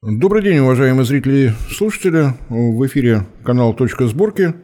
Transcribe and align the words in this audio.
Добрый 0.00 0.44
день, 0.44 0.58
уважаемые 0.58 1.04
зрители 1.04 1.48
и 1.48 1.72
слушатели. 1.74 2.32
В 2.48 2.86
эфире 2.86 3.26
канал 3.42 3.74
«Точка 3.74 4.06
сборки». 4.06 4.54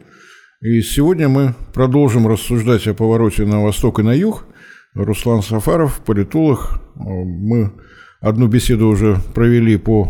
И 0.61 0.81
сегодня 0.81 1.27
мы 1.27 1.53
продолжим 1.73 2.25
рассуждать 2.25 2.87
о 2.87 2.93
повороте 2.93 3.45
на 3.45 3.61
восток 3.61 3.99
и 3.99 4.03
на 4.03 4.13
юг. 4.13 4.45
Руслан 4.93 5.43
Сафаров, 5.43 5.99
политолог. 6.05 6.79
Мы 6.95 7.73
одну 8.21 8.47
беседу 8.47 8.87
уже 8.87 9.17
провели 9.33 9.75
по 9.75 10.07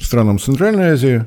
э, 0.00 0.02
странам 0.02 0.40
Центральной 0.40 0.88
Азии. 0.88 1.26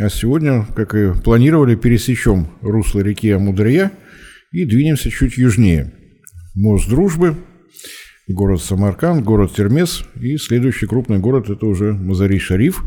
А 0.00 0.08
сегодня, 0.08 0.66
как 0.74 0.96
и 0.96 1.14
планировали, 1.14 1.76
пересечем 1.76 2.48
русло 2.62 2.98
реки 2.98 3.30
Амударья 3.30 3.92
и 4.50 4.64
двинемся 4.64 5.08
чуть 5.08 5.38
южнее. 5.38 5.92
Мост 6.56 6.88
дружбы– 6.88 7.36
город 8.28 8.62
Самарканд, 8.62 9.24
город 9.24 9.54
Термес, 9.54 10.04
и 10.16 10.36
следующий 10.36 10.86
крупный 10.86 11.18
город– 11.18 11.48
это 11.50 11.66
уже 11.66 11.92
Мазари-Шариф, 11.92 12.82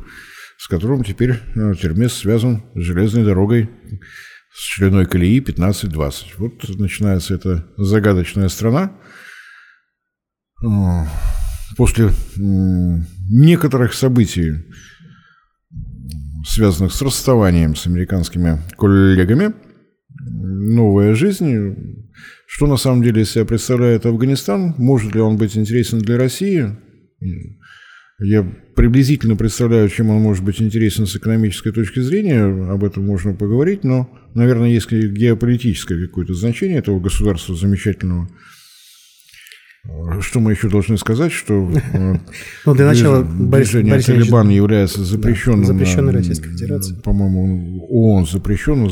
с 0.58 0.68
которым 0.68 1.04
теперь 1.04 1.32
э, 1.32 1.74
Термес 1.76 2.14
связан 2.14 2.64
с 2.74 2.80
железной 2.80 3.24
дорогой 3.24 3.70
с 4.54 4.62
шириной 4.62 5.06
колеи 5.06 5.40
15-20. 5.40 6.14
Вот 6.38 6.80
начинается 6.80 7.36
эта 7.36 7.68
загадочная 7.78 8.50
страна. 8.50 8.98
После 11.78 12.10
некоторых 12.36 13.94
событий, 13.94 14.66
связанных 16.44 16.92
с 16.92 17.02
расставанием 17.04 17.76
с 17.76 17.86
американскими 17.86 18.60
коллегами, 18.78 19.54
новая 20.18 21.14
жизнь 21.14 22.07
что 22.46 22.68
на 22.68 22.78
самом 22.78 23.04
деле 23.04 23.24
из 23.24 23.32
себя 23.32 23.46
представляет 23.46 24.06
Афганистан? 24.06 24.76
Может 24.78 25.16
ли 25.16 25.22
он 25.22 25.38
быть 25.38 25.58
интересен 25.58 26.00
для 26.00 26.18
России? 26.18 26.76
Я 28.20 28.44
приблизительно 28.76 29.36
представляю, 29.36 29.90
чем 29.90 30.10
он 30.10 30.22
может 30.22 30.44
быть 30.44 30.60
интересен 30.60 31.06
с 31.06 31.16
экономической 31.16 31.72
точки 31.72 32.00
зрения, 32.00 32.46
об 32.72 32.84
этом 32.84 33.06
можно 33.06 33.34
поговорить, 33.34 33.84
но, 33.84 34.10
наверное, 34.34 34.70
есть 34.70 34.92
геополитическое 34.92 36.08
какое-то 36.08 36.34
значение 36.34 36.80
этого 36.80 37.00
государства 37.00 37.56
замечательного. 37.56 38.28
Что 40.20 40.40
мы 40.40 40.52
еще 40.52 40.68
должны 40.68 40.98
сказать, 40.98 41.32
что 41.32 41.72
э, 41.94 42.16
ну, 42.66 42.76
для 42.76 42.88
начала 42.88 43.24
движение 43.24 43.92
Борис 43.92 44.06
Талибан 44.06 44.50
является 44.50 45.04
запрещенным, 45.04 45.62
да, 45.62 45.68
запрещенной 45.68 46.14
Российской 46.14 46.50
Федерацией. 46.50 47.00
По-моему, 47.02 47.86
ООН 47.88 48.26
запрещен, 48.26 48.90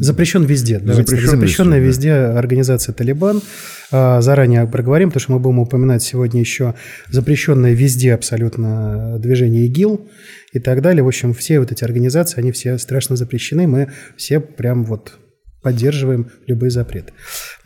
Запрещен 0.00 0.44
везде. 0.44 0.78
Запрещен 0.78 1.28
Запрещенная 1.28 1.78
везде, 1.78 2.08
везде 2.08 2.12
организация 2.12 2.92
«Талибан». 2.92 3.42
А, 3.90 4.20
заранее 4.20 4.66
проговорим, 4.66 5.10
потому 5.10 5.20
что 5.20 5.32
мы 5.32 5.38
будем 5.38 5.58
упоминать 5.60 6.02
сегодня 6.02 6.40
еще 6.40 6.74
запрещенное 7.10 7.72
везде 7.72 8.14
абсолютно 8.14 9.18
движение 9.18 9.66
ИГИЛ 9.66 10.08
и 10.52 10.58
так 10.58 10.82
далее. 10.82 11.02
В 11.02 11.08
общем, 11.08 11.34
все 11.34 11.60
вот 11.60 11.72
эти 11.72 11.84
организации, 11.84 12.40
они 12.40 12.52
все 12.52 12.78
страшно 12.78 13.16
запрещены. 13.16 13.66
Мы 13.66 13.92
все 14.16 14.40
прям 14.40 14.84
вот 14.84 15.18
поддерживаем 15.64 16.30
любые 16.46 16.70
запреты. 16.70 17.12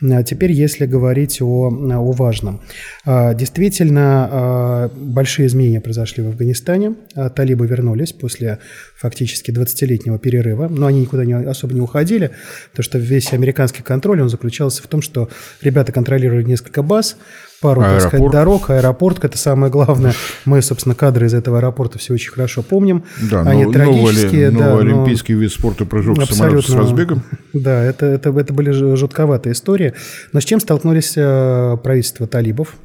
А 0.01 0.23
теперь, 0.23 0.53
если 0.53 0.85
говорить 0.85 1.41
о, 1.41 1.67
о 1.67 2.11
важном. 2.13 2.61
А, 3.05 3.33
действительно, 3.33 4.29
а, 4.31 4.91
большие 4.95 5.47
изменения 5.47 5.81
произошли 5.81 6.23
в 6.23 6.29
Афганистане. 6.29 6.95
Талибы 7.35 7.67
вернулись 7.67 8.13
после 8.13 8.59
фактически 8.97 9.51
20-летнего 9.51 10.17
перерыва, 10.17 10.69
но 10.69 10.87
они 10.87 11.01
никуда 11.01 11.25
не, 11.25 11.33
особо 11.33 11.73
не 11.73 11.81
уходили, 11.81 12.31
потому 12.71 12.83
что 12.83 12.97
весь 12.97 13.33
американский 13.33 13.83
контроль, 13.83 14.21
он 14.21 14.29
заключался 14.29 14.81
в 14.81 14.87
том, 14.87 15.01
что 15.01 15.29
ребята 15.61 15.91
контролировали 15.91 16.43
несколько 16.43 16.81
баз, 16.81 17.17
пару, 17.61 17.81
аэропорт. 17.81 18.01
так 18.01 18.09
сказать, 18.09 18.31
дорог, 18.31 18.69
аэропорт, 18.69 19.23
это 19.23 19.37
самое 19.37 19.71
главное. 19.71 20.13
Мы, 20.45 20.61
собственно, 20.61 20.95
кадры 20.95 21.27
из 21.27 21.33
этого 21.33 21.57
аэропорта 21.57 21.97
все 21.99 22.13
очень 22.13 22.31
хорошо 22.31 22.61
помним. 22.61 23.03
Да, 23.29 23.41
Они 23.41 23.65
но, 23.65 23.71
трагические. 23.71 24.49
Новый, 24.49 24.63
да, 24.63 24.69
новый 24.71 24.83
но... 24.85 25.01
олимпийский 25.01 25.33
вид 25.33 25.51
спорта 25.51 25.85
прыжок 25.85 26.21
самолета 26.23 26.71
с 26.71 26.75
разбегом. 26.75 27.23
Да, 27.53 27.83
это, 27.83 28.05
это, 28.05 28.29
это 28.29 28.53
были 28.53 28.71
жутковатые 28.71 29.53
истории. 29.53 29.93
Но 30.33 30.39
с 30.39 30.45
чем 30.45 30.59
столкнулись 30.59 31.13
э, 31.15 31.77
правительства 31.83 32.27
талибов? 32.27 32.75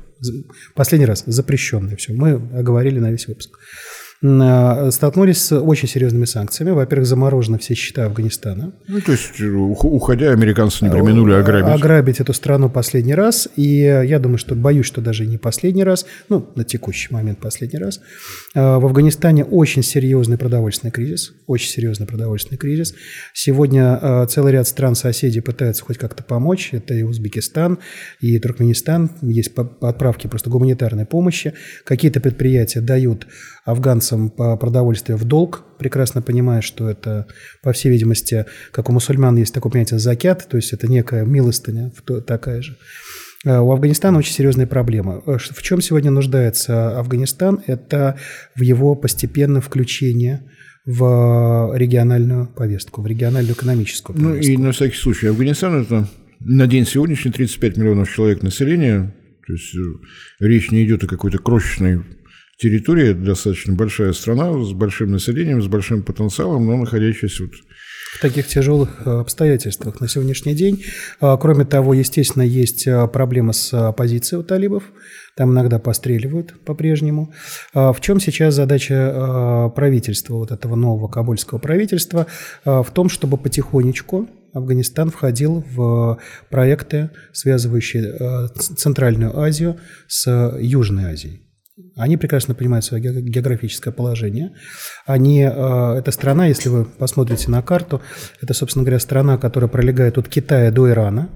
Последний 0.75 1.07
раз 1.07 1.25
запрещенные 1.27 1.97
все. 1.97 2.13
Мы 2.13 2.41
оговорили 2.57 2.99
на 2.99 3.11
весь 3.11 3.27
выпуск. 3.27 3.59
Э, 4.23 4.91
столкнулись 4.91 5.43
с 5.43 5.59
очень 5.59 5.89
серьезными 5.89 6.25
санкциями. 6.25 6.71
Во-первых, 6.71 7.07
заморожены 7.07 7.59
все 7.59 7.75
счета 7.75 8.07
Афганистана. 8.07 8.73
Ну, 8.89 9.01
то 9.01 9.13
есть, 9.13 9.41
э, 9.41 9.47
уходя, 9.47 10.31
американцы 10.31 10.85
не 10.85 10.91
применули 10.91 11.35
э, 11.35 11.41
ограбить. 11.41 11.75
Ограбить 11.75 12.21
эту 12.21 12.33
страну 12.33 12.71
последний 12.71 13.15
раз. 13.15 13.49
И 13.57 13.81
я 13.81 14.19
думаю, 14.19 14.39
что 14.39 14.55
боюсь, 14.55 14.87
что 14.87 15.01
даже 15.01 15.27
не 15.27 15.37
последний 15.37 15.85
раз, 15.85 16.07
ну, 16.29 16.49
на 16.55 16.65
текущий 16.65 17.13
момент 17.13 17.41
последний 17.41 17.79
раз. 17.79 18.01
В 18.55 18.87
Афганистане 18.87 19.45
очень 19.45 19.83
серьезный 19.83 20.39
продовольственный 20.39 20.91
кризис. 20.91 21.33
Очень 21.47 21.71
серьезный 21.71 22.07
продовольственный 22.07 22.57
кризис. 22.57 22.95
Сегодня 23.35 24.27
целый 24.29 24.53
ряд 24.53 24.67
стран-соседей 24.67 25.41
пытаются 25.41 25.85
хоть 25.85 25.99
как-то 25.99 26.23
помочь. 26.23 26.71
Это 26.73 26.95
и 26.95 27.03
Узбекистан, 27.03 27.79
и 28.21 28.39
Туркменистан. 28.39 29.11
Есть 29.23 29.53
отправки 29.81 30.29
просто 30.29 30.51
гуманитарной 30.51 31.05
помощи. 31.05 31.53
Какие-то 31.85 32.21
предприятия 32.21 32.81
дают 32.81 33.27
афганцам 33.65 34.31
по 34.31 34.57
продовольствию 34.57 35.17
в 35.17 35.25
долг, 35.25 35.65
прекрасно 35.79 36.23
понимая, 36.23 36.61
что 36.61 36.89
это, 36.89 37.27
по 37.63 37.73
всей 37.73 37.91
видимости, 37.91 38.45
как 38.73 38.91
у 38.91 38.93
мусульман 38.93 39.37
есть 39.37 39.55
такое 39.55 39.73
понятие 39.73 39.99
закят, 39.99 40.47
то 40.49 40.57
есть 40.57 40.73
это 40.73 40.87
некая 40.87 41.25
милостыня 41.25 41.93
такая 42.27 42.63
же. 42.63 42.77
А 43.47 43.61
у 43.61 43.73
Афганистана 43.73 44.19
очень 44.19 44.33
серьезные 44.33 44.67
проблемы. 44.67 45.23
В 45.27 45.63
чем 45.63 45.81
сегодня 45.81 46.11
нуждается 46.11 46.99
Афганистан? 46.99 47.63
Это 47.67 48.19
в 48.55 48.63
его 48.63 48.95
постепенном 48.95 49.61
включении 49.63 50.41
в 50.87 51.73
региональную 51.75 52.47
повестку, 52.47 53.01
в 53.01 53.07
региональную 53.07 53.55
экономическую 53.55 54.17
повестку. 54.17 54.35
Ну 54.35 54.55
и 54.55 54.57
на 54.57 54.73
всякий 54.73 54.97
случай, 54.97 55.29
Афганистан 55.29 55.83
это 55.83 56.09
на 56.41 56.67
день 56.67 56.87
сегодняшний 56.87 57.33
35 57.33 57.79
миллионов 57.79 58.13
человек 58.13 58.43
населения, 58.43 59.15
то 59.47 59.53
есть 59.53 59.75
э, 59.75 60.45
речь 60.45 60.71
не 60.71 60.85
идет 60.85 61.05
о 61.05 61.07
какой-то 61.07 61.39
крошечной 61.39 62.03
территория, 62.59 63.15
достаточно 63.15 63.75
большая 63.75 64.13
страна 64.13 64.53
с 64.65 64.73
большим 64.73 65.13
населением, 65.13 65.63
с 65.63 65.67
большим 65.67 66.03
потенциалом, 66.03 66.67
но 66.67 66.77
находящаяся 66.77 67.45
вот 67.45 67.53
в 68.15 68.21
таких 68.21 68.47
тяжелых 68.47 69.03
э, 69.05 69.11
обстоятельствах 69.11 70.01
на 70.01 70.09
сегодняшний 70.09 70.55
день. 70.55 70.85
А, 71.21 71.37
кроме 71.37 71.65
того, 71.65 71.95
естественно, 71.95 72.43
есть 72.43 72.87
э, 72.87 73.09
проблема 73.09 73.53
с 73.53 73.75
оппозицией 73.75 74.41
у 74.41 74.45
талибов. 74.45 74.85
Там 75.37 75.51
иногда 75.51 75.81
постреливают 75.81 76.55
по-прежнему. 76.65 77.33
А, 77.73 77.93
в 77.93 78.01
чем 78.01 78.21
сейчас 78.21 78.55
задача 78.55 78.95
э, 78.95 79.71
правительства, 79.75 80.35
вот 80.35 80.53
этого 80.53 80.77
нового 80.77 81.09
кабульского 81.09 81.59
правительства? 81.59 82.27
А, 82.65 82.85
в 82.85 82.93
том, 82.93 83.09
чтобы 83.09 83.37
потихонечку 83.37 84.29
Афганистан 84.53 85.11
входил 85.11 85.65
в 85.73 86.21
проекты, 86.49 87.11
связывающие 87.33 88.49
Центральную 88.57 89.37
Азию 89.37 89.81
с 90.07 90.57
Южной 90.61 91.07
Азией. 91.07 91.44
Они 91.97 92.17
прекрасно 92.17 92.55
понимают 92.55 92.85
свое 92.85 93.23
географическое 93.23 93.93
положение. 93.93 94.55
Они, 95.07 95.43
э, 95.43 95.99
эта 95.99 96.11
страна, 96.11 96.47
если 96.47 96.69
вы 96.69 96.85
посмотрите 96.85 97.51
на 97.51 97.63
карту, 97.63 98.03
это, 98.41 98.53
собственно 98.55 98.85
говоря, 98.85 98.99
страна, 98.99 99.39
которая 99.39 99.69
пролегает 99.69 100.19
от 100.19 100.29
Китая 100.29 100.71
до 100.71 100.91
Ирана. 100.91 101.31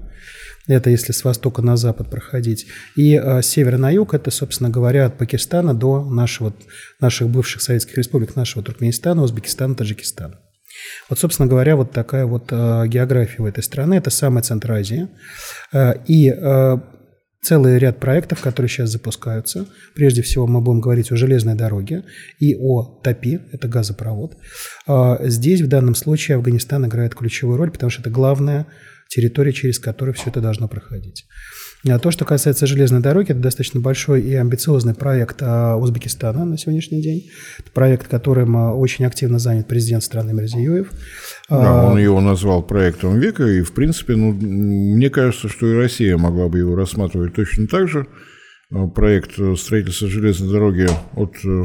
Это 0.67 0.89
если 0.89 1.13
с 1.13 1.23
востока 1.23 1.61
на 1.61 1.77
запад 1.77 2.09
проходить. 2.09 2.67
И 2.95 3.15
э, 3.15 3.41
с 3.41 3.55
на 3.57 3.89
юг, 3.89 4.13
это, 4.13 4.31
собственно 4.31 4.69
говоря, 4.69 5.05
от 5.05 5.17
Пакистана 5.17 5.73
до 5.73 6.03
нашего, 6.03 6.53
наших 6.99 7.29
бывших 7.29 7.61
советских 7.61 7.97
республик, 7.97 8.35
нашего 8.35 8.63
Туркменистана, 8.63 9.23
Узбекистана, 9.23 9.75
Таджикистана. 9.75 10.39
Вот, 11.09 11.19
собственно 11.19 11.47
говоря, 11.47 11.75
вот 11.75 11.91
такая 11.91 12.25
вот 12.25 12.51
э, 12.51 12.87
география 12.87 13.41
в 13.41 13.45
этой 13.45 13.63
страны. 13.63 13.95
Это 13.95 14.09
самая 14.09 14.43
Центр 14.43 14.71
Азии. 14.71 15.07
Э, 15.73 15.93
и 16.05 16.29
э, 16.29 16.77
целый 17.41 17.77
ряд 17.77 17.99
проектов, 17.99 18.41
которые 18.41 18.69
сейчас 18.69 18.89
запускаются. 18.89 19.67
Прежде 19.95 20.21
всего 20.21 20.47
мы 20.47 20.61
будем 20.61 20.81
говорить 20.81 21.11
о 21.11 21.15
железной 21.15 21.55
дороге 21.55 22.03
и 22.39 22.55
о 22.55 22.99
ТАПИ, 23.03 23.39
это 23.51 23.67
газопровод. 23.67 24.37
А, 24.87 25.19
здесь 25.23 25.61
в 25.61 25.67
данном 25.67 25.95
случае 25.95 26.37
Афганистан 26.37 26.85
играет 26.85 27.15
ключевую 27.15 27.57
роль, 27.57 27.71
потому 27.71 27.89
что 27.89 28.01
это 28.01 28.09
главная 28.09 28.67
территория, 29.07 29.53
через 29.53 29.79
которую 29.79 30.13
все 30.13 30.29
это 30.29 30.41
должно 30.41 30.67
проходить. 30.67 31.25
А 31.87 31.97
то, 31.97 32.11
что 32.11 32.25
касается 32.25 32.67
железной 32.67 32.99
дороги, 32.99 33.31
это 33.31 33.39
достаточно 33.39 33.79
большой 33.79 34.21
и 34.21 34.33
амбициозный 34.35 34.93
проект 34.93 35.37
а, 35.41 35.77
Узбекистана 35.77 36.43
на 36.43 36.57
сегодняшний 36.57 37.01
день. 37.01 37.29
Это 37.57 37.71
проект, 37.71 38.07
которым 38.07 38.57
а, 38.57 38.73
очень 38.73 39.05
активно 39.05 39.39
занят 39.39 39.67
президент 39.67 40.03
страны 40.03 40.33
Мирзиёев. 40.33 40.91
Да, 41.49 41.85
он 41.85 41.97
его 41.97 42.19
назвал 42.19 42.63
проектом 42.63 43.17
века, 43.17 43.45
и, 43.45 43.61
в 43.61 43.71
принципе, 43.71 44.17
ну, 44.17 44.33
мне 44.33 45.09
кажется, 45.09 45.47
что 45.47 45.67
и 45.67 45.75
Россия 45.75 46.17
могла 46.17 46.49
бы 46.49 46.57
его 46.57 46.75
рассматривать 46.75 47.33
точно 47.33 47.67
так 47.67 47.87
же. 47.87 48.07
Проект 48.93 49.31
строительства 49.57 50.09
железной 50.09 50.51
дороги 50.51 50.87
от 51.15 51.33
э, 51.43 51.63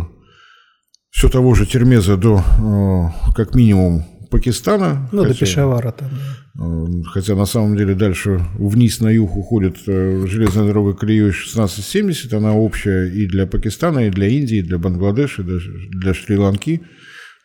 все 1.10 1.28
того 1.28 1.54
же 1.54 1.66
Термеза 1.66 2.16
до, 2.16 2.38
э, 2.38 3.32
как 3.34 3.54
минимум, 3.54 4.04
Пакистана. 4.34 5.08
Ну, 5.12 5.22
хотя, 5.22 5.32
до 5.32 5.38
Пешавара 5.38 5.92
там. 5.92 6.10
Э, 6.58 7.02
хотя 7.12 7.36
на 7.36 7.46
самом 7.46 7.76
деле 7.76 7.94
дальше 7.94 8.40
вниз 8.58 8.98
на 8.98 9.08
юг 9.08 9.36
уходит 9.36 9.76
э, 9.86 10.26
железная 10.26 10.66
дорога 10.66 10.94
колеей 10.94 11.28
1670. 11.28 12.34
Она 12.34 12.52
общая 12.52 13.06
и 13.06 13.28
для 13.28 13.46
Пакистана, 13.46 14.08
и 14.08 14.10
для 14.10 14.26
Индии, 14.26 14.56
и 14.56 14.62
для 14.62 14.78
Бангладеша, 14.78 15.42
и 15.42 15.44
для, 15.44 15.58
для 16.00 16.14
Шри-Ланки. 16.14 16.78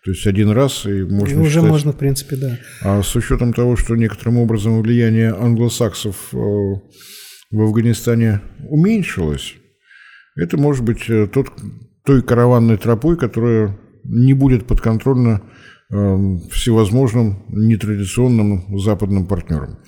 То 0.04 0.12
есть 0.12 0.26
один 0.26 0.50
раз 0.50 0.88
и 0.88 1.04
можно 1.04 1.36
и 1.36 1.42
уже 1.42 1.50
считать, 1.60 1.70
можно, 1.70 1.92
в 1.92 1.98
принципе, 1.98 2.36
да. 2.38 2.58
А 2.82 3.04
с 3.04 3.16
учетом 3.16 3.54
того, 3.54 3.76
что 3.76 3.96
некоторым 3.96 4.40
образом 4.40 4.82
влияние 4.82 5.30
англосаксов 5.30 6.16
в 6.32 6.82
Афганистане 7.54 8.42
уменьшилось, 8.68 9.54
это 10.36 10.58
может 10.58 10.84
быть 10.84 11.06
тот, 11.32 11.50
той 12.04 12.24
караванной 12.24 12.78
тропой, 12.78 13.16
которая 13.16 13.78
не 14.06 14.34
будет 14.34 14.66
подконтрольна 14.66 15.44
всевозможным 15.90 17.46
нетрадиционным 17.50 18.80
западным 18.80 19.26
партнерам. 19.26 19.80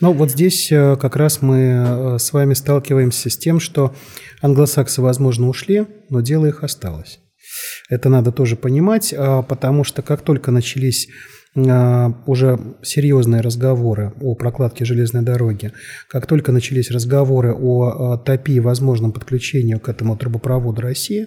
Ну 0.00 0.12
вот 0.12 0.30
здесь 0.30 0.70
э, 0.70 0.96
как 0.96 1.16
раз 1.16 1.42
мы 1.42 1.56
э, 1.56 2.18
с 2.20 2.32
вами 2.32 2.54
сталкиваемся 2.54 3.28
с 3.28 3.36
тем, 3.36 3.58
что 3.58 3.92
англосаксы, 4.40 5.02
возможно, 5.02 5.48
ушли, 5.48 5.86
но 6.10 6.20
дело 6.20 6.46
их 6.46 6.62
осталось. 6.62 7.18
Это 7.90 8.08
надо 8.08 8.30
тоже 8.30 8.54
понимать, 8.54 9.12
а, 9.16 9.42
потому 9.42 9.82
что 9.82 10.02
как 10.02 10.22
только 10.22 10.52
начались 10.52 11.08
а, 11.56 12.12
уже 12.26 12.60
серьезные 12.84 13.40
разговоры 13.40 14.12
о 14.20 14.36
прокладке 14.36 14.84
железной 14.84 15.22
дороги, 15.22 15.72
как 16.08 16.28
только 16.28 16.52
начались 16.52 16.88
разговоры 16.88 17.52
о 17.52 18.16
ТОПИ 18.16 18.52
и 18.52 18.60
возможном 18.60 19.10
подключении 19.10 19.74
к 19.74 19.88
этому 19.88 20.16
трубопроводу 20.16 20.82
России, 20.82 21.26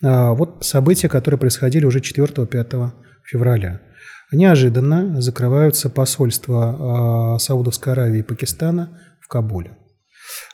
вот 0.00 0.64
события, 0.64 1.10
которые 1.10 1.38
происходили 1.38 1.84
уже 1.84 1.98
4-5 1.98 2.92
февраля. 3.24 3.80
Неожиданно 4.32 5.20
закрываются 5.20 5.90
посольства 5.90 7.36
Саудовской 7.40 7.92
Аравии 7.92 8.20
и 8.20 8.22
Пакистана 8.22 9.00
в 9.20 9.28
Кабуле. 9.28 9.76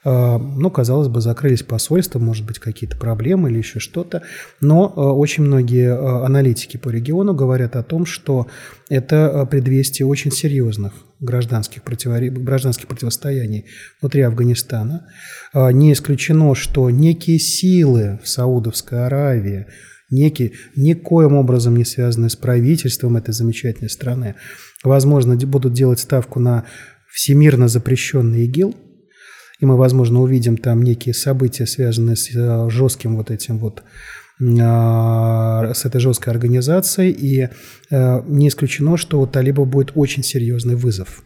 А, 0.03 0.37
ну, 0.37 0.69
казалось 0.69 1.07
бы, 1.07 1.21
закрылись 1.21 1.63
посольства, 1.63 2.19
может 2.19 2.45
быть, 2.45 2.59
какие-то 2.59 2.97
проблемы 2.97 3.49
или 3.49 3.57
еще 3.57 3.79
что-то. 3.79 4.23
Но 4.61 4.93
а, 4.95 5.13
очень 5.13 5.43
многие 5.43 5.93
а, 5.93 6.25
аналитики 6.25 6.77
по 6.77 6.89
региону 6.89 7.33
говорят 7.33 7.75
о 7.75 7.83
том, 7.83 8.05
что 8.05 8.47
это 8.89 9.47
предвестие 9.49 10.05
очень 10.05 10.31
серьезных 10.31 10.93
гражданских, 11.19 11.83
противори... 11.83 12.29
гражданских 12.29 12.87
противостояний 12.87 13.65
внутри 14.01 14.21
Афганистана. 14.21 15.07
Не 15.53 15.93
исключено, 15.93 16.53
что 16.53 16.89
некие 16.89 17.39
силы 17.39 18.19
в 18.23 18.29
Саудовской 18.29 19.05
Аравии, 19.05 19.65
некие, 20.09 20.53
никоим 20.75 21.35
образом 21.35 21.75
не 21.75 21.85
связанные 21.85 22.29
с 22.29 22.35
правительством 22.35 23.17
этой 23.17 23.33
замечательной 23.33 23.89
страны, 23.89 24.35
возможно, 24.83 25.35
будут 25.35 25.73
делать 25.73 25.99
ставку 25.99 26.39
на 26.39 26.65
всемирно 27.09 27.67
запрещенный 27.67 28.45
ИГИЛ– 28.45 28.75
и 29.59 29.65
мы, 29.65 29.75
возможно, 29.75 30.21
увидим 30.21 30.57
там 30.57 30.83
некие 30.83 31.13
события, 31.13 31.65
связанные 31.65 32.15
с 32.15 32.29
э, 32.33 32.69
жестким 32.69 33.17
вот 33.17 33.31
этим 33.31 33.57
вот 33.57 33.83
а, 34.59 35.73
с 35.73 35.85
этой 35.85 35.99
жесткой 35.99 36.31
организацией, 36.31 37.11
и 37.11 37.49
э, 37.89 38.21
не 38.27 38.49
исключено, 38.49 38.95
что 38.97 39.19
у 39.19 39.25
талибов 39.25 39.67
будет 39.67 39.93
очень 39.95 40.23
серьезный 40.23 40.75
вызов. 40.75 41.23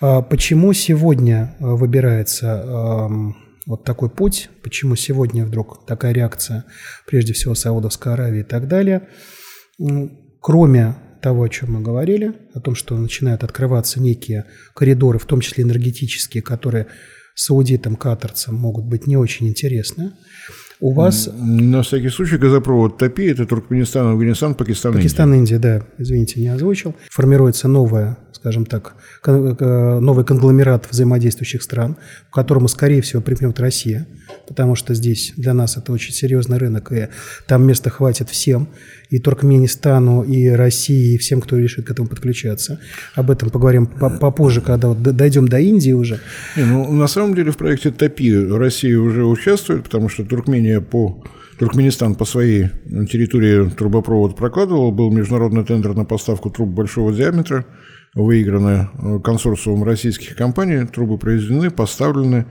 А 0.00 0.20
почему 0.20 0.74
сегодня 0.74 1.56
э, 1.58 1.64
выбирается 1.64 3.10
вот 3.68 3.84
такой 3.84 4.08
путь, 4.08 4.48
почему 4.62 4.96
сегодня 4.96 5.44
вдруг 5.44 5.84
такая 5.86 6.12
реакция, 6.12 6.64
прежде 7.06 7.34
всего 7.34 7.54
Саудовской 7.54 8.14
Аравии 8.14 8.40
и 8.40 8.44
так 8.44 8.66
далее, 8.66 9.08
кроме 10.40 10.96
того, 11.20 11.42
о 11.42 11.48
чем 11.50 11.74
мы 11.74 11.82
говорили, 11.82 12.32
о 12.54 12.60
том, 12.60 12.74
что 12.74 12.96
начинают 12.96 13.44
открываться 13.44 14.00
некие 14.00 14.46
коридоры, 14.74 15.18
в 15.18 15.26
том 15.26 15.40
числе 15.40 15.64
энергетические, 15.64 16.42
которые 16.42 16.86
саудитам, 17.34 17.96
катарцам 17.96 18.54
могут 18.54 18.86
быть 18.86 19.06
не 19.06 19.18
очень 19.18 19.48
интересны. 19.48 20.12
У 20.80 20.92
вас... 20.92 21.28
На 21.34 21.82
всякий 21.82 22.08
случай 22.08 22.38
газопровод 22.38 22.98
ТОПИ– 22.98 23.22
это 23.32 23.46
Туркменистан, 23.46 24.06
Афганистан, 24.06 24.54
Пакистан, 24.54 24.94
Пакистан, 24.94 25.34
Индия. 25.34 25.56
Индия, 25.56 25.58
да, 25.58 25.86
извините, 25.98 26.40
не 26.40 26.48
озвучил. 26.48 26.94
Формируется 27.10 27.68
новая, 27.68 28.16
скажем 28.40 28.66
так, 28.66 28.94
новый 29.26 30.24
конгломерат 30.24 30.86
взаимодействующих 30.90 31.62
стран, 31.62 31.96
к 32.30 32.34
которому, 32.34 32.68
скорее 32.68 33.02
всего, 33.02 33.20
припнет 33.20 33.58
Россия, 33.60 34.06
потому 34.46 34.74
что 34.74 34.94
здесь 34.94 35.32
для 35.36 35.54
нас 35.54 35.76
это 35.76 35.92
очень 35.92 36.12
серьезный 36.12 36.58
рынок, 36.58 36.92
и 36.92 37.08
там 37.46 37.66
места 37.66 37.90
хватит 37.90 38.30
всем 38.30 38.68
и 39.10 39.18
Туркменистану, 39.18 40.22
и 40.22 40.48
России, 40.48 41.14
и 41.14 41.18
всем, 41.18 41.40
кто 41.40 41.56
решит 41.56 41.86
к 41.86 41.90
этому 41.90 42.08
подключаться. 42.08 42.78
Об 43.14 43.30
этом 43.30 43.50
поговорим 43.50 43.86
попозже, 43.86 44.60
когда 44.60 44.88
вот 44.88 45.02
дойдем 45.02 45.48
до 45.48 45.58
Индии 45.58 45.92
уже. 45.92 46.20
Не, 46.56 46.64
ну, 46.64 46.92
на 46.92 47.06
самом 47.08 47.34
деле 47.34 47.50
в 47.50 47.56
проекте 47.56 47.90
ТОПИ 47.90 48.52
Россия 48.52 48.98
уже 48.98 49.24
участвует, 49.24 49.84
потому 49.84 50.08
что 50.08 50.24
Туркмения 50.24 50.80
по 50.80 51.24
Туркменистан 51.58 52.14
по 52.14 52.24
своей 52.24 52.68
территории 53.10 53.68
трубопровод 53.70 54.36
прокладывал, 54.36 54.92
был 54.92 55.10
международный 55.10 55.64
тендер 55.64 55.94
на 55.94 56.04
поставку 56.04 56.50
труб 56.50 56.68
большого 56.68 57.12
диаметра, 57.12 57.64
выиграны 58.14 58.88
э, 58.92 59.20
консорциумом 59.20 59.84
российских 59.84 60.36
компаний, 60.36 60.86
трубы 60.86 61.18
произведены, 61.18 61.70
поставлены, 61.70 62.46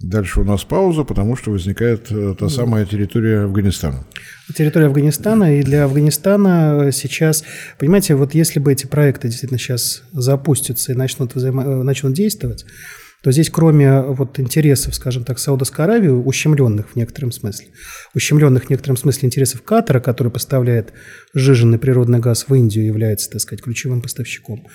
Дальше 0.00 0.40
у 0.40 0.44
нас 0.44 0.64
пауза, 0.64 1.04
потому 1.04 1.36
что 1.36 1.52
возникает 1.52 2.10
э, 2.10 2.34
та 2.38 2.48
самая 2.48 2.84
территория 2.84 3.44
Афганистана. 3.44 4.04
Территория 4.52 4.86
Афганистана. 4.86 5.56
И 5.56 5.62
для 5.62 5.84
Афганистана 5.84 6.90
сейчас, 6.90 7.44
понимаете, 7.78 8.16
вот 8.16 8.34
если 8.34 8.58
бы 8.58 8.72
эти 8.72 8.86
проекты 8.86 9.28
действительно 9.28 9.58
сейчас 9.58 10.02
запустятся 10.12 10.92
и 10.92 10.96
начнут, 10.96 11.36
взаимо... 11.36 11.62
Э, 11.62 11.82
начнут 11.84 12.12
действовать, 12.12 12.66
то 13.24 13.32
здесь 13.32 13.48
кроме 13.48 14.02
вот 14.02 14.38
интересов, 14.38 14.94
скажем 14.94 15.24
так, 15.24 15.38
Саудовской 15.38 15.86
Аравии, 15.86 16.08
ущемленных 16.08 16.90
в 16.90 16.96
некотором 16.96 17.32
смысле, 17.32 17.68
ущемленных 18.14 18.66
в 18.66 18.70
некотором 18.70 18.98
смысле 18.98 19.28
интересов 19.28 19.62
Катара, 19.62 19.98
который 19.98 20.30
поставляет 20.30 20.92
сжиженный 21.32 21.78
природный 21.78 22.18
газ 22.18 22.44
в 22.48 22.54
Индию, 22.54 22.84
является, 22.84 23.30
так 23.30 23.40
сказать, 23.40 23.64
ключевым 23.64 24.02
поставщиком, 24.02 24.66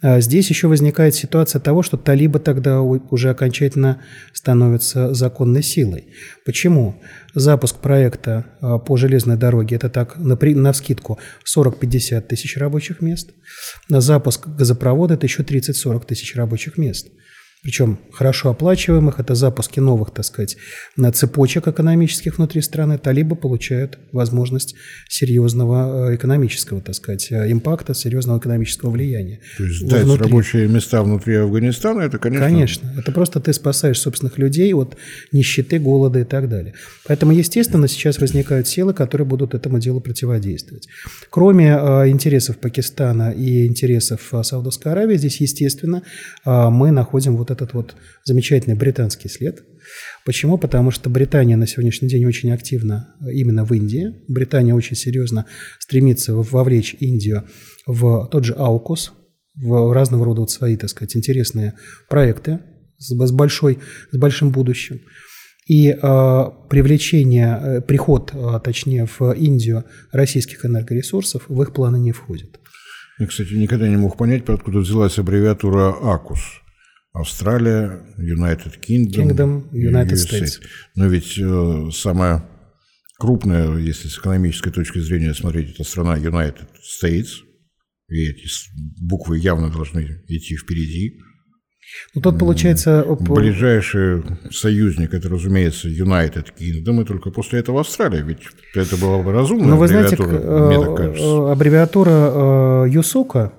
а 0.00 0.20
здесь 0.20 0.48
еще 0.48 0.68
возникает 0.68 1.16
ситуация 1.16 1.58
того, 1.58 1.82
что 1.82 1.96
талибы 1.96 2.38
тогда 2.38 2.82
уже 2.82 3.30
окончательно 3.30 4.00
становятся 4.32 5.12
законной 5.12 5.64
силой. 5.64 6.06
Почему? 6.44 7.02
Запуск 7.34 7.80
проекта 7.80 8.46
а, 8.60 8.78
по 8.78 8.96
железной 8.96 9.36
дороге– 9.36 9.74
это 9.76 9.90
так, 9.90 10.16
на, 10.18 10.72
вскидку, 10.72 11.18
40-50 11.44 12.20
тысяч 12.20 12.56
рабочих 12.58 13.00
мест. 13.00 13.32
Запуск 13.88 14.46
газопровода– 14.46 15.14
это 15.14 15.26
еще 15.26 15.42
30-40 15.42 16.06
тысяч 16.06 16.36
рабочих 16.36 16.78
мест 16.78 17.08
причем 17.62 17.98
хорошо 18.12 18.50
оплачиваемых, 18.50 19.18
это 19.18 19.34
запуски 19.34 19.80
новых, 19.80 20.12
так 20.12 20.24
сказать, 20.24 20.56
на 20.96 21.12
цепочек 21.12 21.66
экономических 21.68 22.38
внутри 22.38 22.62
страны, 22.62 22.98
талибы 22.98 23.36
получают 23.36 23.98
возможность 24.12 24.74
серьезного 25.08 26.10
э, 26.10 26.16
экономического, 26.16 26.80
так 26.80 26.94
сказать, 26.94 27.28
э, 27.30 27.50
импакта, 27.50 27.94
серьезного 27.94 28.38
экономического 28.38 28.90
влияния. 28.90 29.40
То 29.56 29.64
есть 29.64 29.86
дать 29.88 30.04
внутри. 30.04 30.24
рабочие 30.24 30.68
места 30.68 31.02
внутри 31.02 31.34
Афганистана, 31.34 32.02
это, 32.02 32.18
конечно... 32.18 32.46
Конечно, 32.46 32.94
это 32.96 33.12
просто 33.12 33.40
ты 33.40 33.52
спасаешь 33.52 34.00
собственных 34.00 34.38
людей 34.38 34.72
от 34.72 34.96
нищеты, 35.32 35.78
голода 35.78 36.20
и 36.20 36.24
так 36.24 36.48
далее. 36.48 36.74
Поэтому, 37.06 37.32
естественно, 37.32 37.88
сейчас 37.88 38.18
возникают 38.18 38.68
силы, 38.68 38.94
которые 38.94 39.26
будут 39.26 39.54
этому 39.54 39.78
делу 39.78 40.00
противодействовать. 40.00 40.88
Кроме 41.30 41.70
э, 41.70 42.08
интересов 42.08 42.58
Пакистана 42.58 43.30
и 43.32 43.66
интересов 43.66 44.20
э, 44.32 44.42
Саудовской 44.42 44.92
Аравии, 44.92 45.16
здесь, 45.16 45.40
естественно, 45.40 46.02
э, 46.44 46.68
мы 46.70 46.90
находим 46.90 47.36
вот 47.36 47.47
вот 47.48 47.56
этот 47.56 47.74
вот 47.74 47.96
замечательный 48.24 48.74
британский 48.74 49.28
след. 49.28 49.64
Почему? 50.24 50.58
Потому 50.58 50.90
что 50.90 51.10
Британия 51.10 51.56
на 51.56 51.66
сегодняшний 51.66 52.08
день 52.08 52.24
очень 52.26 52.52
активна 52.52 53.14
именно 53.20 53.64
в 53.64 53.72
Индии. 53.72 54.14
Британия 54.28 54.74
очень 54.74 54.96
серьезно 54.96 55.46
стремится 55.78 56.34
вовлечь 56.34 56.94
Индию 57.00 57.44
в 57.86 58.28
тот 58.30 58.44
же 58.44 58.54
Аукус, 58.54 59.12
в 59.54 59.92
разного 59.92 60.24
рода 60.24 60.40
вот 60.40 60.50
свои, 60.50 60.76
так 60.76 60.90
сказать, 60.90 61.16
интересные 61.16 61.74
проекты 62.08 62.60
с, 62.98 63.32
большой, 63.32 63.78
с 64.12 64.16
большим 64.16 64.50
будущим. 64.50 65.00
И 65.66 65.90
э, 65.90 65.96
привлечение, 66.70 67.60
э, 67.60 67.80
приход, 67.82 68.32
э, 68.32 68.60
точнее, 68.64 69.06
в 69.06 69.32
Индию 69.32 69.84
российских 70.12 70.64
энергоресурсов 70.64 71.44
в 71.48 71.62
их 71.62 71.74
планы 71.74 71.98
не 71.98 72.12
входит. 72.12 72.58
Я, 73.18 73.26
кстати, 73.26 73.52
никогда 73.52 73.86
не 73.88 73.96
мог 73.96 74.16
понять, 74.16 74.48
откуда 74.48 74.78
взялась 74.78 75.18
аббревиатура 75.18 75.94
АКУС. 76.14 76.40
Австралия, 77.18 78.00
United 78.18 78.80
Kingdom, 78.80 79.12
Kingdom 79.12 79.70
United 79.72 80.12
USA. 80.12 80.40
States. 80.40 80.60
Но 80.94 81.06
ведь 81.06 81.38
э, 81.38 81.90
самая 81.92 82.44
крупная, 83.18 83.76
если 83.76 84.08
с 84.08 84.18
экономической 84.18 84.70
точки 84.70 85.00
зрения 85.00 85.34
смотреть, 85.34 85.74
это 85.74 85.84
страна 85.84 86.16
United 86.16 86.68
States, 87.02 87.28
и 88.08 88.28
эти 88.28 88.48
буквы 89.00 89.38
явно 89.38 89.70
должны 89.70 90.22
идти 90.28 90.56
впереди. 90.56 91.18
Ну, 92.14 92.20
тут 92.20 92.38
получается... 92.38 93.04
Ближайший 93.20 94.22
союзник, 94.50 95.14
это, 95.14 95.28
разумеется, 95.28 95.88
United 95.88 96.48
Kingdom, 96.58 97.02
и 97.02 97.04
только 97.04 97.30
после 97.30 97.60
этого 97.60 97.80
Австралия, 97.80 98.22
ведь 98.22 98.42
это 98.74 98.96
была 98.96 99.22
бы 99.22 99.32
разумная 99.32 99.68
ну, 99.68 99.76
вы 99.76 99.86
аббревиатура, 99.86 100.28
знаете, 100.28 100.76
мне 100.76 100.86
так 100.86 100.96
кажется. 100.96 101.24
Э, 101.24 101.52
аббревиатура 101.52 102.10
э, 102.10 102.90
ЮСУКа 102.90 103.52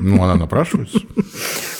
ну, 0.00 0.22
она 0.22 0.36
напрашивается. 0.36 1.00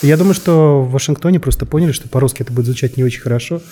Я 0.04 0.18
думаю, 0.18 0.34
что 0.34 0.82
в 0.82 0.90
Вашингтоне 0.90 1.40
просто 1.40 1.64
поняли, 1.64 1.92
что 1.92 2.08
по-русски 2.08 2.42
это 2.42 2.52
будет 2.52 2.66
звучать 2.66 2.96
не 2.98 3.04
очень 3.04 3.20
хорошо. 3.20 3.62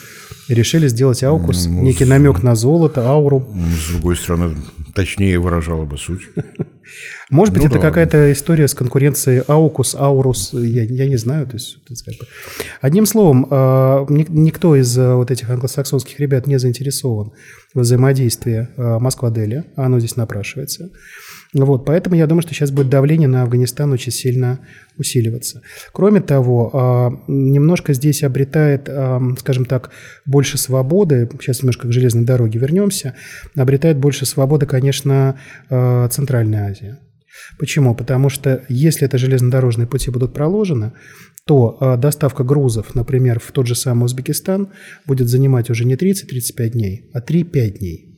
И 0.49 0.55
решили 0.55 0.89
сделать 0.89 1.23
AUKUS, 1.23 1.67
ну, 1.67 1.83
некий 1.83 2.07
намек 2.07 2.43
на 2.43 2.55
золото, 2.55 3.07
ауру. 3.07 3.47
С 3.79 3.93
другой 3.93 4.17
стороны, 4.17 4.57
точнее 4.95 5.39
выражала 5.39 5.85
бы 5.85 5.99
суть. 5.99 6.23
Может 7.31 7.55
быть, 7.55 7.63
ну, 7.63 7.69
это 7.69 7.79
да. 7.79 7.83
какая-то 7.83 8.33
история 8.33 8.67
с 8.67 8.75
конкуренцией 8.75 9.43
AUKUS, 9.47 9.95
Aurus, 9.95 10.53
я, 10.55 10.85
я 10.85 11.07
не 11.07 11.17
знаю. 11.17 11.47
То 11.47 11.55
есть, 11.55 11.79
Одним 12.81 13.07
словом, 13.07 13.47
а, 13.51 14.07
никто 14.09 14.75
из 14.75 14.97
а, 14.99 15.17
вот 15.17 15.31
этих 15.31 15.51
англосаксонских 15.51 16.19
ребят 16.19 16.47
не 16.47 16.59
заинтересован 16.59 17.33
в 17.75 17.81
взаимодействии 17.81 18.69
а, 18.77 18.99
Москва-Дели, 18.99 19.65
оно 19.77 19.99
здесь 19.99 20.17
напрашивается. 20.17 20.91
Вот, 21.55 21.85
поэтому 21.85 22.17
я 22.17 22.27
думаю, 22.27 22.41
что 22.43 22.55
сейчас 22.55 22.71
будет 22.71 22.89
давление 22.89 23.29
на 23.29 23.43
Афганистан 23.43 23.93
очень 23.93 24.11
сильно 24.11 24.61
усиливаться. 24.97 25.61
Кроме 25.93 26.23
того, 26.23 26.71
а, 26.73 27.11
немножко 27.29 27.93
здесь 27.93 28.23
обретает, 28.23 28.89
а, 28.89 29.21
скажем 29.39 29.67
так, 29.67 29.91
больше 30.25 30.57
свободы, 30.57 31.29
сейчас 31.41 31.61
немножко 31.61 31.89
к 31.89 31.93
железной 31.93 32.25
дороге 32.25 32.59
вернемся, 32.59 33.15
обретает 33.55 33.99
больше 33.99 34.25
свободы, 34.25 34.65
конечно, 34.65 35.39
а, 35.69 36.09
Центральная 36.09 36.71
Азия. 36.71 37.01
Почему? 37.59 37.95
Потому 37.95 38.31
что 38.31 38.65
если 38.71 39.07
это 39.07 39.19
железнодорожные 39.19 39.87
пути 39.87 40.11
будут 40.11 40.33
проложены, 40.33 40.93
то 41.45 41.97
доставка 41.99 42.45
грузов, 42.45 42.95
например, 42.95 43.41
в 43.41 43.51
тот 43.51 43.67
же 43.67 43.75
самый 43.75 44.05
Узбекистан 44.05 44.69
будет 45.07 45.29
занимать 45.29 45.71
уже 45.71 45.85
не 45.85 45.97
30-35 45.97 46.69
дней, 46.69 47.11
а 47.13 47.21
3-5 47.21 47.79
дней. 47.79 48.12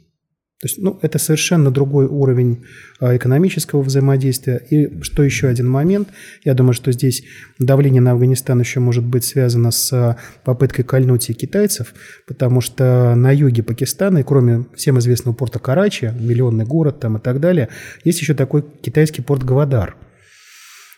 То 0.64 0.68
есть, 0.68 0.78
ну, 0.78 0.98
это 1.02 1.18
совершенно 1.18 1.70
другой 1.70 2.06
уровень 2.06 2.64
а, 2.98 3.14
экономического 3.14 3.82
взаимодействия. 3.82 4.62
И 4.70 5.02
что 5.02 5.22
еще 5.22 5.48
один 5.48 5.68
момент, 5.68 6.08
я 6.42 6.54
думаю, 6.54 6.72
что 6.72 6.90
здесь 6.90 7.22
давление 7.58 8.00
на 8.00 8.12
Афганистан 8.12 8.60
еще 8.60 8.80
может 8.80 9.04
быть 9.04 9.26
связано 9.26 9.70
с 9.72 9.92
а, 9.92 10.16
попыткой 10.42 10.86
кольнуть 10.86 11.28
и 11.28 11.34
китайцев, 11.34 11.92
потому 12.26 12.62
что 12.62 13.14
на 13.14 13.30
юге 13.30 13.62
Пакистана, 13.62 14.16
и 14.16 14.22
кроме 14.22 14.64
всем 14.74 14.98
известного 15.00 15.34
порта 15.34 15.58
Карачи, 15.58 16.14
миллионный 16.18 16.64
город 16.64 16.98
там 16.98 17.18
и 17.18 17.20
так 17.20 17.40
далее, 17.40 17.68
есть 18.02 18.22
еще 18.22 18.32
такой 18.32 18.64
китайский 18.80 19.20
порт 19.20 19.44
Гавадар. 19.44 19.96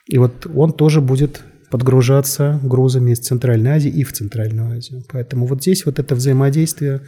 И 0.07 0.17
вот 0.19 0.47
он 0.55 0.75
тоже 0.75 1.01
будет 1.01 1.43
подгружаться 1.73 2.61
грузами 2.63 3.11
из 3.11 3.19
Центральной 3.19 3.73
Азии 3.73 3.91
и 3.91 4.05
в 4.05 4.13
Центральную 4.13 4.77
Азию. 4.77 5.03
Поэтому 5.11 5.47
вот 5.47 5.63
здесь 5.63 5.85
вот 5.87 5.99
это 5.99 6.15
взаимодействие, 6.15 7.01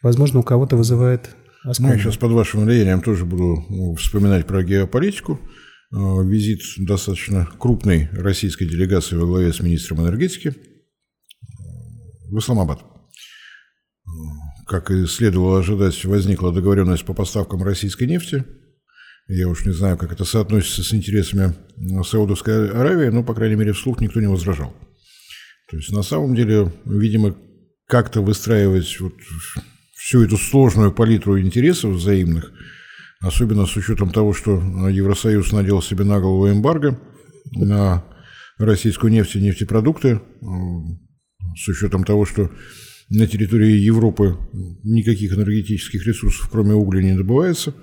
возможно, 0.00 0.38
у 0.38 0.42
кого-то 0.44 0.76
вызывает 0.76 1.30
а 1.64 1.72
ну, 1.78 1.88
я 1.88 1.98
сейчас 1.98 2.18
под 2.18 2.32
вашим 2.32 2.64
влиянием 2.64 3.00
тоже 3.00 3.24
буду 3.24 3.64
ну, 3.70 3.94
вспоминать 3.94 4.46
про 4.46 4.62
геополитику. 4.62 5.40
А, 5.90 6.22
визит 6.22 6.60
достаточно 6.78 7.48
крупной 7.58 8.10
российской 8.12 8.66
делегации 8.66 9.16
во 9.16 9.26
главе 9.26 9.52
с 9.52 9.60
министром 9.60 10.02
энергетики 10.02 10.54
в 12.28 12.38
Исламабад. 12.38 12.84
Как 14.66 14.90
и 14.90 15.06
следовало 15.06 15.60
ожидать, 15.60 16.04
возникла 16.04 16.52
договоренность 16.52 17.06
по 17.06 17.14
поставкам 17.14 17.62
российской 17.62 18.06
нефти. 18.06 18.44
Я 19.26 19.48
уж 19.48 19.64
не 19.64 19.72
знаю, 19.72 19.96
как 19.96 20.12
это 20.12 20.26
соотносится 20.26 20.82
с 20.82 20.92
интересами 20.92 21.54
Саудовской 22.04 22.70
Аравии, 22.72 23.08
но, 23.08 23.24
по 23.24 23.34
крайней 23.34 23.56
мере, 23.56 23.72
вслух 23.72 24.00
никто 24.00 24.20
не 24.20 24.26
возражал. 24.26 24.74
То 25.70 25.78
есть, 25.78 25.90
на 25.92 26.02
самом 26.02 26.34
деле, 26.34 26.70
видимо, 26.84 27.34
как-то 27.86 28.20
выстраивать 28.20 29.00
вот 29.00 29.14
всю 30.04 30.22
эту 30.22 30.36
сложную 30.36 30.92
палитру 30.92 31.40
интересов 31.40 31.92
взаимных, 31.92 32.52
особенно 33.20 33.64
с 33.64 33.74
учетом 33.74 34.10
того, 34.10 34.34
что 34.34 34.60
Евросоюз 34.90 35.50
надел 35.52 35.80
себе 35.80 36.04
на 36.04 36.20
голову 36.20 36.50
эмбарго 36.50 37.00
на 37.52 38.04
российскую 38.58 39.10
нефть 39.10 39.36
и 39.36 39.40
нефтепродукты, 39.40 40.20
с 41.56 41.68
учетом 41.68 42.04
того, 42.04 42.26
что 42.26 42.50
на 43.08 43.26
территории 43.26 43.78
Европы 43.78 44.36
никаких 44.82 45.32
энергетических 45.32 46.06
ресурсов, 46.06 46.50
кроме 46.52 46.74
угля, 46.74 47.02
не 47.02 47.16
добывается. 47.16 47.74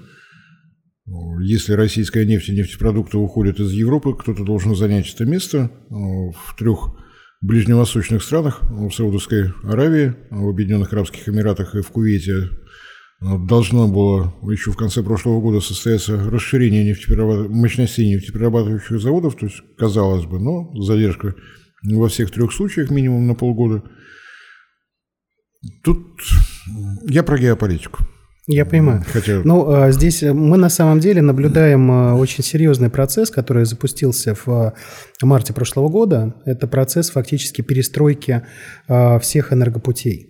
Если 1.41 1.73
российская 1.73 2.23
нефть 2.23 2.49
и 2.49 2.55
нефтепродукты 2.55 3.17
уходят 3.17 3.59
из 3.59 3.71
Европы, 3.71 4.13
кто-то 4.13 4.43
должен 4.43 4.75
занять 4.75 5.11
это 5.11 5.25
место 5.25 5.71
в 5.89 6.55
трех 6.55 6.95
ближневосточных 7.41 8.23
странах, 8.23 8.61
в 8.63 8.91
Саудовской 8.91 9.51
Аравии, 9.63 10.15
в 10.29 10.47
Объединенных 10.47 10.93
Арабских 10.93 11.27
Эмиратах 11.27 11.75
и 11.75 11.81
в 11.81 11.89
Кувейте 11.89 12.49
должно 13.19 13.87
было 13.87 14.33
еще 14.51 14.71
в 14.71 14.77
конце 14.77 15.03
прошлого 15.03 15.41
года 15.41 15.59
состояться 15.59 16.17
расширение 16.29 16.83
нефтеперерабат... 16.83 17.49
мощностей 17.49 18.07
нефтеперерабатывающих 18.07 18.99
заводов, 18.99 19.35
то 19.35 19.45
есть, 19.45 19.61
казалось 19.77 20.25
бы, 20.25 20.39
но 20.39 20.73
задержка 20.81 21.35
во 21.83 22.07
всех 22.09 22.31
трех 22.31 22.51
случаях 22.51 22.89
минимум 22.89 23.27
на 23.27 23.35
полгода. 23.35 23.83
Тут 25.83 26.07
я 27.07 27.23
про 27.23 27.37
геополитику. 27.37 28.05
Я 28.53 28.65
понимаю. 28.65 29.01
Хотя... 29.07 29.41
Ну, 29.45 29.71
а, 29.71 29.91
здесь 29.91 30.21
э, 30.23 30.33
мы 30.33 30.57
на 30.57 30.69
самом 30.69 30.99
деле 30.99 31.21
наблюдаем 31.21 31.89
э, 31.89 32.13
очень 32.15 32.43
серьезный 32.43 32.89
процесс, 32.89 33.29
который 33.29 33.63
запустился 33.63 34.35
в 34.35 34.73
э, 35.21 35.25
марте 35.25 35.53
прошлого 35.53 35.87
года. 35.87 36.35
Это 36.45 36.67
процесс 36.67 37.11
фактически 37.11 37.61
перестройки 37.61 38.43
всех 39.21 39.53
энергопутей. 39.53 40.27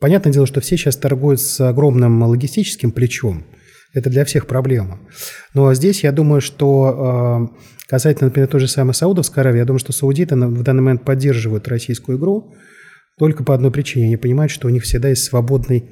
Понятное 0.00 0.32
дело, 0.32 0.46
что 0.46 0.60
все 0.60 0.76
сейчас 0.76 0.96
торгуют 0.96 1.40
с 1.40 1.60
огромным 1.60 2.22
логистическим 2.22 2.92
плечом. 2.92 3.44
Это 3.94 4.10
для 4.10 4.24
всех 4.24 4.46
проблема. 4.46 5.00
Но 5.54 5.74
здесь 5.74 6.04
я 6.04 6.12
думаю, 6.12 6.40
что 6.40 7.50
касательно, 7.88 8.28
например, 8.28 8.48
той 8.48 8.60
же 8.60 8.68
самой 8.68 8.94
Саудовской 8.94 9.42
Аравии, 9.42 9.58
я 9.58 9.64
думаю, 9.64 9.80
что 9.80 9.92
саудиты 9.92 10.36
в 10.36 10.62
данный 10.62 10.82
момент 10.82 11.04
поддерживают 11.04 11.66
российскую 11.66 12.16
игру 12.16 12.54
только 13.18 13.42
по 13.42 13.54
одной 13.54 13.72
причине. 13.72 14.06
Они 14.06 14.16
понимают, 14.16 14.52
что 14.52 14.68
у 14.68 14.70
них 14.70 14.84
всегда 14.84 15.08
есть 15.08 15.24
свободный 15.24 15.90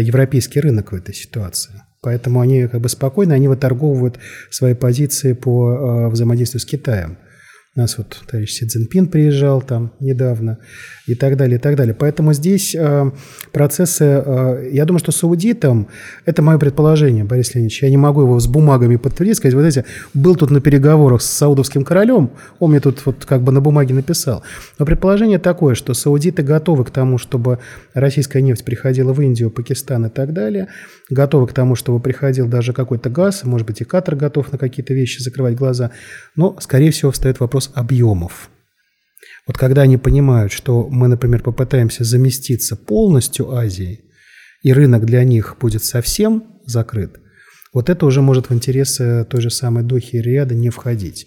европейский 0.00 0.60
рынок 0.60 0.92
в 0.92 0.94
этой 0.94 1.14
ситуации. 1.14 1.82
Поэтому 2.00 2.40
они 2.40 2.66
как 2.66 2.80
бы 2.80 2.88
спокойно, 2.88 3.34
они 3.34 3.48
выторговывают 3.48 4.18
свои 4.50 4.74
позиции 4.74 5.34
по 5.34 5.70
э, 5.70 6.08
взаимодействию 6.08 6.60
с 6.60 6.64
Китаем. 6.64 7.16
У 7.74 7.80
нас 7.80 7.96
вот 7.96 8.20
товарищ 8.30 8.52
Си 8.52 8.66
Цзиньпин 8.66 9.06
приезжал 9.06 9.62
там 9.62 9.94
недавно 9.98 10.58
и 11.06 11.14
так 11.14 11.38
далее, 11.38 11.56
и 11.56 11.58
так 11.58 11.74
далее. 11.74 11.94
Поэтому 11.94 12.34
здесь 12.34 12.74
э, 12.74 13.10
процессы, 13.50 14.04
э, 14.04 14.68
я 14.72 14.84
думаю, 14.84 14.98
что 14.98 15.10
саудитам, 15.10 15.88
это 16.26 16.42
мое 16.42 16.58
предположение, 16.58 17.24
Борис 17.24 17.54
Леонидович, 17.54 17.84
я 17.84 17.88
не 17.88 17.96
могу 17.96 18.20
его 18.20 18.38
с 18.38 18.46
бумагами 18.46 18.96
подтвердить, 18.96 19.38
сказать, 19.38 19.54
вот 19.54 19.60
знаете, 19.60 19.86
был 20.12 20.36
тут 20.36 20.50
на 20.50 20.60
переговорах 20.60 21.22
с 21.22 21.30
саудовским 21.30 21.82
королем, 21.82 22.32
он 22.58 22.72
мне 22.72 22.80
тут 22.80 23.06
вот 23.06 23.24
как 23.24 23.40
бы 23.40 23.52
на 23.52 23.62
бумаге 23.62 23.94
написал. 23.94 24.42
Но 24.78 24.84
предположение 24.84 25.38
такое, 25.38 25.74
что 25.74 25.94
саудиты 25.94 26.42
готовы 26.42 26.84
к 26.84 26.90
тому, 26.90 27.16
чтобы 27.16 27.58
российская 27.94 28.42
нефть 28.42 28.66
приходила 28.66 29.14
в 29.14 29.22
Индию, 29.22 29.50
Пакистан 29.50 30.04
и 30.04 30.10
так 30.10 30.34
далее, 30.34 30.68
готовы 31.12 31.46
к 31.46 31.52
тому, 31.52 31.74
чтобы 31.74 32.00
приходил 32.00 32.48
даже 32.48 32.72
какой-то 32.72 33.10
газ, 33.10 33.44
может 33.44 33.66
быть, 33.66 33.80
и 33.80 33.84
Катар 33.84 34.16
готов 34.16 34.52
на 34.52 34.58
какие-то 34.58 34.94
вещи 34.94 35.22
закрывать 35.22 35.56
глаза, 35.56 35.90
но, 36.36 36.58
скорее 36.60 36.90
всего, 36.90 37.10
встает 37.10 37.40
вопрос 37.40 37.70
объемов. 37.74 38.50
Вот 39.46 39.56
когда 39.56 39.82
они 39.82 39.96
понимают, 39.96 40.52
что 40.52 40.88
мы, 40.88 41.08
например, 41.08 41.42
попытаемся 41.42 42.04
заместиться 42.04 42.76
полностью 42.76 43.54
Азией, 43.54 44.04
и 44.62 44.72
рынок 44.72 45.04
для 45.04 45.24
них 45.24 45.56
будет 45.60 45.82
совсем 45.82 46.44
закрыт, 46.64 47.18
вот 47.72 47.88
это 47.88 48.06
уже 48.06 48.20
может 48.20 48.50
в 48.50 48.54
интересы 48.54 49.26
той 49.28 49.40
же 49.40 49.50
самой 49.50 49.82
Дохи 49.82 50.16
и 50.16 50.54
не 50.54 50.70
входить. 50.70 51.26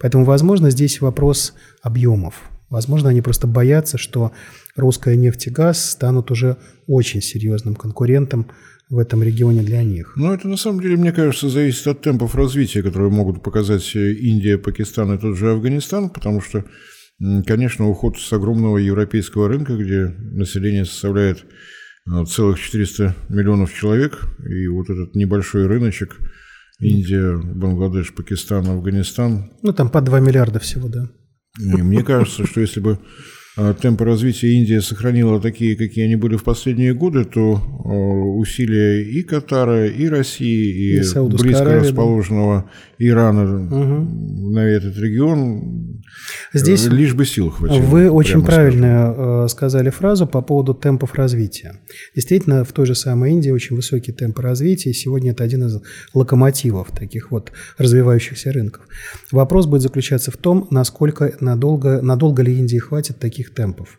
Поэтому, 0.00 0.24
возможно, 0.24 0.70
здесь 0.70 1.00
вопрос 1.00 1.52
объемов. 1.82 2.34
Возможно, 2.70 3.10
они 3.10 3.20
просто 3.20 3.46
боятся, 3.46 3.98
что 3.98 4.32
русская 4.76 5.14
нефть 5.16 5.48
и 5.48 5.50
газ 5.50 5.90
станут 5.90 6.30
уже 6.30 6.56
очень 6.86 7.20
серьезным 7.20 7.74
конкурентом 7.74 8.50
в 8.92 8.98
этом 8.98 9.22
регионе 9.22 9.62
для 9.62 9.82
них? 9.82 10.12
Ну, 10.16 10.34
это 10.34 10.46
на 10.46 10.58
самом 10.58 10.80
деле, 10.80 10.96
мне 10.96 11.12
кажется, 11.12 11.48
зависит 11.48 11.86
от 11.86 12.02
темпов 12.02 12.34
развития, 12.34 12.82
которые 12.82 13.10
могут 13.10 13.42
показать 13.42 13.96
Индия, 13.96 14.58
Пакистан 14.58 15.14
и 15.14 15.18
тот 15.18 15.34
же 15.38 15.50
Афганистан, 15.50 16.10
потому 16.10 16.42
что, 16.42 16.66
конечно, 17.46 17.88
уход 17.88 18.18
с 18.18 18.30
огромного 18.34 18.76
европейского 18.76 19.48
рынка, 19.48 19.78
где 19.78 20.08
население 20.08 20.84
составляет 20.84 21.46
а, 22.06 22.26
целых 22.26 22.60
400 22.60 23.16
миллионов 23.30 23.72
человек, 23.72 24.20
и 24.46 24.68
вот 24.68 24.90
этот 24.90 25.14
небольшой 25.14 25.66
рыночек 25.66 26.18
Индия, 26.78 27.38
Бангладеш, 27.38 28.12
Пакистан, 28.12 28.66
Афганистан. 28.66 29.52
Ну, 29.62 29.72
там 29.72 29.88
по 29.88 30.02
2 30.02 30.20
миллиарда 30.20 30.58
всего, 30.58 30.88
да. 30.88 31.08
И 31.58 31.80
мне 31.80 32.04
кажется, 32.04 32.46
что 32.46 32.60
если 32.60 32.80
бы 32.80 32.98
темпы 33.80 34.04
развития 34.04 34.54
Индии 34.54 34.78
сохранила 34.78 35.40
такие, 35.40 35.76
какие 35.76 36.04
они 36.06 36.16
были 36.16 36.36
в 36.36 36.44
последние 36.44 36.94
годы, 36.94 37.24
то 37.24 37.54
усилия 38.38 39.02
и 39.02 39.22
Катара, 39.22 39.86
и 39.86 40.08
России, 40.08 40.96
и, 40.96 41.00
и 41.00 41.28
близко 41.36 41.62
Аравии, 41.62 41.80
расположенного 41.80 42.70
да. 42.98 43.04
Ирана 43.06 43.66
угу. 43.66 44.50
на 44.52 44.60
этот 44.60 44.96
регион, 44.96 45.92
Здесь 46.52 46.86
лишь 46.86 47.14
бы 47.14 47.24
сил 47.24 47.50
хватило. 47.50 47.80
Вы 47.80 48.10
очень 48.10 48.44
правильно 48.44 49.12
скажем. 49.14 49.48
сказали 49.48 49.90
фразу 49.90 50.26
по 50.26 50.42
поводу 50.42 50.74
темпов 50.74 51.14
развития. 51.14 51.80
Действительно, 52.14 52.64
в 52.64 52.72
той 52.72 52.86
же 52.86 52.94
самой 52.94 53.32
Индии 53.32 53.50
очень 53.50 53.76
высокий 53.76 54.12
темп 54.12 54.38
развития, 54.40 54.90
и 54.90 54.94
сегодня 54.94 55.32
это 55.32 55.44
один 55.44 55.66
из 55.66 55.80
локомотивов 56.14 56.90
таких 56.92 57.30
вот 57.30 57.52
развивающихся 57.78 58.52
рынков. 58.52 58.86
Вопрос 59.30 59.66
будет 59.66 59.82
заключаться 59.82 60.30
в 60.30 60.36
том, 60.36 60.68
насколько 60.70 61.34
надолго, 61.40 62.02
надолго 62.02 62.42
ли 62.42 62.54
Индии 62.58 62.78
хватит 62.78 63.18
таких 63.18 63.41
темпов. 63.50 63.98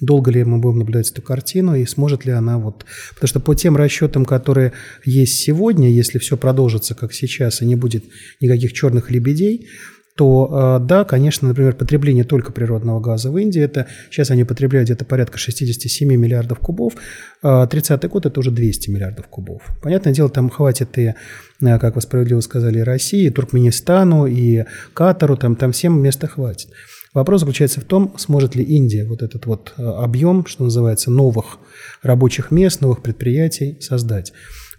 Долго 0.00 0.30
ли 0.30 0.44
мы 0.44 0.58
будем 0.58 0.78
наблюдать 0.80 1.10
эту 1.10 1.22
картину 1.22 1.74
и 1.74 1.86
сможет 1.86 2.24
ли 2.24 2.32
она 2.32 2.58
вот... 2.58 2.84
Потому 3.14 3.28
что 3.28 3.40
по 3.40 3.54
тем 3.54 3.76
расчетам, 3.76 4.24
которые 4.24 4.72
есть 5.04 5.38
сегодня, 5.40 5.90
если 5.90 6.18
все 6.18 6.36
продолжится 6.36 6.94
как 6.94 7.12
сейчас 7.12 7.62
и 7.62 7.66
не 7.66 7.76
будет 7.76 8.04
никаких 8.40 8.72
черных 8.72 9.10
лебедей, 9.10 9.68
то 10.16 10.78
э, 10.80 10.84
да, 10.84 11.04
конечно, 11.04 11.48
например, 11.48 11.74
потребление 11.74 12.24
только 12.24 12.52
природного 12.52 13.00
газа 13.00 13.30
в 13.30 13.38
Индии, 13.38 13.60
это 13.60 13.88
сейчас 14.10 14.30
они 14.30 14.44
потребляют 14.44 14.86
где-то 14.88 15.04
порядка 15.04 15.38
67 15.38 16.08
миллиардов 16.14 16.60
кубов, 16.60 16.94
30-й 17.42 18.08
год 18.08 18.26
это 18.26 18.38
уже 18.38 18.52
200 18.52 18.90
миллиардов 18.90 19.26
кубов. 19.26 19.62
Понятное 19.82 20.14
дело, 20.14 20.28
там 20.28 20.50
хватит 20.50 20.96
и, 20.98 21.14
э, 21.60 21.78
как 21.78 21.96
вы 21.96 22.00
справедливо 22.00 22.40
сказали, 22.40 22.78
и 22.78 22.82
России, 22.82 23.26
и 23.26 23.30
Туркменистану, 23.30 24.26
и 24.26 24.64
Катару, 24.92 25.36
там, 25.36 25.56
там 25.56 25.72
всем 25.72 26.00
места 26.00 26.28
хватит. 26.28 26.70
Вопрос 27.14 27.40
заключается 27.40 27.80
в 27.80 27.84
том, 27.84 28.14
сможет 28.18 28.56
ли 28.56 28.64
Индия 28.64 29.04
вот 29.04 29.22
этот 29.22 29.46
вот 29.46 29.72
э, 29.76 29.82
объем, 29.82 30.44
что 30.46 30.64
называется, 30.64 31.12
новых 31.12 31.58
рабочих 32.02 32.50
мест, 32.50 32.80
новых 32.80 33.02
предприятий 33.02 33.80
создать. 33.80 34.32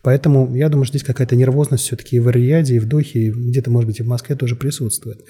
Поэтому 0.04 0.54
я 0.54 0.70
думаю, 0.70 0.86
что 0.86 0.98
здесь 0.98 1.08
какая-то 1.08 1.36
нервозность 1.36 1.86
все-таки 1.86 2.18
и 2.18 2.20
в 2.20 2.30
Рияде, 2.30 2.76
и 2.76 2.80
в 2.80 2.88
Дохе, 2.88 3.20
и 3.20 3.32
где-то, 3.32 3.72
может 3.72 3.88
быть, 3.88 4.00
и 4.02 4.04
в 4.04 4.08
Москве 4.08 4.36
тоже 4.36 4.56
присутствует. 4.56 5.22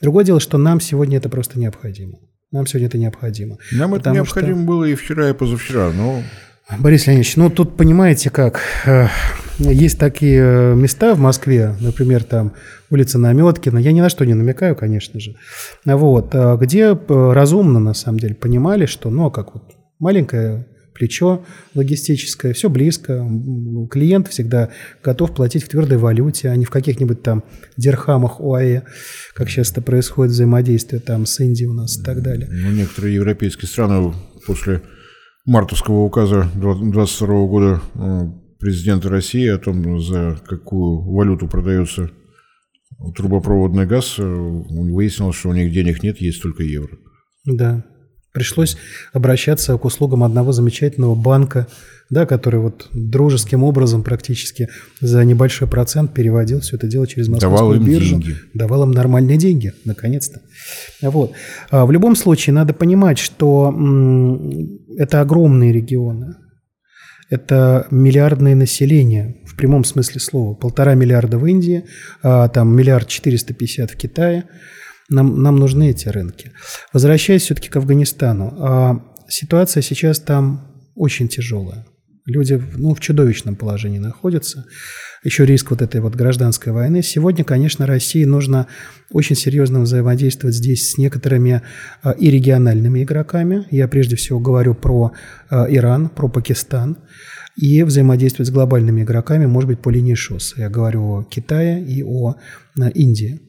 Другое 0.00 0.24
дело, 0.24 0.40
что 0.40 0.56
нам 0.56 0.80
сегодня 0.80 1.18
это 1.18 1.28
просто 1.28 1.58
необходимо. 1.58 2.18
Нам 2.52 2.66
сегодня 2.66 2.86
это 2.86 2.96
необходимо. 2.96 3.58
Нам 3.72 3.94
это 3.94 4.10
необходимо 4.10 4.58
что... 4.58 4.66
было 4.66 4.84
и 4.84 4.94
вчера, 4.94 5.28
и 5.28 5.34
позавчера, 5.34 5.90
но... 5.92 6.22
Борис 6.78 7.06
Леонидович, 7.06 7.36
ну 7.36 7.50
тут 7.50 7.76
понимаете 7.76 8.30
как, 8.30 8.60
э, 8.86 9.06
есть 9.58 9.98
такие 9.98 10.40
э, 10.40 10.74
места 10.74 11.14
в 11.14 11.18
Москве, 11.18 11.76
например, 11.80 12.24
там 12.24 12.52
улица 12.90 13.18
Наметкина, 13.18 13.78
я 13.78 13.92
ни 13.92 14.00
на 14.00 14.08
что 14.08 14.24
не 14.24 14.34
намекаю, 14.34 14.76
конечно 14.76 15.20
же, 15.20 15.36
вот, 15.84 16.34
э, 16.34 16.56
где 16.60 16.98
разумно, 17.08 17.80
на 17.80 17.94
самом 17.94 18.18
деле, 18.18 18.34
понимали, 18.34 18.86
что, 18.86 19.10
ну, 19.10 19.26
а 19.26 19.30
как 19.30 19.54
вот 19.54 19.62
маленькая 19.98 20.66
плечо 20.94 21.44
логистическое, 21.74 22.52
все 22.52 22.68
близко. 22.68 23.26
Клиент 23.90 24.28
всегда 24.28 24.68
готов 25.02 25.34
платить 25.34 25.64
в 25.64 25.68
твердой 25.68 25.96
валюте, 25.96 26.50
а 26.50 26.56
не 26.56 26.66
в 26.66 26.70
каких-нибудь 26.70 27.22
там 27.22 27.44
дирхамах 27.78 28.40
ОАЭ, 28.40 28.82
как 29.34 29.48
часто 29.48 29.80
происходит 29.80 30.32
взаимодействие 30.32 31.00
там 31.00 31.24
с 31.24 31.40
Индией 31.40 31.70
у 31.70 31.72
нас 31.72 31.98
и 31.98 32.02
так 32.02 32.22
далее. 32.22 32.46
Ну, 32.52 32.70
некоторые 32.72 33.14
европейские 33.14 33.68
страны 33.68 34.12
после 34.46 34.82
мартовского 35.44 36.00
указа 36.00 36.48
2022 36.54 37.46
года 37.46 37.80
э, 37.94 38.30
президента 38.58 39.08
России 39.08 39.48
о 39.48 39.58
том, 39.58 40.00
за 40.00 40.38
какую 40.46 41.02
валюту 41.02 41.48
продается 41.48 42.10
трубопроводный 43.16 43.86
газ, 43.86 44.16
э, 44.18 44.22
выяснилось, 44.22 45.36
что 45.36 45.50
у 45.50 45.54
них 45.54 45.72
денег 45.72 46.02
нет, 46.02 46.20
есть 46.20 46.42
только 46.42 46.62
евро. 46.62 46.96
Да, 47.44 47.84
Пришлось 48.32 48.78
обращаться 49.12 49.76
к 49.76 49.84
услугам 49.84 50.24
одного 50.24 50.52
замечательного 50.52 51.14
банка, 51.14 51.66
да, 52.08 52.24
который 52.24 52.60
вот 52.60 52.88
дружеским 52.92 53.62
образом 53.62 54.02
практически 54.02 54.68
за 55.00 55.22
небольшой 55.24 55.68
процент 55.68 56.14
переводил 56.14 56.60
все 56.60 56.76
это 56.76 56.86
дело 56.86 57.06
через 57.06 57.28
московскую 57.28 57.58
давал 57.58 57.74
им 57.74 57.84
биржу. 57.84 58.20
Деньги. 58.20 58.36
Давал 58.54 58.84
им 58.84 58.92
нормальные 58.92 59.36
деньги, 59.36 59.72
наконец-то. 59.84 60.40
Вот. 61.02 61.32
А 61.70 61.84
в 61.84 61.92
любом 61.92 62.16
случае 62.16 62.54
надо 62.54 62.72
понимать, 62.72 63.18
что 63.18 63.74
это 64.96 65.20
огромные 65.20 65.72
регионы. 65.72 66.36
Это 67.28 67.86
миллиардное 67.90 68.54
население 68.54 69.42
в 69.46 69.56
прямом 69.56 69.84
смысле 69.84 70.20
слова. 70.20 70.54
Полтора 70.54 70.94
миллиарда 70.94 71.38
в 71.38 71.46
Индии, 71.46 71.84
а 72.22 72.48
там 72.48 72.74
миллиард 72.74 73.08
четыреста 73.08 73.52
пятьдесят 73.52 73.90
в 73.90 73.96
Китае– 73.96 74.44
нам, 75.12 75.42
нам 75.42 75.56
нужны 75.56 75.90
эти 75.90 76.08
рынки. 76.08 76.52
Возвращаясь 76.92 77.42
все-таки 77.42 77.68
к 77.68 77.76
Афганистану, 77.76 78.54
а 78.58 79.04
ситуация 79.28 79.82
сейчас 79.82 80.20
там 80.20 80.72
очень 80.94 81.28
тяжелая. 81.28 81.86
Люди 82.24 82.62
ну, 82.76 82.94
в 82.94 83.00
чудовищном 83.00 83.56
положении 83.56 83.98
находятся. 83.98 84.64
Еще 85.24 85.44
риск 85.44 85.70
вот 85.70 85.82
этой 85.82 86.00
вот 86.00 86.14
гражданской 86.14 86.72
войны. 86.72 87.02
Сегодня, 87.02 87.44
конечно, 87.44 87.84
России 87.84 88.24
нужно 88.24 88.68
очень 89.10 89.34
серьезно 89.34 89.80
взаимодействовать 89.80 90.54
здесь 90.54 90.92
с 90.92 90.98
некоторыми 90.98 91.62
а, 92.02 92.12
и 92.12 92.30
региональными 92.30 93.02
игроками. 93.02 93.66
Я 93.72 93.88
прежде 93.88 94.14
всего 94.14 94.38
говорю 94.38 94.74
про 94.74 95.12
а, 95.50 95.66
Иран, 95.68 96.08
про 96.08 96.28
Пакистан. 96.28 96.98
И 97.56 97.82
взаимодействовать 97.82 98.48
с 98.48 98.52
глобальными 98.52 99.02
игроками, 99.02 99.44
может 99.44 99.68
быть, 99.68 99.80
по 99.80 99.90
линии 99.90 100.14
ШОС. 100.14 100.54
Я 100.56 100.70
говорю 100.70 101.02
о 101.02 101.22
Китае 101.24 101.84
и 101.84 102.02
о 102.02 102.36
Индии. 102.94 103.40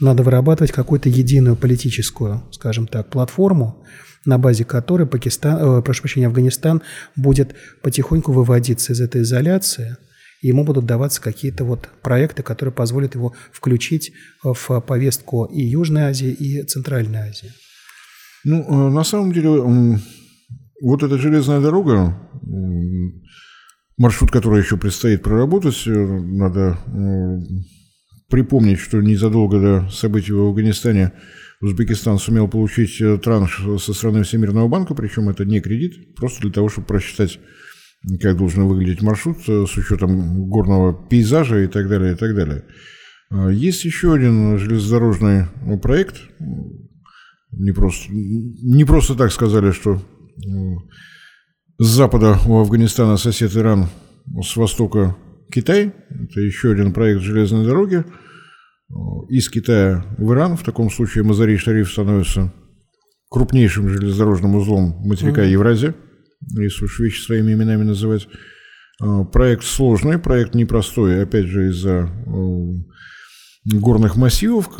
Надо 0.00 0.22
вырабатывать 0.22 0.72
какую-то 0.72 1.08
единую 1.08 1.56
политическую, 1.56 2.42
скажем 2.50 2.86
так, 2.86 3.10
платформу, 3.10 3.84
на 4.24 4.38
базе 4.38 4.64
которой 4.64 5.06
Пакистан, 5.06 5.78
э, 5.78 5.82
прошу 5.82 6.02
прощения, 6.02 6.26
Афганистан 6.26 6.82
будет 7.14 7.54
потихоньку 7.82 8.32
выводиться 8.32 8.92
из 8.92 9.00
этой 9.00 9.22
изоляции, 9.22 9.96
и 10.42 10.48
ему 10.48 10.64
будут 10.64 10.86
даваться 10.86 11.20
какие-то 11.20 11.64
вот 11.64 11.88
проекты, 12.02 12.42
которые 12.42 12.72
позволят 12.72 13.14
его 13.14 13.34
включить 13.52 14.12
в 14.42 14.80
повестку 14.80 15.44
и 15.44 15.62
Южной 15.62 16.02
Азии, 16.02 16.30
и 16.30 16.62
Центральной 16.62 17.30
Азии. 17.30 17.52
Ну, 18.44 18.62
э, 18.62 18.90
на 18.90 19.04
самом 19.04 19.32
деле, 19.32 19.50
вот 20.82 21.02
эта 21.02 21.18
железная 21.18 21.60
дорога, 21.60 22.18
маршрут, 23.96 24.30
который 24.30 24.60
еще 24.60 24.76
предстоит 24.76 25.22
проработать, 25.22 25.86
э, 25.86 25.90
надо 25.90 26.78
припомнить, 28.34 28.80
что 28.80 29.00
незадолго 29.00 29.60
до 29.60 29.88
событий 29.90 30.32
в 30.32 30.40
Афганистане 30.40 31.12
Узбекистан 31.60 32.18
сумел 32.18 32.48
получить 32.48 33.00
э, 33.00 33.16
транш 33.16 33.62
со 33.78 33.94
стороны 33.94 34.24
Всемирного 34.24 34.66
банка, 34.66 34.92
причем 34.92 35.28
это 35.28 35.44
не 35.44 35.60
кредит, 35.60 36.16
просто 36.16 36.42
для 36.42 36.50
того, 36.50 36.68
чтобы 36.68 36.88
просчитать, 36.88 37.38
как 38.20 38.36
должен 38.36 38.66
выглядеть 38.66 39.02
маршрут 39.02 39.38
э, 39.46 39.66
с 39.68 39.76
учетом 39.76 40.48
горного 40.48 40.92
пейзажа 41.08 41.62
и 41.62 41.68
так 41.68 41.88
далее, 41.88 42.14
и 42.14 42.16
так 42.16 42.34
далее. 42.34 42.64
А, 43.30 43.50
есть 43.50 43.84
еще 43.84 44.12
один 44.12 44.58
железнодорожный 44.58 45.44
ну, 45.64 45.78
проект. 45.78 46.16
Не 47.52 47.70
просто, 47.70 48.08
не 48.10 48.84
просто 48.84 49.14
так 49.14 49.30
сказали, 49.30 49.70
что 49.70 50.02
с 51.78 51.86
запада 51.86 52.36
у 52.48 52.58
Афганистана 52.58 53.16
сосед 53.16 53.56
Иран, 53.56 53.86
с 54.42 54.56
востока 54.56 55.16
Китай. 55.52 55.92
Это 56.10 56.40
еще 56.40 56.72
один 56.72 56.92
проект 56.92 57.20
железной 57.22 57.64
дороги 57.64 58.04
из 59.28 59.48
Китая 59.48 60.04
в 60.18 60.32
Иран. 60.32 60.56
В 60.56 60.62
таком 60.62 60.90
случае 60.90 61.24
Мазари-Шариф 61.24 61.90
становится 61.90 62.52
крупнейшим 63.30 63.88
железнодорожным 63.88 64.54
узлом 64.54 64.96
материка 65.04 65.42
mm-hmm. 65.42 65.50
Евразия, 65.50 65.94
если 66.56 66.84
уж 66.84 67.00
вещи 67.00 67.20
своими 67.22 67.52
именами 67.52 67.82
называть. 67.82 68.28
А, 69.00 69.24
проект 69.24 69.64
сложный, 69.64 70.18
проект 70.18 70.54
непростой, 70.54 71.22
опять 71.22 71.46
же, 71.46 71.68
из-за 71.68 72.08
горных 73.64 74.16
массивов. 74.16 74.70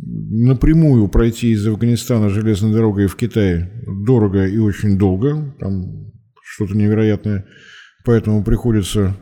Напрямую 0.00 1.08
пройти 1.08 1.50
из 1.50 1.66
Афганистана 1.66 2.28
железной 2.28 2.72
дорогой 2.72 3.08
в 3.08 3.16
Китай 3.16 3.68
дорого 3.84 4.46
и 4.46 4.56
очень 4.56 4.96
долго, 4.96 5.54
там 5.58 6.12
что-то 6.44 6.76
невероятное. 6.76 7.46
Поэтому 8.04 8.44
приходится 8.44 9.16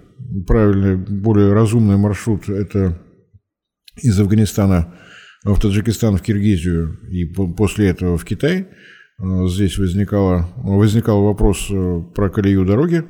правильный, 0.46 0.96
более 0.96 1.54
разумный 1.54 1.96
маршрут– 1.96 2.48
это 2.48 3.00
из 4.02 4.18
Афганистана 4.18 4.94
в 5.44 5.60
Таджикистан, 5.60 6.16
в 6.16 6.22
Киргизию 6.22 6.98
и 7.10 7.24
после 7.24 7.88
этого 7.88 8.18
в 8.18 8.24
Китай. 8.24 8.66
Э, 9.18 9.48
здесь 9.48 9.78
возникало, 9.78 10.48
возникал 10.56 11.22
вопрос 11.22 11.68
э, 11.70 12.02
про 12.14 12.30
колею 12.30 12.64
дороги, 12.64 13.04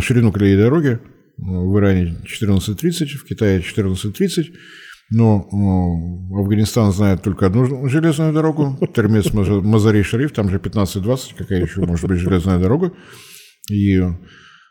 ширину 0.00 0.32
колеи 0.32 0.56
дороги. 0.56 0.88
Э, 0.88 0.98
в 1.38 1.78
Иране 1.78 2.16
14.30, 2.24 3.06
в 3.06 3.24
Китае 3.24 3.60
14.30. 3.60 4.54
Но 5.10 5.48
Афганистан 6.38 6.92
знает 6.92 7.22
только 7.22 7.46
одну 7.46 7.88
железную 7.88 8.34
дорогу, 8.34 8.78
Термес 8.94 9.32
Мазари-Шариф, 9.32 10.32
там 10.32 10.50
же 10.50 10.58
15-20, 10.58 11.18
какая 11.34 11.62
еще 11.62 11.80
может 11.80 12.06
быть 12.06 12.18
железная 12.18 12.58
дорога. 12.58 12.92
И 13.70 13.98
Э, 13.98 14.12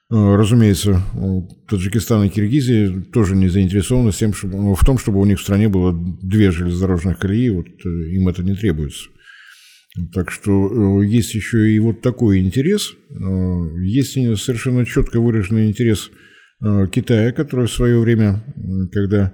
разумеется, 0.10 1.02
Таджикистан 1.68 2.24
и 2.24 2.30
Киргизия 2.30 3.02
тоже 3.14 3.36
не 3.36 3.50
заинтересованы 3.50 4.12
тем, 4.12 4.34
чтобы, 4.34 4.76
в 4.76 4.86
том, 4.86 4.98
чтобы 4.98 5.20
у 5.20 5.26
них 5.26 5.40
в 5.40 5.44
стране 5.44 5.68
было 5.70 5.94
две 6.22 6.52
железнодорожных 6.52 7.20
колеи, 7.20 7.50
вот 7.50 7.68
э, 7.68 7.90
им 8.12 8.28
это 8.28 8.44
не 8.44 8.56
требуется. 8.56 9.10
Так 10.14 10.32
что 10.32 11.02
есть 11.02 11.34
еще 11.34 11.72
и 11.72 11.80
вот 11.80 12.02
такой 12.02 12.40
интерес. 12.40 12.94
Есть 13.82 14.14
совершенно 14.14 14.86
четко 14.86 15.20
выраженный 15.20 15.70
интерес 15.70 16.12
Китая, 16.92 17.32
который 17.32 17.66
в 17.68 17.72
свое 17.72 18.00
время, 18.00 18.44
когда 18.92 19.34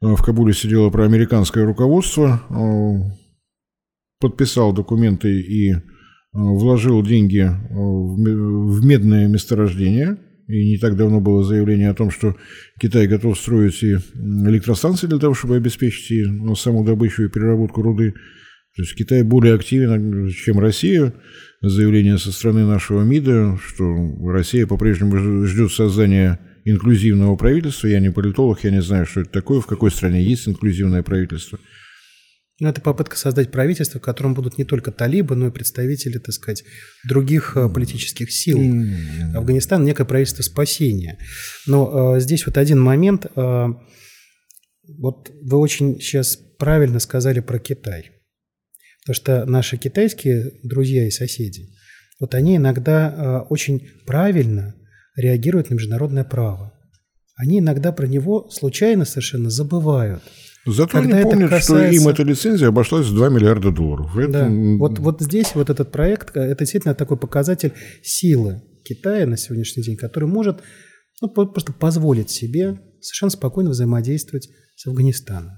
в 0.00 0.22
Кабуле 0.22 0.54
сидело 0.54 0.88
проамериканское 0.88 1.64
руководство, 1.66 2.40
подписал 4.18 4.72
документы 4.72 5.40
и 5.40 5.74
вложил 6.32 7.02
деньги 7.02 7.48
в 7.70 8.84
медное 8.84 9.28
месторождение– 9.28 10.18
и 10.52 10.72
не 10.72 10.78
так 10.78 10.96
давно 10.96 11.20
было 11.20 11.44
заявление 11.44 11.90
о 11.90 11.94
том, 11.94 12.10
что 12.10 12.36
Китай 12.80 13.06
готов 13.06 13.38
строить 13.38 13.82
и 13.82 13.94
электростанции 14.14 15.06
для 15.06 15.18
того, 15.18 15.34
чтобы 15.34 15.56
обеспечить 15.56 16.10
и 16.10 16.24
ну, 16.24 16.54
саму 16.54 16.84
добычу 16.84 17.24
и 17.24 17.28
переработку 17.28 17.80
руды. 17.82 18.12
То 18.76 18.82
есть 18.82 18.94
Китай 18.94 19.22
более 19.22 19.54
активен, 19.54 20.28
чем 20.30 20.58
Россия. 20.58 21.14
Заявление 21.60 22.18
со 22.18 22.32
стороны 22.32 22.66
нашего 22.66 23.02
МИДа, 23.02 23.58
что 23.64 23.84
Россия 24.30 24.66
по-прежнему 24.66 25.46
ждет 25.46 25.70
создания 25.70 26.40
инклюзивного 26.64 27.36
правительства. 27.36 27.86
Я 27.86 28.00
не 28.00 28.10
политолог, 28.10 28.64
я 28.64 28.70
не 28.70 28.82
знаю, 28.82 29.06
что 29.06 29.20
это 29.20 29.30
такое, 29.30 29.60
в 29.60 29.66
какой 29.66 29.90
стране 29.90 30.22
есть 30.22 30.48
инклюзивное 30.48 31.02
правительство– 31.02 31.58
ну, 32.62 32.68
это 32.68 32.80
попытка 32.80 33.16
создать 33.16 33.50
правительство, 33.50 33.98
в 33.98 34.04
котором 34.04 34.34
будут 34.34 34.56
не 34.56 34.64
только 34.64 34.92
талибы, 34.92 35.34
но 35.34 35.48
и 35.48 35.50
представители, 35.50 36.18
так 36.18 36.32
сказать, 36.32 36.62
других 37.04 37.56
э, 37.56 37.68
политических 37.68 38.30
сил. 38.30 38.56
Афганистан– 39.34 39.84
некое 39.84 40.04
правительство 40.04 40.44
спасения. 40.44 41.18
Но 41.66 42.14
э, 42.14 42.20
здесь 42.20 42.46
вот 42.46 42.56
один 42.58 42.80
момент. 42.80 43.26
Э, 43.34 43.66
вот 44.96 45.32
вы 45.42 45.58
очень 45.58 46.00
сейчас 46.00 46.36
правильно 46.36 47.00
сказали 47.00 47.40
про 47.40 47.58
Китай. 47.58 48.12
Потому 49.04 49.16
что 49.16 49.44
наши 49.44 49.76
китайские 49.76 50.52
друзья 50.62 51.08
и 51.08 51.10
соседи, 51.10 51.66
вот 52.20 52.32
они 52.36 52.58
иногда 52.58 53.10
э, 53.10 53.46
очень 53.48 53.88
правильно 54.06 54.76
реагируют 55.16 55.70
на 55.70 55.74
международное 55.74 56.22
право. 56.22 56.72
Они 57.34 57.58
иногда 57.58 57.90
про 57.90 58.06
него 58.06 58.48
случайно 58.50 59.04
совершенно 59.04 59.50
забывают– 59.50 60.22
Зато 60.64 60.98
Когда 60.98 61.16
они 61.16 61.24
помнят, 61.24 61.50
касается... 61.50 61.92
что 61.92 62.02
им 62.02 62.08
эта 62.08 62.22
лицензия 62.22 62.68
обошлась 62.68 63.06
в 63.06 63.14
2 63.14 63.28
миллиарда 63.30 63.72
долларов. 63.72 64.16
Это... 64.16 64.32
Да. 64.32 64.48
Вот, 64.78 64.98
вот 65.00 65.20
здесь 65.20 65.54
вот 65.54 65.70
этот 65.70 65.90
проект, 65.90 66.36
это 66.36 66.56
действительно 66.58 66.94
такой 66.94 67.16
показатель 67.16 67.72
силы 68.02 68.62
Китая 68.84 69.26
на 69.26 69.36
сегодняшний 69.36 69.82
день, 69.82 69.96
который 69.96 70.28
может 70.28 70.62
ну, 71.20 71.28
просто 71.28 71.72
позволить 71.72 72.30
себе 72.30 72.80
совершенно 73.00 73.30
спокойно 73.30 73.70
взаимодействовать 73.70 74.50
с 74.76 74.86
Афганистаном. 74.86 75.52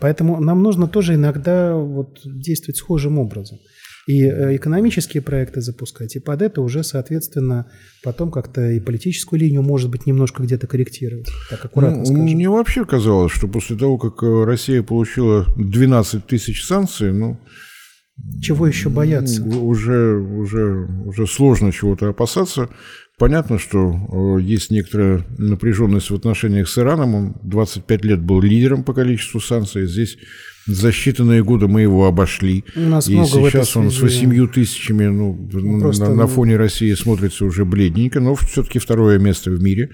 Поэтому 0.00 0.40
нам 0.40 0.62
нужно 0.62 0.86
тоже 0.86 1.14
иногда 1.14 1.74
вот 1.74 2.20
действовать 2.24 2.76
схожим 2.76 3.18
образом 3.18 3.58
и 4.08 4.22
э, 4.24 4.56
экономические 4.56 5.22
проекты 5.22 5.60
запускать, 5.60 6.16
и 6.16 6.18
под 6.18 6.40
это 6.40 6.62
уже, 6.62 6.82
соответственно, 6.82 7.66
потом 8.02 8.30
как-то 8.30 8.70
и 8.70 8.80
политическую 8.80 9.38
линию, 9.38 9.60
может 9.60 9.90
быть, 9.90 10.06
немножко 10.06 10.42
где-то 10.42 10.66
корректировать. 10.66 11.28
Так 11.50 11.66
аккуратно 11.66 11.98
ну, 11.98 12.04
скажем. 12.06 12.22
Мне 12.22 12.48
вообще 12.48 12.86
казалось, 12.86 13.32
что 13.32 13.48
после 13.48 13.76
того, 13.76 13.98
как 13.98 14.22
э, 14.22 14.44
Россия 14.44 14.82
получила 14.82 15.46
12 15.58 16.26
тысяч 16.26 16.64
санкций, 16.64 17.12
ну, 17.12 17.38
чего 18.40 18.66
еще 18.66 18.88
бояться? 18.88 19.42
Уже, 19.44 20.16
уже, 20.16 20.88
уже 21.04 21.26
сложно 21.26 21.70
чего-то 21.70 22.08
опасаться. 22.08 22.70
Понятно, 23.18 23.58
что 23.58 24.38
э, 24.38 24.42
есть 24.42 24.70
некоторая 24.70 25.26
напряженность 25.38 26.10
в 26.10 26.14
отношениях 26.14 26.68
с 26.68 26.78
Ираном. 26.78 27.14
Он 27.16 27.36
25 27.42 28.04
лет 28.04 28.20
был 28.20 28.40
лидером 28.40 28.84
по 28.84 28.94
количеству 28.94 29.40
санкций. 29.40 29.86
Здесь 29.86 30.18
за 30.66 30.90
считанные 30.90 31.42
годы 31.42 31.66
мы 31.66 31.82
его 31.82 32.06
обошли. 32.06 32.64
У 32.76 32.80
нас 32.80 33.08
и 33.08 33.14
много 33.14 33.50
сейчас 33.50 33.76
он 33.76 33.90
с 33.90 34.00
8 34.00 34.48
тысячами 34.48 35.06
ну, 35.06 35.48
ну, 35.52 35.80
Просто... 35.80 36.10
на, 36.10 36.14
на 36.14 36.26
фоне 36.28 36.56
России 36.56 36.92
смотрится 36.94 37.44
уже 37.44 37.64
бледненько, 37.64 38.20
но 38.20 38.36
все-таки 38.36 38.78
второе 38.78 39.18
место 39.18 39.50
в 39.50 39.60
мире 39.60 39.90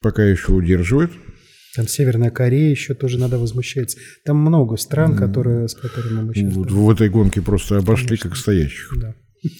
пока 0.00 0.24
еще 0.24 0.52
удерживает. 0.52 1.12
Там 1.76 1.86
Северная 1.86 2.30
Корея 2.30 2.70
еще 2.70 2.94
тоже 2.94 3.18
надо 3.18 3.38
возмущаться. 3.38 3.98
Там 4.24 4.38
много 4.38 4.76
стран, 4.76 5.14
которые, 5.14 5.68
с 5.68 5.74
которыми 5.74 6.22
мы 6.22 6.34
сейчас... 6.34 6.54
Вот 6.54 6.70
в 6.72 6.90
этой 6.90 7.10
гонке 7.10 7.42
просто 7.42 7.76
обошли 7.76 8.08
Конечно. 8.08 8.30
как 8.30 8.38
стоящих. 8.38 8.92
Да. 8.98 9.14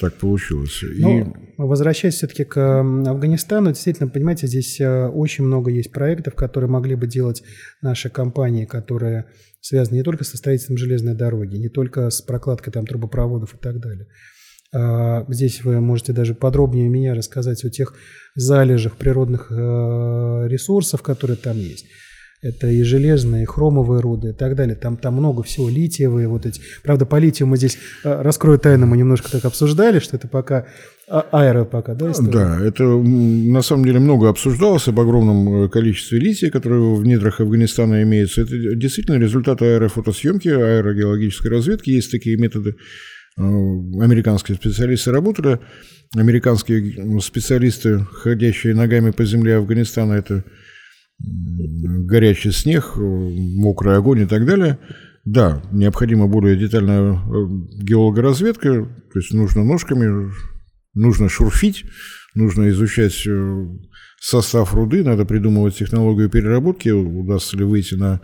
Так 0.00 0.14
получилось. 0.14 0.84
Но, 0.98 1.18
и... 1.18 1.24
Возвращаясь 1.56 2.14
все-таки 2.14 2.44
к 2.44 2.56
Афганистану, 2.56 3.72
действительно, 3.72 4.08
понимаете, 4.08 4.46
здесь 4.46 4.80
э, 4.80 5.08
очень 5.08 5.42
много 5.42 5.72
есть 5.72 5.90
проектов, 5.90 6.36
которые 6.36 6.70
могли 6.70 6.94
бы 6.94 7.08
делать 7.08 7.42
наши 7.82 8.08
компании, 8.08 8.64
которые 8.64 9.26
связаны 9.60 9.96
не 9.96 10.04
только 10.04 10.22
со 10.22 10.36
строительством 10.36 10.76
железной 10.76 11.14
дороги, 11.14 11.56
не 11.56 11.68
только 11.68 12.10
с 12.10 12.22
прокладкой 12.22 12.72
там 12.72 12.86
трубопроводов 12.86 13.54
и 13.54 13.58
так 13.58 13.80
далее. 13.80 14.06
А, 14.72 15.24
здесь 15.28 15.64
вы 15.64 15.80
можете 15.80 16.12
даже 16.12 16.34
подробнее 16.34 16.88
меня 16.88 17.14
рассказать 17.14 17.64
о 17.64 17.70
тех 17.70 17.94
залежах 18.34 18.96
природных 18.96 19.50
э, 19.50 19.54
ресурсов, 19.54 21.02
которые 21.02 21.36
там 21.36 21.56
есть. 21.56 21.86
Это 22.40 22.68
и 22.68 22.82
железные, 22.82 23.42
и 23.42 23.46
хромовые 23.46 24.00
руды 24.00 24.30
и 24.30 24.32
так 24.32 24.54
далее. 24.54 24.76
Там, 24.76 24.96
там 24.96 25.14
много 25.14 25.42
всего, 25.42 25.68
литиевые 25.68 26.28
вот 26.28 26.46
эти. 26.46 26.60
Правда, 26.84 27.04
по 27.04 27.16
литию 27.16 27.48
мы 27.48 27.56
здесь, 27.56 27.78
э, 28.04 28.22
раскрою 28.22 28.60
тайну, 28.60 28.86
мы 28.86 28.96
немножко 28.96 29.28
так 29.30 29.44
обсуждали, 29.44 29.98
что 29.98 30.16
это 30.16 30.28
пока 30.28 30.66
а, 31.08 31.26
аэро 31.32 31.64
пока, 31.64 31.94
да? 31.94 32.12
История? 32.12 32.30
Да, 32.30 32.60
это 32.64 32.84
на 32.84 33.62
самом 33.62 33.84
деле 33.84 33.98
много 33.98 34.28
обсуждалось 34.28 34.86
об 34.86 35.00
огромном 35.00 35.64
э, 35.64 35.68
количестве 35.68 36.20
лития, 36.20 36.50
которое 36.50 36.94
в 36.94 37.04
недрах 37.04 37.40
Афганистана 37.40 38.02
имеется. 38.04 38.42
Это 38.42 38.74
действительно 38.76 39.16
результат 39.16 39.60
аэрофотосъемки, 39.60 40.48
аэрогеологической 40.48 41.50
разведки. 41.50 41.90
Есть 41.90 42.12
такие 42.12 42.36
методы. 42.36 42.76
Э, 43.36 43.42
американские 43.42 44.56
специалисты 44.56 45.10
работали. 45.10 45.58
Американские 46.14 47.20
специалисты, 47.20 47.98
ходящие 47.98 48.74
ногами 48.74 49.10
по 49.10 49.24
земле 49.24 49.56
Афганистана, 49.56 50.12
это 50.12 50.44
горячий 51.18 52.52
снег, 52.52 52.94
мокрый 52.96 53.96
огонь 53.96 54.20
и 54.20 54.26
так 54.26 54.46
далее. 54.46 54.78
Да, 55.24 55.62
необходима 55.72 56.26
более 56.26 56.56
детальная 56.56 57.12
э, 57.12 57.16
геологоразведка, 57.82 58.84
то 59.12 59.18
есть 59.18 59.34
нужно 59.34 59.62
ножками, 59.62 60.32
нужно 60.94 61.28
шурфить, 61.28 61.84
нужно 62.34 62.70
изучать 62.70 63.26
э, 63.26 63.66
состав 64.20 64.74
руды, 64.74 65.04
надо 65.04 65.26
придумывать 65.26 65.76
технологию 65.76 66.30
переработки, 66.30 66.88
удастся 66.88 67.58
ли 67.58 67.64
выйти 67.64 67.94
на 67.94 68.20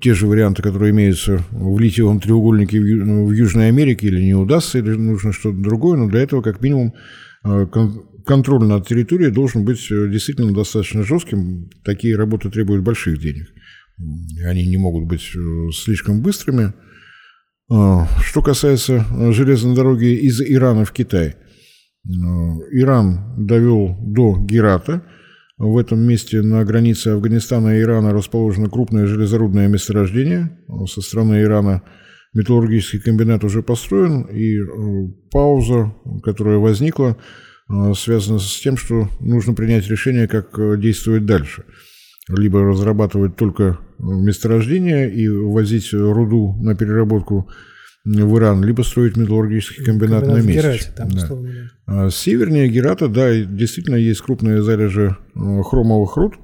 те 0.00 0.14
же 0.14 0.26
варианты, 0.26 0.62
которые 0.62 0.90
имеются 0.90 1.44
в 1.52 1.78
литиевом 1.78 2.18
треугольнике 2.18 2.80
в 2.80 3.30
Южной 3.30 3.68
Америке, 3.68 4.08
или 4.08 4.20
не 4.20 4.34
удастся, 4.34 4.78
или 4.78 4.90
нужно 4.96 5.32
что-то 5.32 5.58
другое, 5.58 5.96
но 5.96 6.08
для 6.08 6.22
этого 6.22 6.42
как 6.42 6.60
минимум 6.60 6.92
э, 7.44 7.66
контроль 8.24 8.64
над 8.64 8.86
территорией 8.86 9.30
должен 9.30 9.64
быть 9.64 9.90
э, 9.90 10.08
действительно 10.10 10.52
достаточно 10.52 11.02
жестким. 11.02 11.70
Такие 11.84 12.16
работы 12.16 12.50
требуют 12.50 12.82
больших 12.82 13.20
денег. 13.20 13.46
Они 14.44 14.66
не 14.66 14.76
могут 14.76 15.06
быть 15.06 15.30
э, 15.34 15.70
слишком 15.72 16.22
быстрыми. 16.22 16.72
А, 17.70 18.06
что 18.22 18.42
касается 18.42 19.04
э, 19.08 19.32
железной 19.32 19.74
дороги 19.74 20.14
из 20.14 20.40
Ирана 20.40 20.84
в 20.84 20.92
Китай. 20.92 21.36
Иран 22.06 23.46
довел 23.46 23.96
до 24.00 24.36
Герата. 24.38 25.02
В 25.56 25.78
этом 25.78 26.00
месте 26.00 26.42
на 26.42 26.62
границе 26.64 27.08
Афганистана 27.08 27.78
и 27.78 27.80
Ирана 27.80 28.12
расположено 28.12 28.68
крупное 28.68 29.06
железорудное 29.06 29.68
месторождение. 29.68 30.58
Со 30.86 31.00
стороны 31.00 31.40
Ирана 31.40 31.82
металлургический 32.34 33.00
комбинат 33.00 33.44
уже 33.44 33.62
построен, 33.62 34.22
и 34.22 34.58
пауза, 35.30 35.94
которая 36.22 36.58
возникла, 36.58 37.16
связано 37.94 38.38
с 38.38 38.60
тем, 38.60 38.76
что 38.76 39.08
нужно 39.20 39.54
принять 39.54 39.88
решение, 39.88 40.28
как 40.28 40.58
э, 40.58 40.76
действовать 40.78 41.24
дальше. 41.24 41.64
Либо 42.28 42.62
разрабатывать 42.62 43.36
только 43.36 43.78
месторождение 43.98 45.12
и 45.12 45.28
возить 45.28 45.92
руду 45.92 46.56
на 46.62 46.74
переработку 46.74 47.50
в 48.04 48.36
Иран, 48.38 48.62
либо 48.64 48.82
строить 48.82 49.16
металлургический 49.16 49.84
комбинат, 49.84 50.24
комбинат 50.24 50.44
на 50.44 50.46
месте. 50.46 50.62
Герате, 50.62 50.92
там, 50.94 51.10
да. 51.10 51.24
Условно. 51.24 51.70
А 51.86 52.10
севернее 52.10 52.68
Герата, 52.68 53.08
да, 53.08 53.34
действительно 53.34 53.96
есть 53.96 54.20
крупные 54.20 54.62
залежи 54.62 55.16
э, 55.34 55.62
хромовых 55.62 56.16
руд. 56.16 56.34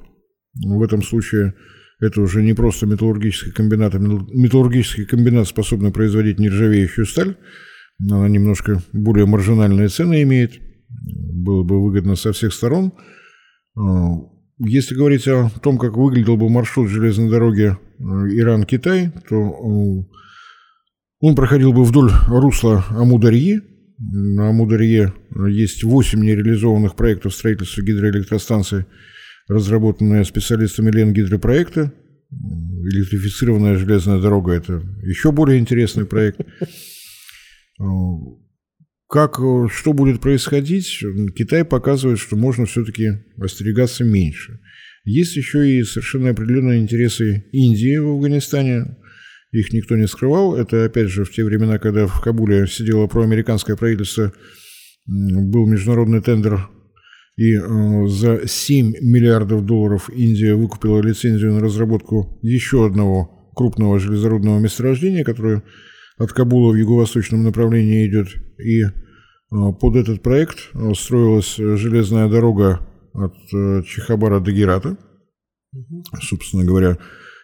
В 0.55 0.83
этом 0.83 1.03
случае 1.03 1.55
это 2.01 2.23
уже 2.23 2.43
не 2.43 2.55
просто 2.55 2.87
металлургический 2.87 3.53
комбинат, 3.53 3.95
а 3.95 3.99
металлургический 3.99 5.05
комбинат, 5.05 5.49
способный 5.49 5.93
производить 5.93 6.39
нержавеющую 6.39 7.07
сталь. 7.07 7.37
Она 8.01 8.27
немножко 8.29 8.83
более 8.93 9.27
маржинальные 9.27 9.89
цены 9.89 10.23
имеет 10.23 10.59
было 10.91 11.63
бы 11.63 11.83
выгодно 11.83 12.17
со 12.17 12.33
всех 12.33 12.53
сторон. 12.53 12.93
А, 13.77 14.17
если 14.59 14.95
говорить 14.95 15.27
о 15.27 15.51
том, 15.63 15.79
как 15.79 15.97
выглядел 15.97 16.37
бы 16.37 16.51
маршрут 16.51 16.91
железной 16.91 17.31
дороги 17.31 17.71
э, 17.71 18.03
Иран-Китай, 18.03 19.11
то 19.29 19.37
э, 19.37 20.05
он 21.21 21.35
проходил 21.35 21.73
бы 21.73 21.85
вдоль 21.85 22.11
русла 22.29 22.85
Амударьи. 22.91 23.61
На 23.99 24.51
Амударье 24.51 25.15
есть 25.49 25.83
8 25.85 26.21
нереализованных 26.21 26.95
проектов 26.95 27.35
строительства 27.35 27.83
гидроэлектростанции, 27.83 28.87
разработанные 29.49 30.25
специалистами 30.25 30.91
Ленгидропроекта. 30.91 31.93
Электрифицированная 32.31 33.77
железная 33.77 34.21
дорога– 34.21 34.53
это 34.55 34.83
еще 35.03 35.33
более 35.33 35.59
интересный 35.59 36.07
проект. 36.07 36.41
Как, 39.11 39.41
что 39.73 39.93
будет 39.93 40.21
происходить, 40.21 41.03
Китай 41.35 41.65
показывает, 41.65 42.21
что 42.21 42.37
можно 42.37 42.65
все-таки 42.67 43.09
остерегаться 43.39 44.05
меньше. 44.05 44.61
Есть 45.05 45.35
еще 45.35 45.69
и 45.69 45.83
совершенно 45.83 46.31
определенные 46.31 46.81
интересы 46.81 47.45
Индии 47.51 47.97
в 47.99 48.09
Афганистане. 48.09 48.97
Их 49.51 49.73
никто 49.73 49.97
не 49.97 50.07
скрывал. 50.07 50.55
Это, 50.55 50.85
опять 50.85 51.09
же, 51.09 51.25
в 51.25 51.33
те 51.33 51.45
времена, 51.45 51.79
когда 51.79 52.07
в 52.07 52.21
Кабуле 52.21 52.69
сидело 52.69 53.09
проамериканское 53.09 53.75
правительство, 53.75 54.33
был 55.07 55.67
международный 55.67 56.23
тендер, 56.23 56.69
и 57.37 57.55
э, 57.55 58.07
за 58.07 58.47
7 58.47 58.93
миллиардов 59.01 59.65
долларов 59.65 60.11
Индия 60.15 60.55
выкупила 60.55 61.01
лицензию 61.01 61.55
на 61.55 61.61
разработку 61.61 62.39
еще 62.43 62.87
одного 62.87 63.51
крупного 63.57 63.99
железнодорожного 63.99 64.61
месторождения, 64.61 65.25
которое 65.25 65.63
от 66.21 66.33
Кабула 66.33 66.73
в 66.73 66.77
юго-восточном 66.77 67.43
направлении 67.43 68.07
идет. 68.07 68.29
И 68.59 68.83
э, 68.83 68.91
под 69.51 69.97
этот 69.97 70.23
проект 70.23 70.71
э, 70.75 70.93
строилась 70.95 71.57
железная 71.57 72.29
дорога 72.29 72.87
от 73.13 73.35
Чехабара 73.87 74.39
до 74.39 74.53
Герата. 74.53 74.97
Собственно 76.23 76.65
говоря, 76.65 76.97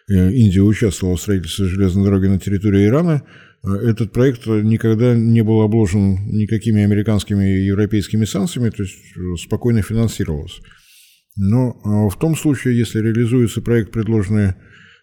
Индия 0.07 0.61
участвовала 0.61 1.17
в 1.17 1.21
строительстве 1.21 1.65
железной 1.65 2.05
дороги 2.05 2.27
на 2.27 2.39
территории 2.39 2.87
Ирана– 2.87 3.23
этот 3.63 4.11
проект 4.11 4.45
никогда 4.45 5.15
не 5.15 5.41
был 5.41 5.61
обложен 5.61 6.27
никакими 6.27 6.83
американскими 6.83 7.59
и 7.59 7.65
европейскими 7.65 8.25
санкциями, 8.25 8.69
то 8.69 8.83
есть 8.83 8.95
э, 8.95 9.35
спокойно 9.37 9.81
финансировался. 9.81 10.61
Но 11.35 11.71
э, 11.71 12.09
в 12.09 12.17
том 12.17 12.35
случае, 12.35 12.77
если 12.77 12.99
реализуется 12.99 13.61
проект, 13.61 13.91
предложенный 13.91 14.53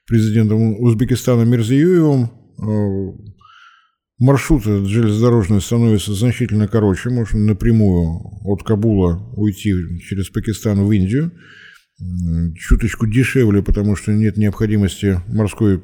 президентом 0.07 0.81
Узбекистана 0.81 1.43
Мирзиёевым, 1.43 2.25
э, 2.25 3.34
маршруты 4.19 4.85
железнодорожные 4.87 5.61
становятся 5.61 6.15
значительно 6.15 6.69
короче. 6.69 7.11
Можно 7.11 7.41
напрямую 7.41 8.21
от 8.45 8.63
Кабула 8.63 9.33
уйти 9.37 9.73
через 10.01 10.29
Пакистан 10.31 10.85
в 10.85 10.93
Индию. 10.93 11.33
Чуточку 12.57 13.07
дешевле, 13.07 13.63
потому 13.63 13.97
что 13.97 14.13
нет 14.13 14.37
необходимости 14.37 15.21
морской 15.29 15.83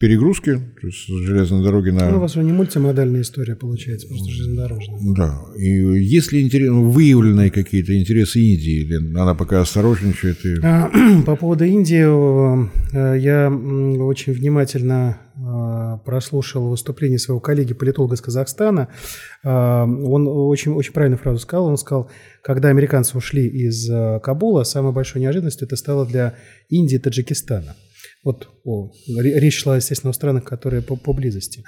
перегрузки, 0.00 0.54
то 0.80 0.86
есть 0.86 1.04
с 1.04 1.08
железной 1.08 1.62
дороги 1.62 1.90
на... 1.90 2.08
Ну, 2.08 2.16
у 2.16 2.20
вас 2.20 2.32
же 2.32 2.42
не 2.42 2.52
мультимодальная 2.52 3.20
история 3.20 3.54
получается, 3.54 4.08
просто 4.08 4.30
железнодорожная. 4.30 4.98
Да. 5.14 5.42
И 5.58 5.68
если 5.68 6.40
интерес, 6.40 6.70
выявленные 6.70 7.50
какие-то 7.50 7.94
интересы 8.00 8.40
Индии, 8.40 8.80
или 8.80 8.96
она 8.96 9.34
пока 9.34 9.60
осторожничает? 9.60 10.42
И... 10.46 10.54
А, 10.62 10.90
по 11.26 11.36
поводу 11.36 11.66
Индии, 11.66 12.00
э, 12.02 13.18
я 13.18 13.50
очень 13.50 14.32
внимательно 14.32 15.18
э, 15.36 15.98
прослушал 16.06 16.70
выступление 16.70 17.18
своего 17.18 17.40
коллеги, 17.40 17.74
политолога 17.74 18.14
из 18.14 18.22
Казахстана. 18.22 18.88
Э, 19.44 19.82
он 19.82 20.26
очень, 20.26 20.72
очень 20.72 20.94
правильную 20.94 21.18
фразу 21.18 21.40
сказал. 21.40 21.66
Он 21.66 21.76
сказал, 21.76 22.10
когда 22.42 22.70
американцы 22.70 23.18
ушли 23.18 23.46
из 23.46 23.86
Кабула, 24.22 24.64
самой 24.64 24.94
большой 24.94 25.20
неожиданностью 25.20 25.66
это 25.66 25.76
стало 25.76 26.06
для 26.06 26.36
Индии 26.70 26.94
и 26.94 26.98
Таджикистана. 26.98 27.76
Вот 28.22 28.48
о, 28.64 28.90
речь 29.16 29.58
шла, 29.58 29.76
естественно, 29.76 30.10
о 30.10 30.14
странах, 30.14 30.44
которые 30.44 30.82
по 30.82 30.96
поблизости. 30.96 31.64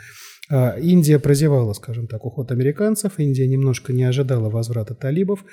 А, 0.51 0.77
Индия 0.79 1.19
прозевала, 1.19 1.73
скажем 1.73 2.07
так, 2.07 2.25
уход 2.27 2.51
американцев. 2.53 3.19
Индия 3.19 3.47
немножко 3.47 3.93
не 3.93 4.05
ожидала 4.05 4.51
возврата 4.51 4.95
талибов. 4.95 5.45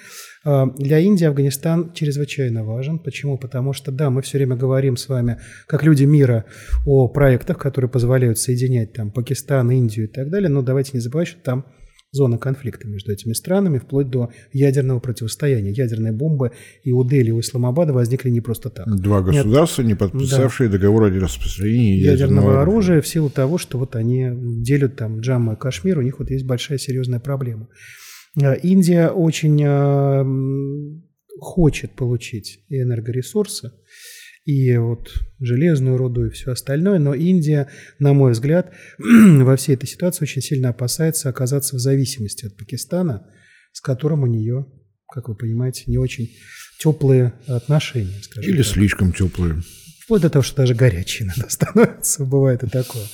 А, 0.44 0.66
для 0.78 1.00
Индии 1.00 1.26
Афганистан 1.26 1.94
чрезвычайно 1.94 2.66
важен. 2.66 3.00
Почему? 3.00 3.38
Потому 3.38 3.72
что, 3.72 3.92
да, 3.92 4.10
мы 4.10 4.22
все 4.22 4.40
время 4.40 4.58
говорим 4.58 4.98
с 4.98 5.08
вами, 5.08 5.40
как 5.68 5.84
люди 5.84 6.04
мира, 6.04 6.46
о 6.86 7.08
проектах, 7.08 7.58
которые 7.58 7.90
позволяют 7.90 8.40
соединять 8.40 8.92
там 8.92 9.12
Пакистан, 9.12 9.72
Индию 9.72 10.08
и 10.08 10.12
так 10.12 10.30
далее. 10.30 10.50
Но 10.50 10.64
давайте 10.64 10.92
не 10.94 11.00
забывать, 11.00 11.30
что 11.30 11.42
там 11.42 11.66
зона 12.12 12.38
конфликта 12.38 12.88
между 12.88 13.12
этими 13.12 13.34
странами, 13.34 13.78
вплоть 13.78 14.10
до 14.10 14.32
ядерного 14.52 15.00
противостояния. 15.00 15.72
Ядерные 15.72 16.12
бомбы 16.12 16.52
и 16.84 16.92
у 16.92 17.04
Дели, 17.04 17.30
и 17.30 17.32
у 17.32 17.40
Исламабада 17.40 17.94
возникли 17.94 18.30
не 18.30 18.42
просто 18.42 18.70
так. 18.70 18.88
Два 18.88 19.22
государства, 19.22 19.82
Нет, 19.82 19.90
не 19.90 19.96
подписавшие 19.96 20.70
да. 20.70 20.78
договор 20.78 21.04
о 21.04 21.10
распространении 21.10 21.98
ядерного, 21.98 22.12
ядерного 22.12 22.62
оружия. 22.62 22.62
оружия 22.62 23.02
в 23.02 23.08
силу 23.08 23.30
того, 23.30 23.58
что 23.58 23.78
вот 23.78 23.96
они 23.96 24.30
делят 24.34 24.96
там 24.96 25.20
Джамму 25.20 25.54
и 25.54 25.56
Кашмир, 25.56 26.00
у 26.00 26.02
них 26.02 26.20
вот 26.20 26.30
есть 26.32 26.46
большая 26.46 26.78
серьезная 26.78 27.20
проблема. 27.20 27.68
А, 28.42 28.54
Индия 28.54 29.10
очень 29.10 29.62
а, 29.66 30.26
хочет 31.40 31.92
получить 31.92 32.66
энергоресурсы, 32.70 33.72
и 34.50 34.76
вот 34.78 35.14
железную 35.40 35.98
руду 35.98 36.26
и 36.26 36.32
все 36.32 36.52
остальное. 36.52 36.98
Но 36.98 37.14
Индия, 37.14 37.70
на 38.00 38.14
мой 38.14 38.32
взгляд, 38.32 38.74
во 38.98 39.56
всей 39.56 39.76
этой 39.76 39.88
ситуации 39.88 40.24
очень 40.24 40.42
сильно 40.42 40.70
опасается 40.70 41.30
оказаться 41.30 41.76
в 41.76 41.80
зависимости 41.80 42.48
от 42.48 42.58
Пакистана, 42.58 43.28
с 43.74 43.80
которым 43.80 44.24
у 44.24 44.26
нее, 44.26 44.66
как 45.08 45.30
вы 45.30 45.36
понимаете, 45.36 45.84
не 45.86 46.00
очень 46.00 46.32
теплые 46.80 47.34
отношения. 47.46 48.16
Скажем 48.24 48.52
Или 48.52 48.64
так. 48.64 48.72
слишком 48.72 49.14
теплые. 49.14 49.62
Вплоть 50.04 50.24
до 50.24 50.32
того, 50.32 50.42
что 50.42 50.58
даже 50.58 50.74
горячие 50.74 51.28
иногда 51.28 51.46
становятся, 51.50 52.26
бывает 52.26 52.64
и 52.64 52.68
такое. 52.68 53.06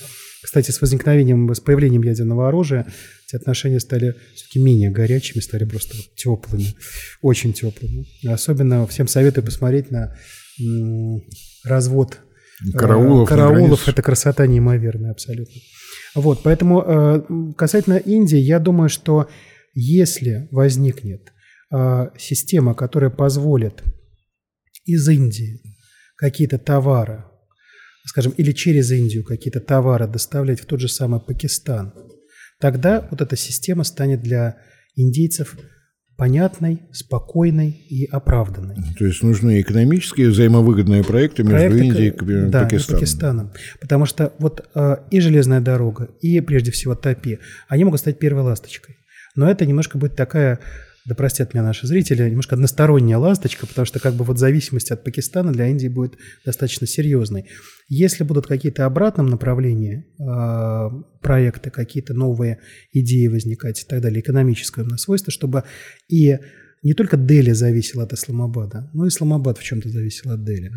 Кстати, 0.41 0.71
с 0.71 0.79
возникновением, 0.79 1.53
с 1.53 1.59
появлением 1.59 2.03
ядерного 2.03 2.47
оружия 2.47 2.87
эти 3.27 3.35
отношения 3.35 3.81
стали 3.81 4.15
все-таки 4.35 4.59
менее 4.59 4.91
горячими, 4.91 5.41
стали 5.41 5.65
просто 5.65 5.97
теплыми, 6.15 6.75
очень 7.21 7.51
теплыми. 7.51 8.05
Особенно 8.25 8.87
всем 8.87 9.07
советую 9.07 9.43
посмотреть 9.43 9.91
на 9.91 10.15
развод 11.63 12.19
э, 12.65 12.77
караулов, 12.77 13.29
караулов 13.29 13.87
это 13.87 14.01
красота 14.01 14.47
неимоверная 14.47 15.11
абсолютно. 15.11 15.61
Вот, 16.13 16.43
поэтому 16.43 16.81
э, 16.81 17.53
касательно 17.57 17.97
Индии, 17.97 18.37
я 18.37 18.59
думаю, 18.59 18.89
что 18.89 19.29
если 19.73 20.47
возникнет 20.51 21.33
э, 21.73 22.09
система, 22.17 22.73
которая 22.73 23.09
позволит 23.09 23.83
из 24.85 25.07
Индии 25.09 25.61
какие-то 26.15 26.57
товары, 26.57 27.25
скажем, 28.05 28.33
или 28.37 28.51
через 28.51 28.91
Индию 28.91 29.23
какие-то 29.23 29.59
товары 29.59 30.07
доставлять 30.07 30.61
в 30.61 30.65
тот 30.65 30.79
же 30.79 30.87
самый 30.87 31.19
Пакистан, 31.19 31.93
тогда 32.59 33.05
вот 33.11 33.21
эта 33.21 33.35
система 33.35 33.83
станет 33.83 34.21
для 34.21 34.57
индейцев– 34.95 35.57
понятной, 36.17 36.83
спокойной 36.91 37.69
и 37.69 38.05
оправданной. 38.05 38.77
То 38.97 39.05
есть 39.05 39.21
нужны 39.21 39.61
экономические 39.61 40.29
взаимовыгодные 40.29 41.03
проекты 41.03 41.43
между 41.43 41.57
проекты, 41.57 41.85
Индией 41.85 42.09
и 42.09 42.49
да, 42.49 42.63
Пакистаном. 42.63 42.97
И 42.97 42.99
Пакистаном. 42.99 43.51
Потому 43.81 44.05
что 44.05 44.33
вот 44.39 44.67
э, 44.73 44.97
и 45.11 45.19
железная 45.19 45.59
дорога, 45.59 46.09
и 46.21 46.39
прежде 46.39 46.71
всего 46.71 46.95
ТАПИ, 46.95 47.39
они 47.67 47.83
могут 47.83 47.99
стать 47.99 48.17
первой 48.17 48.43
ласточкой. 48.43 48.97
Но 49.35 49.49
это 49.49 49.65
немножко 49.65 49.97
будет 49.97 50.15
такая 50.15 50.59
да 51.05 51.13
простят 51.13 51.53
меня 51.53 51.63
наши 51.63 51.85
зрители, 51.85 52.27
немножко 52.27 52.55
односторонняя 52.55 53.19
ласточка, 53.19 53.67
потому 53.67 53.85
что 53.85 53.99
как 53.99 54.15
бы 54.15 54.23
вот 54.23 54.39
зависимость 54.39 54.91
от 54.91 55.03
Пакистана 55.03 55.51
для 55.51 55.67
Индии 55.67 55.87
будет 55.87 56.17
достаточно 56.43 56.87
серьезной. 56.87 57.45
Если 57.87 58.23
будут 58.23 58.47
какие-то 58.47 58.85
обратном 58.85 59.27
направлении 59.27 60.05
э, 60.19 60.89
проекты, 61.21 61.69
какие-то 61.69 62.15
новые 62.15 62.59
идеи 62.91 63.27
возникать 63.27 63.83
и 63.83 63.85
так 63.85 64.01
далее, 64.01 64.21
экономическое 64.21 64.83
у 64.83 64.87
нас 64.87 65.01
свойство, 65.01 65.31
чтобы 65.31 65.63
и 66.09 66.39
не 66.81 66.93
только 66.93 67.17
Дели 67.17 67.51
зависел 67.51 68.01
от 68.01 68.13
Исламабада, 68.13 68.89
но 68.93 69.05
и 69.05 69.09
Исламабад 69.09 69.57
в 69.57 69.63
чем-то 69.63 69.89
зависел 69.89 70.31
от 70.31 70.43
Дели. 70.43 70.71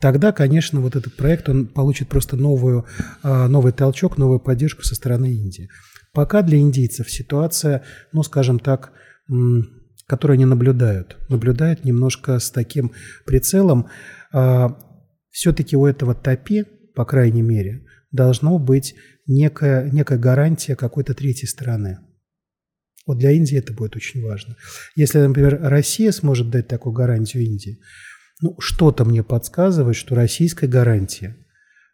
Тогда, 0.00 0.32
конечно, 0.32 0.80
вот 0.80 0.96
этот 0.96 1.14
проект, 1.16 1.48
он 1.48 1.66
получит 1.66 2.08
просто 2.08 2.36
новую, 2.36 2.86
э, 3.22 3.46
новый 3.46 3.72
толчок, 3.72 4.18
новую 4.18 4.38
поддержку 4.38 4.84
со 4.84 4.94
стороны 4.94 5.32
Индии. 5.32 5.68
Пока 6.12 6.42
для 6.42 6.58
индийцев 6.58 7.10
ситуация, 7.10 7.82
ну, 8.12 8.22
скажем 8.22 8.60
так, 8.60 8.92
которые 10.06 10.36
они 10.36 10.44
наблюдают. 10.44 11.16
Наблюдают 11.28 11.84
немножко 11.84 12.38
с 12.38 12.50
таким 12.50 12.92
прицелом. 13.24 13.88
А, 14.32 14.76
Все-таки 15.30 15.76
у 15.76 15.86
этого 15.86 16.14
топи, 16.14 16.64
по 16.94 17.04
крайней 17.04 17.42
мере, 17.42 17.86
должно 18.12 18.58
быть 18.58 18.94
некая, 19.26 19.90
некая 19.90 20.18
гарантия 20.18 20.76
какой-то 20.76 21.14
третьей 21.14 21.48
стороны. 21.48 21.98
Вот 23.06 23.18
для 23.18 23.32
Индии 23.32 23.58
это 23.58 23.72
будет 23.72 23.96
очень 23.96 24.22
важно. 24.22 24.56
Если, 24.96 25.18
например, 25.18 25.58
Россия 25.60 26.10
сможет 26.12 26.50
дать 26.50 26.68
такую 26.68 26.92
гарантию 26.92 27.44
Индии, 27.44 27.80
ну, 28.40 28.56
что-то 28.58 29.04
мне 29.04 29.22
подсказывает, 29.22 29.96
что 29.96 30.14
российская 30.14 30.66
гарантия 30.66 31.36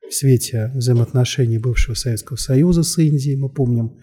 в 0.09 0.15
свете 0.15 0.71
взаимоотношений 0.75 1.59
бывшего 1.59 1.95
Советского 1.95 2.37
Союза 2.37 2.83
с 2.83 2.99
Индией, 2.99 3.37
мы 3.37 3.49
помним, 3.49 3.99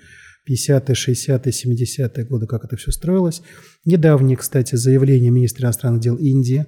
50-е, 0.49 0.93
60-е, 0.93 1.51
70-е 1.51 2.25
годы, 2.25 2.47
как 2.47 2.65
это 2.65 2.75
все 2.77 2.91
строилось. 2.91 3.41
Недавнее, 3.85 4.37
кстати, 4.37 4.75
заявление 4.75 5.31
министра 5.31 5.65
иностранных 5.65 6.01
дел 6.01 6.15
Индии, 6.15 6.65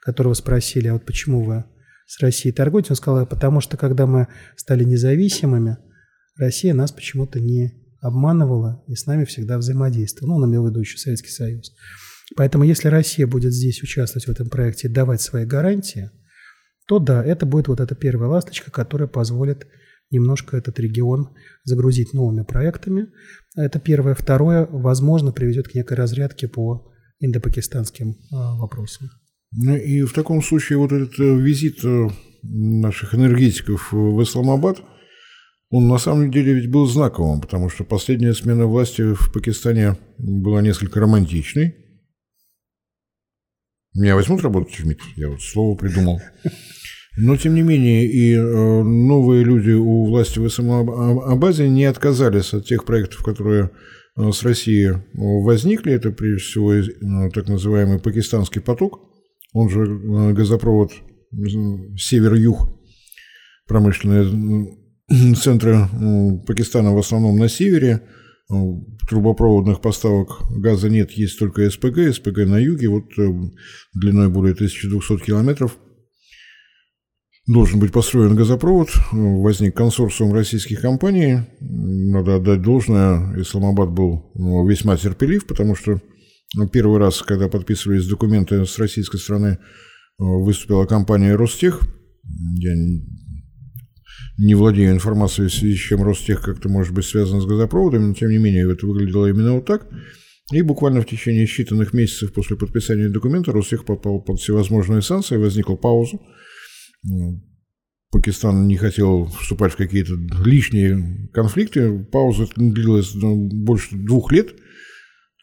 которого 0.00 0.34
спросили, 0.34 0.88
а 0.88 0.94
вот 0.94 1.04
почему 1.04 1.44
вы 1.44 1.64
с 2.06 2.20
Россией 2.20 2.52
торгуете? 2.52 2.88
Он 2.90 2.96
сказал, 2.96 3.26
потому 3.26 3.60
что 3.60 3.76
когда 3.76 4.06
мы 4.06 4.28
стали 4.56 4.84
независимыми, 4.84 5.78
Россия 6.36 6.74
нас 6.74 6.92
почему-то 6.92 7.40
не 7.40 7.72
обманывала 8.00 8.82
и 8.88 8.94
с 8.94 9.06
нами 9.06 9.24
всегда 9.24 9.58
взаимодействовала. 9.58 10.34
Ну, 10.34 10.42
он 10.42 10.50
имел 10.50 10.64
в 10.64 10.70
виду 10.70 10.80
еще 10.80 10.98
Советский 10.98 11.30
Союз. 11.30 11.72
Поэтому 12.36 12.64
если 12.64 12.88
Россия 12.88 13.26
будет 13.26 13.52
здесь 13.52 13.82
участвовать 13.82 14.26
в 14.26 14.30
этом 14.30 14.48
проекте 14.48 14.88
и 14.88 14.90
давать 14.90 15.20
свои 15.20 15.44
гарантии, 15.44 16.10
то 16.88 16.98
да, 16.98 17.24
это 17.24 17.46
будет 17.46 17.68
вот 17.68 17.80
эта 17.80 17.94
первая 17.94 18.28
ласточка, 18.28 18.70
которая 18.70 19.08
позволит 19.08 19.66
немножко 20.12 20.56
этот 20.56 20.78
регион 20.78 21.30
загрузить 21.64 22.12
новыми 22.12 22.44
проектами. 22.44 23.08
Это 23.56 23.80
первое. 23.80 24.14
Второе, 24.14 24.66
возможно, 24.66 25.32
приведет 25.32 25.68
к 25.68 25.74
некой 25.74 25.96
разрядке 25.96 26.48
по 26.48 26.92
индопакистанским 27.20 28.16
а, 28.32 28.56
вопросам. 28.56 29.08
Ну 29.52 29.76
и 29.76 30.02
в 30.02 30.12
таком 30.12 30.42
случае 30.42 30.78
вот 30.78 30.92
этот 30.92 31.18
э, 31.18 31.36
визит 31.36 31.84
э, 31.84 32.08
наших 32.42 33.14
энергетиков 33.14 33.92
в 33.92 34.22
Исламабад, 34.22 34.82
он 35.70 35.88
на 35.88 35.98
самом 35.98 36.30
деле 36.30 36.54
ведь 36.54 36.70
был 36.70 36.86
знаковым, 36.86 37.40
потому 37.40 37.70
что 37.70 37.84
последняя 37.84 38.34
смена 38.34 38.66
власти 38.66 39.14
в 39.14 39.32
Пакистане 39.32 39.96
была 40.18 40.62
несколько 40.62 41.00
романтичной. 41.00 41.74
Меня 43.94 44.14
возьмут 44.14 44.42
работать 44.42 44.78
в 44.78 44.86
МИД? 44.86 45.00
Я 45.16 45.28
вот 45.28 45.42
слово 45.42 45.76
придумал. 45.76 46.20
Но, 47.16 47.36
тем 47.36 47.54
не 47.54 47.62
менее, 47.62 48.06
и 48.06 48.34
э, 48.34 48.82
новые 48.82 49.44
люди 49.44 49.70
у 49.70 50.06
власти 50.06 50.38
в 50.38 50.46
Исламабаде 50.46 51.68
не 51.68 51.84
отказались 51.84 52.54
от 52.54 52.66
тех 52.66 52.84
проектов, 52.84 53.22
которые 53.22 53.70
с 54.16 54.42
Россией 54.42 54.96
возникли. 55.14 55.92
Это, 55.92 56.10
прежде 56.10 56.44
всего, 56.44 57.30
так 57.30 57.48
называемый 57.48 57.98
пакистанский 57.98 58.60
поток– 58.60 59.00
он 59.52 59.68
же 59.68 59.82
э, 59.82 60.32
газопровод 60.32 60.92
север-юг, 61.96 62.68
промышленные 63.66 64.76
центры 65.36 65.88
Пакистана 66.46 66.92
в 66.92 66.98
основном 66.98 67.38
на 67.38 67.48
севере, 67.48 68.02
трубопроводных 69.08 69.80
поставок 69.80 70.42
газа 70.50 70.90
нет, 70.90 71.12
есть 71.12 71.38
только 71.38 71.70
СПГ, 71.70 72.14
СПГ 72.14 72.38
на 72.46 72.58
юге, 72.58 72.88
вот 72.88 73.04
э, 73.18 73.28
длиной 73.94 74.28
более 74.28 74.54
1200 74.54 75.24
километров. 75.24 75.78
Должен 77.48 77.80
быть 77.80 77.90
построен 77.90 78.36
газопровод, 78.36 78.90
возник 79.10 79.74
консорциум 79.74 80.32
российских 80.32 80.80
компаний. 80.80 81.40
Надо 81.60 82.36
отдать 82.36 82.62
должное, 82.62 83.36
Исламабад 83.40 83.90
был 83.90 84.30
ну, 84.34 84.66
весьма 84.68 84.96
терпелив, 84.96 85.46
потому 85.46 85.74
что 85.74 86.00
ну, 86.54 86.68
первый 86.68 87.00
раз, 87.00 87.20
когда 87.22 87.48
подписывались 87.48 88.06
документы 88.06 88.64
с 88.64 88.78
российской 88.78 89.16
стороны, 89.16 89.58
э, 89.58 89.58
выступила 90.18 90.84
компания 90.84 91.34
«Ростех». 91.34 91.80
Я 92.58 92.74
не 94.38 94.54
владею 94.54 94.92
информацией, 94.92 95.48
в 95.48 95.52
связи 95.54 95.74
с 95.74 95.80
чем 95.80 96.02
Ростех 96.02 96.42
как-то 96.42 96.68
может 96.68 96.94
быть 96.94 97.06
связан 97.06 97.40
с 97.40 97.46
газопроводами, 97.46 98.06
но 98.06 98.14
тем 98.14 98.30
не 98.30 98.38
менее 98.38 98.70
это 98.70 98.86
выглядело 98.86 99.28
именно 99.28 99.54
вот 99.54 99.66
так. 99.66 99.88
И 100.52 100.62
буквально 100.62 101.00
в 101.00 101.06
течение 101.06 101.46
считанных 101.46 101.90
месяцев 101.92 102.32
после 102.32 102.56
подписания 102.56 103.08
документа 103.08 103.52
Ростех 103.52 103.84
попал 103.84 104.20
под 104.20 104.38
всевозможные 104.38 105.02
санкции, 105.02 105.36
возникла 105.36 105.76
пауза. 105.76 106.18
Пакистан 108.10 108.66
не 108.66 108.76
хотел 108.76 109.26
вступать 109.26 109.72
в 109.72 109.76
какие-то 109.76 110.14
лишние 110.44 111.28
конфликты. 111.32 112.04
Пауза 112.04 112.46
длилась 112.56 113.14
ну, 113.14 113.48
больше 113.48 113.96
двух 113.96 114.32
лет– 114.32 114.54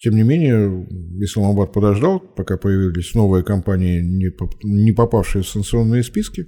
тем 0.01 0.15
не 0.15 0.23
менее, 0.23 0.87
Исламабад 1.19 1.73
подождал, 1.73 2.19
пока 2.21 2.57
появились 2.57 3.13
новые 3.15 3.43
компании, 3.43 3.99
не 4.63 4.93
попавшие 4.93 5.43
в 5.43 5.47
санкционные 5.47 6.03
списки. 6.03 6.47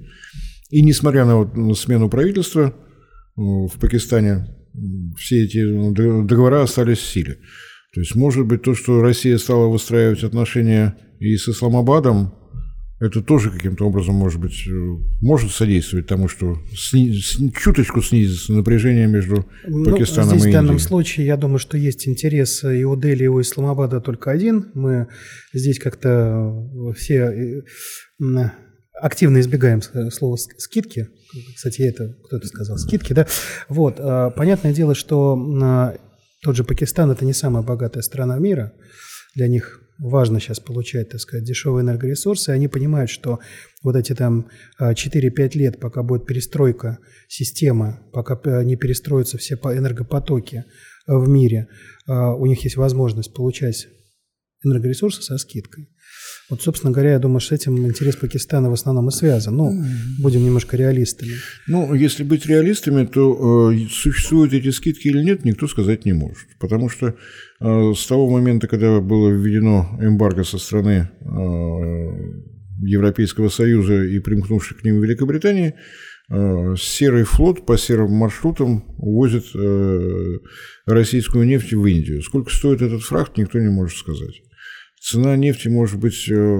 И 0.69 0.81
несмотря 0.81 1.25
на, 1.25 1.43
на 1.43 1.73
смену 1.73 2.09
правительства 2.09 2.67
э, 2.69 2.71
в 3.35 3.73
Пакистане, 3.77 4.47
все 5.17 5.43
эти 5.43 5.61
договора 6.25 6.61
остались 6.61 6.99
в 6.99 7.11
силе. 7.11 7.39
То 7.93 7.99
есть, 7.99 8.15
может 8.15 8.47
быть, 8.47 8.61
то, 8.61 8.73
что 8.73 9.01
Россия 9.01 9.37
стала 9.37 9.67
выстраивать 9.67 10.23
отношения 10.23 10.95
и 11.19 11.35
с 11.35 11.49
Исламабадом, 11.49 12.33
это 13.01 13.23
тоже 13.23 13.49
каким-то 13.49 13.87
образом, 13.87 14.13
может 14.13 14.39
быть, 14.39 14.67
э, 14.67 14.71
может 15.21 15.51
содействовать 15.51 16.05
тому, 16.05 16.27
что 16.27 16.59
сни, 16.75 17.19
чуточку 17.59 17.99
снизится 18.03 18.53
напряжение 18.53 19.07
между 19.07 19.47
ну, 19.65 19.85
Пакистаном 19.85 20.29
здесь 20.29 20.43
и 20.43 20.45
Индией. 20.45 20.51
в 20.51 20.53
данном 20.53 20.79
случае, 20.79 21.25
я 21.25 21.35
думаю, 21.35 21.57
что 21.57 21.77
есть 21.77 22.07
интерес 22.07 22.63
и 22.63 22.83
у 22.83 22.95
Дели, 22.95 23.23
и 23.23 23.27
у 23.27 23.41
Исламабада 23.41 24.01
только 24.01 24.29
один. 24.29 24.67
Мы 24.75 25.07
здесь 25.51 25.79
как-то 25.79 26.53
все 26.95 27.63
э, 28.19 28.51
активно 28.93 29.39
избегаем 29.39 29.81
слова 30.11 30.35
«скидки». 30.35 31.09
Кстати, 31.55 31.81
это 31.81 32.15
кто-то 32.27 32.45
сказал 32.45 32.77
«скидки», 32.77 33.13
да? 33.13 33.25
Вот. 33.67 33.97
Понятное 34.35 34.73
дело, 34.73 34.93
что 34.93 35.97
тот 36.43 36.55
же 36.55 36.63
Пакистан– 36.63 37.09
это 37.11 37.25
не 37.25 37.33
самая 37.33 37.63
богатая 37.63 38.03
страна 38.03 38.37
мира. 38.37 38.73
Для 39.33 39.47
них 39.47 39.81
важно 40.01 40.39
сейчас 40.39 40.59
получать, 40.59 41.09
так 41.09 41.21
сказать, 41.21 41.45
дешевые 41.45 41.83
энергоресурсы, 41.83 42.49
они 42.49 42.67
понимают, 42.67 43.09
что 43.09 43.39
вот 43.83 43.95
эти 43.95 44.13
там 44.13 44.49
4-5 44.79 45.31
а, 45.37 45.57
лет, 45.57 45.79
пока 45.79 46.01
будет 46.01 46.25
перестройка 46.25 46.97
системы, 47.27 47.99
пока 48.11 48.39
э, 48.43 48.63
не 48.63 48.75
перестроятся 48.75 49.37
все 49.37 49.55
энергопотоки 49.55 50.65
э, 51.07 51.15
в 51.15 51.29
мире, 51.29 51.67
а, 52.07 52.35
у 52.35 52.47
них 52.47 52.63
есть 52.63 52.77
возможность 52.77 53.33
получать 53.33 53.87
энергоресурсы 54.63 55.21
со 55.21 55.37
скидкой. 55.37 55.89
Вот, 56.51 56.61
собственно 56.61 56.91
говоря, 56.91 57.13
я 57.13 57.19
думаю, 57.19 57.39
что 57.39 57.55
с 57.55 57.59
этим 57.61 57.87
интерес 57.87 58.17
Пакистана 58.17 58.69
в 58.69 58.73
основном 58.73 59.07
и 59.07 59.11
связан. 59.11 59.55
Ну, 59.55 59.71
будем 60.19 60.43
немножко 60.43 60.75
реалистами. 60.75 61.31
Ну, 61.65 61.93
если 61.93 62.25
быть 62.25 62.45
реалистами, 62.45 63.05
то 63.05 63.71
э, 63.71 63.77
существуют 63.89 64.51
эти 64.51 64.69
скидки 64.69 65.07
или 65.07 65.23
нет, 65.23 65.45
никто 65.45 65.65
сказать 65.67 66.03
не 66.03 66.11
может. 66.11 66.49
Потому 66.59 66.89
что 66.89 67.15
э, 67.61 67.93
с 67.95 68.05
того 68.05 68.29
момента, 68.29 68.67
когда 68.67 68.99
было 68.99 69.29
введено 69.29 69.97
эмбарго 70.01 70.43
со 70.43 70.57
стороны 70.57 71.09
э, 71.21 71.25
Европейского 72.81 73.47
Союза 73.47 74.03
и 74.03 74.19
примкнувших 74.19 74.79
к 74.79 74.83
ним 74.83 74.99
Великобритании, 75.01 75.75
э, 76.29 76.75
серый 76.77 77.23
флот 77.23 77.65
по 77.65 77.77
серым 77.77 78.11
маршрутам 78.11 78.83
возит 78.97 79.45
э, 79.55 80.39
российскую 80.85 81.47
нефть 81.47 81.71
в 81.71 81.85
Индию. 81.85 82.21
Сколько 82.21 82.53
стоит 82.53 82.81
этот 82.81 83.03
фрахт, 83.03 83.37
никто 83.37 83.57
не 83.57 83.69
может 83.69 83.97
сказать. 83.97 84.41
Цена 85.01 85.35
нефти 85.35 85.67
может 85.67 85.99
быть 85.99 86.29
э, 86.29 86.57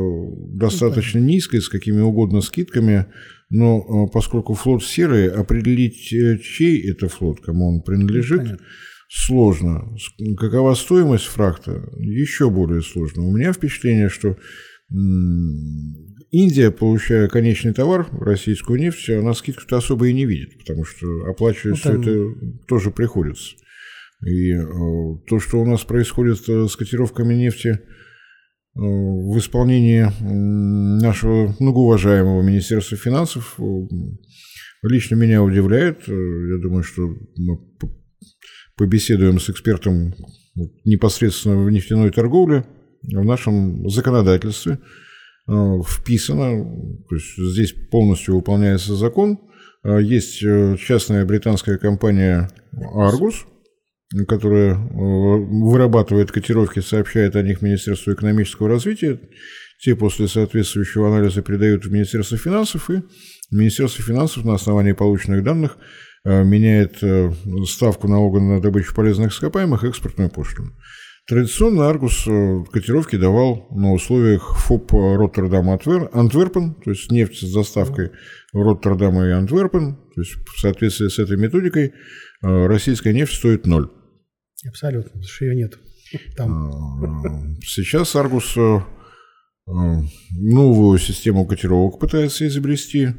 достаточно 0.54 1.20
низкой, 1.20 1.62
с 1.62 1.70
какими 1.70 2.00
угодно 2.00 2.42
скидками, 2.42 3.06
но 3.52 3.78
э, 4.08 4.12
поскольку 4.12 4.56
флот 4.56 4.84
серый, 4.84 5.30
определить, 5.30 6.12
э, 6.12 6.40
чей 6.40 6.90
это 6.90 7.08
флот, 7.08 7.40
кому 7.40 7.70
он 7.70 7.84
принадлежит, 7.84 8.40
Понятно. 8.40 8.66
сложно. 9.10 9.96
Какова 10.40 10.74
стоимость 10.74 11.26
фрахта? 11.26 11.88
Еще 12.00 12.50
более 12.50 12.82
сложно. 12.82 13.28
У 13.28 13.32
меня 13.32 13.54
впечатление, 13.54 14.10
что 14.10 14.36
Индия, 16.32 16.72
получая 16.72 17.28
конечный 17.28 17.76
товар, 17.76 18.08
российскую 18.12 18.80
нефть, 18.80 19.08
она 19.12 19.36
скидку-то 19.36 19.78
особо 19.78 20.08
и 20.08 20.14
не 20.14 20.26
видит, 20.26 20.58
потому 20.58 20.84
что 20.84 21.06
оплачивать 21.30 21.80
ну, 21.86 21.92
там... 21.92 22.02
все 22.02 22.12
это 22.12 22.36
тоже 22.68 22.90
приходится. 22.90 23.52
И 24.26 24.56
то, 25.30 25.40
что 25.40 25.62
у 25.62 25.66
нас 25.66 25.84
происходит 25.84 26.40
с 26.40 26.76
котировками 26.76 27.36
нефти 27.36 27.80
в 28.74 29.38
исполнении 29.38 30.08
нашего 31.02 31.54
многоуважаемого 31.60 32.42
Министерства 32.42 32.98
финансов 32.98 33.60
лично 34.82 35.16
меня 35.16 35.44
удивляет. 35.44 36.08
Я 36.08 36.58
думаю, 36.62 36.84
что 36.84 37.02
мы 37.36 37.60
побеседуем 38.78 39.40
с 39.40 39.50
экспертом 39.50 40.14
непосредственно 40.86 41.64
в 41.64 41.70
нефтяной 41.70 42.12
торговле, 42.12 42.66
в 43.04 43.24
нашем 43.24 43.90
законодательстве 43.90 44.80
э, 45.48 45.54
вписано, 45.88 46.64
то 47.10 47.16
есть 47.16 47.38
здесь 47.38 47.74
полностью 47.90 48.36
выполняется 48.36 48.96
закон. 48.96 49.40
Э, 49.84 50.00
есть 50.02 50.44
э, 50.44 50.78
частная 50.80 51.26
британская 51.26 51.78
компания 51.78 52.50
«Аргус», 52.96 53.46
которая 54.28 54.74
э, 54.74 54.78
вырабатывает 54.78 56.32
котировки, 56.32 56.80
сообщает 56.80 57.36
о 57.36 57.42
них 57.42 57.62
Министерству 57.62 58.14
экономического 58.14 58.68
развития. 58.68 59.20
Те 59.80 59.96
после 59.96 60.28
соответствующего 60.28 61.08
анализа 61.08 61.42
передают 61.42 61.86
в 61.86 61.92
Министерство 61.92 62.38
финансов, 62.38 62.90
и 62.90 63.02
Министерство 63.52 64.04
финансов 64.04 64.46
на 64.46 64.54
основании 64.54 64.92
полученных 64.92 65.44
данных 65.44 65.78
э, 66.26 66.44
меняет 66.44 66.98
э, 67.02 67.32
ставку 67.66 68.08
налога 68.08 68.42
на 68.42 68.62
добычу 68.62 68.94
полезных 68.94 69.32
ископаемых 69.32 69.84
экспортную 69.84 70.30
пошлину. 70.30 70.76
Традиционно 71.28 71.88
Аргус 71.88 72.26
котировки 72.74 73.16
давал 73.16 73.68
на 73.72 73.94
условиях 73.94 74.58
ФОП 74.58 74.92
Роттердама 74.92 75.80
Антверпен, 76.12 76.74
то 76.74 76.90
есть 76.90 77.12
нефть 77.12 77.48
с 77.48 77.54
доставкой 77.54 78.12
в 78.52 78.62
Роттердам 78.62 79.22
и 79.22 79.30
Антверпен. 79.30 79.98
То 80.16 80.22
есть 80.22 80.34
в 80.34 80.60
соответствии 80.60 81.08
с 81.08 81.20
этой 81.20 81.38
методикой 81.38 81.94
российская 82.42 83.14
нефть 83.14 83.36
стоит 83.36 83.68
ноль. 83.68 83.90
Абсолютно, 84.68 85.10
потому 85.10 85.24
что 85.24 85.46
ее 85.46 85.56
нет. 85.56 85.78
Там. 86.36 86.72
А, 87.04 87.62
сейчас 87.64 88.16
Аргус 88.16 88.56
э, 88.58 88.80
э, 89.68 89.72
новую 90.32 91.00
систему 91.00 91.46
котировок 91.46 92.00
пытается 92.00 92.46
изобрести. 92.48 93.06
Э, 93.06 93.12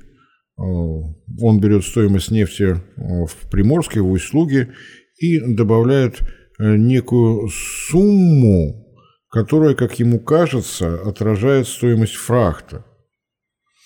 он 0.59 1.61
берет 1.61 1.85
стоимость 1.85 2.31
нефти 2.31 2.81
в 2.97 3.51
Приморске, 3.51 4.01
в 4.01 4.11
Усть-Луге 4.11 4.75
и 5.19 5.41
добавляет 5.41 6.21
некую 6.59 7.49
сумму, 7.49 8.87
которая, 9.31 9.75
как 9.75 9.99
ему 9.99 10.21
кажется, 10.21 11.01
отражает 11.03 11.67
стоимость 11.67 12.15
фрахта. 12.15 12.85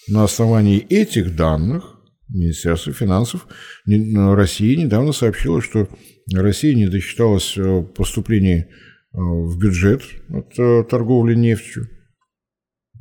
На 0.08 0.24
основании 0.24 0.80
этих 0.80 1.36
данных 1.36 1.96
Министерство 2.28 2.92
финансов 2.92 3.46
России 3.86 4.74
недавно 4.74 5.12
сообщило, 5.12 5.62
что 5.62 5.88
Россия 6.34 6.74
не 6.74 6.88
досчиталась 6.88 7.56
э, 7.56 7.82
поступлений 7.82 8.58
э, 8.58 8.66
в 9.12 9.58
бюджет 9.58 10.02
от 10.28 10.58
э, 10.58 10.84
торговли 10.88 11.34
нефтью. 11.34 11.88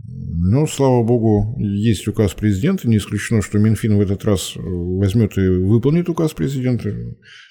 Но, 0.07 0.67
слава 0.67 1.01
богу, 1.01 1.57
есть 1.59 2.07
указ 2.07 2.35
президента. 2.35 2.87
Не 2.87 2.97
исключено, 2.97 3.41
что 3.41 3.57
Минфин 3.57 3.97
в 3.97 4.01
этот 4.01 4.23
раз 4.25 4.53
возьмет 4.55 5.35
и 5.37 5.47
выполнит 5.47 6.07
указ 6.07 6.33
президента. 6.33 6.93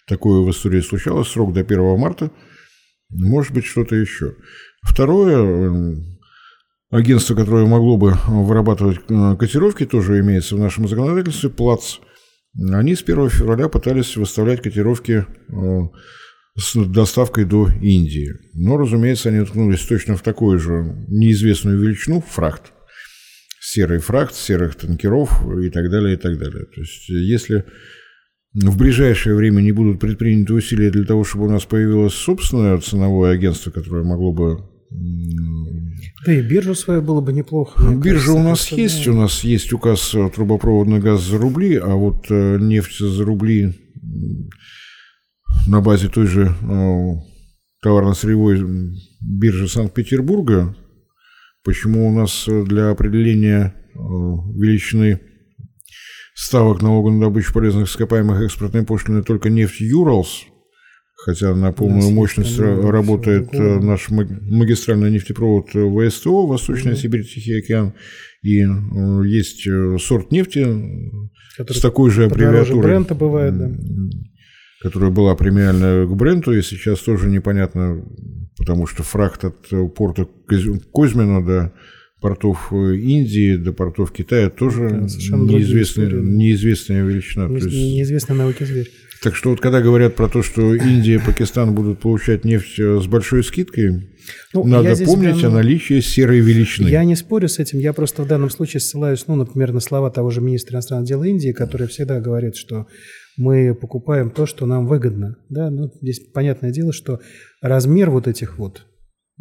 Такое 0.07 0.41
в 0.41 0.51
истории 0.51 0.81
случалось. 0.81 1.29
Срок 1.29 1.53
до 1.53 1.61
1 1.61 1.99
марта. 1.99 2.31
Может 3.11 3.53
быть, 3.53 3.65
что-то 3.65 3.97
еще. 3.97 4.37
Второе, 4.83 5.97
агентство, 6.91 7.35
которое 7.35 7.67
могло 7.67 7.97
бы 7.97 8.15
вырабатывать 8.29 9.01
котировки, 9.39 9.85
тоже 9.85 10.21
имеется 10.21 10.55
в 10.55 10.61
нашем 10.61 10.87
законодательстве, 10.87 11.51
ПЛАЦ. 11.51 12.01
Они 12.57 12.95
с 12.95 13.03
1 13.03 13.31
февраля 13.31 13.69
пытались 13.69 14.17
выставлять 14.17 14.63
котировки 14.63 15.27
с 16.57 16.77
доставкой 16.77 17.45
до 17.45 17.69
Индии. 17.69 18.33
Но, 18.55 18.77
разумеется, 18.77 19.31
они 19.31 19.41
уткнулись 19.41 19.81
точно 19.81 20.17
в 20.17 20.23
такую 20.23 20.59
же 20.61 21.05
неизвестную 21.09 21.81
величину– 21.81 22.23
фрахт. 22.29 22.73
Серый 23.61 23.99
фрахт, 23.99 24.35
серых 24.35 24.77
танкеров 24.77 25.31
и 25.59 25.71
так 25.71 25.91
далее, 25.91 26.15
и 26.15 26.17
так 26.17 26.39
далее. 26.39 26.67
То 26.67 26.81
есть, 26.81 27.09
если 27.09 27.65
в 28.53 28.79
ближайшее 28.79 29.35
время 29.35 29.63
не 29.63 29.73
будут 29.73 29.99
предприняты 29.99 30.55
усилия 30.55 30.91
для 30.91 31.05
того, 31.05 31.25
чтобы 31.25 31.47
у 31.47 31.51
нас 31.51 31.65
появилось 31.65 32.15
собственное 32.15 32.79
ценовое 32.79 33.33
агентство, 33.33 33.73
которое 33.73 34.05
могло 34.05 34.33
бы 34.33 34.74
да 36.27 36.33
и 36.33 36.43
биржа 36.43 36.75
своя 36.75 37.01
было 37.01 37.21
бы 37.21 37.33
неплохо. 37.33 37.83
Биржа 37.95 38.33
кажется, 38.33 38.33
у 38.33 38.43
нас 38.43 38.73
есть, 38.73 39.05
да. 39.05 39.11
у 39.13 39.15
нас 39.15 39.45
есть 39.45 39.73
указ 39.73 40.15
трубопроводный 40.35 41.01
газ 41.01 41.23
за 41.23 41.39
рубли, 41.39 41.77
а 41.77 41.95
вот 41.95 42.27
э, 42.31 42.59
нефть 42.59 42.99
за 42.99 43.25
рубли 43.25 43.75
на 45.67 45.81
базе 45.81 46.09
той 46.09 46.27
же 46.27 46.55
э, 46.63 47.11
товарно-сырьевой 47.83 48.97
биржи 49.21 49.69
Санкт-Петербурга, 49.69 50.75
почему 51.63 52.09
у 52.09 52.13
нас 52.13 52.47
для 52.47 52.91
определения 52.91 53.75
э, 53.95 53.99
величины 53.99 55.21
ставок 56.35 56.83
налога 56.83 57.11
на 57.11 57.21
добычу 57.21 57.53
полезных 57.53 57.89
ископаемых 57.89 58.43
экспортной 58.43 58.85
пошлины 58.85 59.23
только 59.23 59.51
нефть 59.51 59.81
Юралс, 59.81 60.45
хотя 61.25 61.55
на 61.55 61.73
полную 61.73 62.11
мощность 62.11 62.59
работает 62.59 63.49
э, 63.55 63.81
наш 63.81 64.11
магистральный 64.11 65.11
нефтепровод 65.11 65.71
ВСТО, 65.71 66.47
Восточная 66.47 66.97
Сибирь, 66.97 67.25
Тихий 67.25 67.59
океан, 67.59 67.95
и 68.43 68.63
есть 69.27 69.67
сорт 70.03 70.31
нефти 70.31 70.67
Который 71.57 71.79
с 71.79 71.81
такой 71.81 72.11
же 72.11 72.25
аббревиатурой. 72.27 72.83
Брента 72.83 73.15
бывает, 73.15 73.57
да 73.57 73.71
которая 74.83 75.11
была 75.11 75.35
премиальна 75.35 76.07
к 76.07 76.15
бренду, 76.15 76.53
и 76.53 76.61
сейчас 76.61 77.01
тоже 77.01 77.31
непонятно, 77.31 78.05
потому 78.59 78.87
что 78.87 79.03
фрахт 79.03 79.43
от 79.47 79.95
порта 79.95 80.29
Козьмина 80.93 81.43
до 81.43 81.73
портов 82.21 82.71
Индии, 82.71 83.57
до 83.57 83.73
портов 83.73 84.13
Китая 84.13 84.51
тоже 84.51 84.91
неизвестная, 84.91 86.11
неизвестная 86.11 87.03
величина. 87.03 87.49
Не, 87.49 87.55
есть, 87.55 87.69
неизвестная 87.69 88.37
науке 88.37 88.67
зверь. 88.67 88.91
Так 89.25 89.35
что 89.35 89.49
вот 89.49 89.61
когда 89.61 89.81
говорят 89.81 90.17
про 90.17 90.29
то, 90.29 90.43
что 90.43 90.75
Индия 90.75 91.15
и 91.15 91.19
Пакистан 91.19 91.75
будут 91.75 91.99
получать 91.99 92.45
нефть 92.45 92.79
э, 92.79 93.01
с 93.01 93.07
большой 93.07 93.43
скидкой, 93.43 94.11
ну, 94.53 94.65
надо 94.65 94.95
помнить 95.03 95.41
прям, 95.41 95.53
о 95.53 95.55
наличии 95.55 96.01
серой 96.01 96.41
величины. 96.41 96.89
Я 96.89 97.05
не 97.05 97.17
спорю 97.17 97.49
с 97.49 97.59
этим, 97.59 97.79
я 97.79 97.95
просто 97.95 98.23
в 98.23 98.29
данном 98.29 98.51
случае 98.51 98.83
ссылаюсь, 98.83 99.27
ну, 99.27 99.35
например, 99.37 99.73
на 99.73 99.81
слова 99.81 100.11
того 100.11 100.29
же 100.29 100.43
министра 100.43 100.75
иностранных 100.75 101.09
дел 101.09 101.23
Индии, 101.23 101.53
который 101.53 101.89
всегда 101.89 102.21
говорит, 102.21 102.55
что 102.55 102.87
мы 103.39 103.75
покупаем 103.75 104.31
то, 104.31 104.45
что 104.45 104.67
нам 104.67 104.87
выгодно. 104.87 105.37
Да? 105.49 105.71
Ну, 105.71 105.91
здесь 106.03 106.21
понятное 106.35 106.71
дело, 106.71 106.93
что 106.93 107.21
размер 107.63 108.11
вот 108.11 108.29
этих 108.29 108.59
вот, 108.59 108.85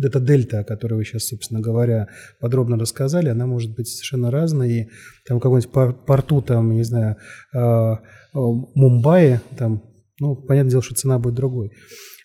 эта 0.02 0.22
дельта, 0.22 0.60
о 0.60 0.64
которой 0.64 0.94
вы 0.94 1.04
сейчас, 1.04 1.28
собственно 1.28 1.60
говоря, 1.60 2.08
подробно 2.40 2.80
рассказали, 2.80 3.28
она 3.28 3.48
может 3.48 3.76
быть 3.76 3.90
совершенно 3.90 4.32
разная. 4.32 4.70
И 4.70 4.88
там 5.28 5.42
какой-нибудь 5.42 6.06
порту, 6.06 6.42
там, 6.42 6.72
не 6.72 6.84
знаю, 6.84 7.18
э, 7.54 7.96
Мумбаи, 8.34 9.40
там, 9.58 9.84
ну, 10.20 10.36
понятное 10.36 10.72
дело, 10.72 10.84
что 10.84 10.96
цена 10.96 11.20
будет 11.20 11.36
другой. 11.36 11.72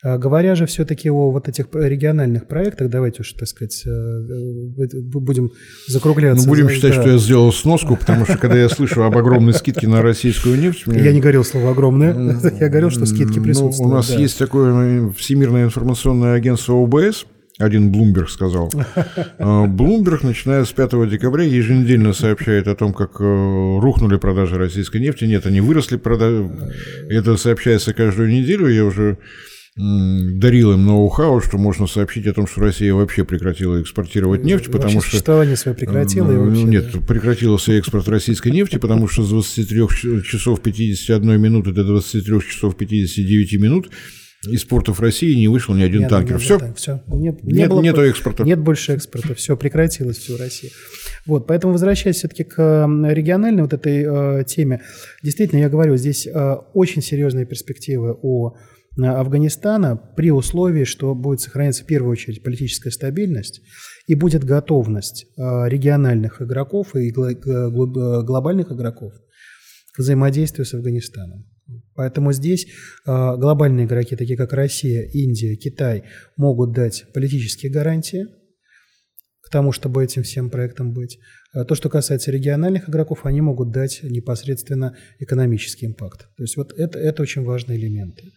А 0.01 0.17
говоря 0.17 0.55
же 0.55 0.67
все-таки 0.67 1.11
о 1.11 1.33
вот 1.33 1.49
этих 1.49 1.67
региональных 1.73 2.47
проектах, 2.47 2.89
давайте 2.89 3.23
уж, 3.23 3.33
так 3.33 3.49
сказать, 3.49 3.83
э, 3.85 3.91
э, 3.91 5.01
будем 5.03 5.51
закругляться. 5.89 6.47
Ну, 6.47 6.53
будем 6.53 6.69
считать, 6.69 6.95
да. 6.95 7.01
что 7.01 7.11
я 7.11 7.19
сделал 7.19 7.53
сноску, 7.53 7.97
потому 7.97 8.25
что 8.25 8.39
когда 8.39 8.57
я 8.57 8.69
слышу 8.69 9.03
об 9.03 9.19
огромной 9.19 9.55
скидке 9.55 9.89
на 9.89 10.01
российскую 10.01 10.57
нефть... 10.61 10.87
Мне... 10.87 11.03
Я 11.03 11.13
не 11.13 11.21
говорил 11.21 11.43
слово 11.43 11.73
«огромное», 11.73 12.15
я 12.61 12.69
говорил, 12.69 12.91
что 12.91 13.07
скидки 13.07 13.41
присутствуют. 13.41 13.89
Ну, 13.89 13.89
у 13.89 13.97
нас 13.97 14.09
да. 14.09 14.19
есть 14.19 14.39
такое 14.39 14.73
ну, 14.73 15.13
Всемирное 15.13 15.65
информационное 15.65 16.35
агентство 16.35 16.75
ОБС, 16.75 17.27
один 17.59 17.91
Блумберг 17.91 18.31
сказал. 18.31 18.73
А, 19.41 19.67
Блумберг, 19.67 20.23
начиная 20.23 20.65
с 20.65 20.73
5 20.73 21.09
декабря, 21.09 21.45
еженедельно 21.45 22.13
сообщает 22.13 22.67
о 22.69 22.75
том, 22.75 22.93
как 22.93 23.21
э, 23.21 23.25
рухнули 23.81 24.17
продажи 24.17 24.57
российской 24.57 25.01
нефти. 25.01 25.25
Нет, 25.25 25.47
они 25.47 25.61
выросли. 25.61 25.97
Продажи. 25.97 26.51
Это 27.09 27.37
сообщается 27.37 27.95
каждую 27.95 28.31
неделю. 28.31 28.69
Я 28.69 28.85
уже 28.85 29.19
дарил 29.79 30.73
им 30.73 30.87
ноу-хау, 30.87 31.41
что 31.41 31.57
можно 31.57 31.87
сообщить 31.87 32.27
о 32.27 32.33
том, 32.33 32.49
что 32.49 32.61
Россия 32.63 32.93
вообще 32.93 33.25
прекратила 33.25 33.81
экспортировать 33.81 34.43
нефть, 34.43 34.67
вообще 34.67 34.73
потому 34.73 35.01
что... 35.01 35.11
Существование 35.11 35.57
свое 35.57 35.77
прекратило. 35.77 36.33
И 36.33 36.35
ну, 36.35 36.47
вообще, 36.47 36.65
нет, 36.65 36.91
да. 36.93 37.01
прекратился 37.01 37.73
экспорт 37.75 38.09
российской 38.09 38.51
нефти, 38.51 38.77
потому 38.79 39.07
что 39.07 39.23
с 39.23 39.29
23 39.29 40.23
часов 40.25 40.63
51 40.63 41.41
минуты 41.41 41.71
до 41.71 41.85
23 41.85 42.41
часов 42.41 42.77
59 42.77 43.61
минут 43.61 43.89
из 44.47 44.65
портов 44.65 45.01
России 45.01 45.35
не 45.35 45.49
вышел 45.49 45.75
ни 45.75 45.83
один 45.83 46.03
нет, 46.03 46.11
танкер. 46.11 46.35
Нет, 46.35 46.43
все? 46.43 46.75
Все. 46.75 47.03
Нет, 47.09 47.43
не 47.43 47.59
нет, 47.59 47.69
было, 47.71 47.83
нету 47.83 48.03
экспорта. 48.03 48.45
Нет 48.45 48.61
больше 48.61 48.93
экспорта. 48.93 49.35
Все, 49.35 49.57
прекратилось 49.57 50.19
все 50.19 50.37
в 50.37 50.41
России. 50.41 50.71
Вот, 51.27 51.49
поэтому 51.49 51.73
возвращаясь 51.73 52.17
все-таки 52.17 52.45
к 52.45 52.57
региональной 53.09 53.63
вот 53.63 53.73
этой 53.73 54.05
э, 54.41 54.45
теме, 54.45 54.83
действительно, 55.25 55.61
я 55.61 55.69
говорю, 55.69 55.97
здесь 55.97 56.27
э, 56.27 56.55
очень 56.73 57.03
серьезные 57.03 57.47
перспективы 57.47 58.17
о 58.23 58.55
Афганистана 58.97 59.97
при 59.97 60.31
условии, 60.31 60.85
что 60.85 61.15
будет 61.15 61.41
сохраняться 61.41 61.85
в 61.85 61.87
первую 61.87 62.13
очередь 62.13 62.43
политическая 62.43 62.91
стабильность 62.91 63.61
и 64.07 64.15
будет 64.15 64.45
готовность 64.45 65.27
э, 65.37 65.69
региональных 65.69 66.41
игроков 66.43 66.95
и 66.95 67.11
глобальных 67.11 68.71
игроков 68.71 69.13
к 69.93 69.99
взаимодействию 69.99 70.65
с 70.65 70.75
Афганистаном. 70.75 71.48
Поэтому 71.99 72.33
здесь 72.33 72.67
э, 72.67 72.69
глобальные 73.07 73.87
игроки, 73.87 74.15
такие 74.15 74.37
как 74.37 74.53
Россия, 74.53 75.03
Индия, 75.03 75.57
Китай, 75.57 76.05
могут 76.37 76.71
дать 76.71 77.07
политические 77.13 77.73
гарантии 77.73 78.29
к 79.43 79.51
тому, 79.51 79.73
чтобы 79.73 80.05
этим 80.05 80.23
всем 80.23 80.49
проектом 80.49 80.93
быть. 80.93 81.19
А 81.53 81.65
то, 81.65 81.75
что 81.75 81.89
касается 81.89 82.31
региональных 82.31 82.89
игроков, 82.89 83.27
они 83.27 83.41
могут 83.41 83.73
дать 83.73 83.99
непосредственно 84.05 84.97
экономический 85.19 85.87
импакт. 85.87 86.29
То 86.37 86.45
есть 86.45 86.57
вот 86.57 86.73
это, 86.73 87.01
это 87.01 87.21
очень 87.21 87.43
важные 87.43 87.81
элементы. 87.81 88.31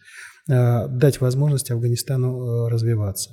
Э, 0.50 0.88
дать 0.88 1.20
возможность 1.20 1.70
Афганистану 1.70 2.66
э, 2.66 2.68
развиваться. 2.68 3.30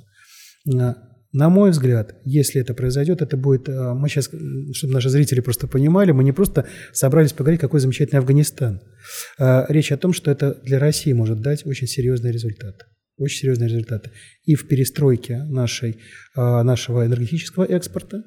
Э, 1.32 1.36
на 1.36 1.48
мой 1.48 1.70
взгляд, 1.70 2.16
если 2.24 2.60
это 2.60 2.74
произойдет, 2.74 3.22
это 3.22 3.36
будет, 3.36 3.68
мы 3.68 4.08
сейчас, 4.08 4.30
чтобы 4.72 4.94
наши 4.94 5.08
зрители 5.08 5.40
просто 5.40 5.68
понимали, 5.68 6.12
мы 6.12 6.24
не 6.24 6.32
просто 6.32 6.66
собрались 6.92 7.32
поговорить, 7.32 7.60
какой 7.60 7.80
замечательный 7.80 8.18
Афганистан. 8.18 8.80
Речь 9.38 9.92
о 9.92 9.96
том, 9.96 10.12
что 10.12 10.30
это 10.30 10.54
для 10.64 10.78
России 10.78 11.12
может 11.12 11.40
дать 11.40 11.64
очень 11.66 11.86
серьезные 11.86 12.32
результаты. 12.32 12.84
Очень 13.16 13.38
серьезные 13.40 13.68
результаты. 13.68 14.10
И 14.44 14.54
в 14.54 14.66
перестройке 14.66 15.44
нашей, 15.44 16.00
нашего 16.34 17.06
энергетического 17.06 17.64
экспорта, 17.64 18.24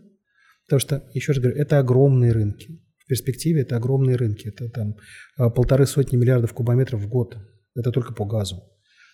потому 0.65 0.79
что, 0.79 1.03
еще 1.13 1.33
раз 1.33 1.41
говорю, 1.41 1.59
это 1.59 1.79
огромные 1.79 2.31
рынки. 2.31 2.79
В 2.99 3.07
перспективе 3.07 3.61
это 3.61 3.75
огромные 3.75 4.15
рынки. 4.15 4.47
Это 4.47 4.69
там 4.69 4.95
полторы 5.51 5.87
сотни 5.87 6.15
миллиардов 6.15 6.53
кубометров 6.53 7.01
в 7.01 7.09
год. 7.09 7.35
Это 7.75 7.91
только 7.91 8.13
по 8.13 8.25
газу. 8.25 8.63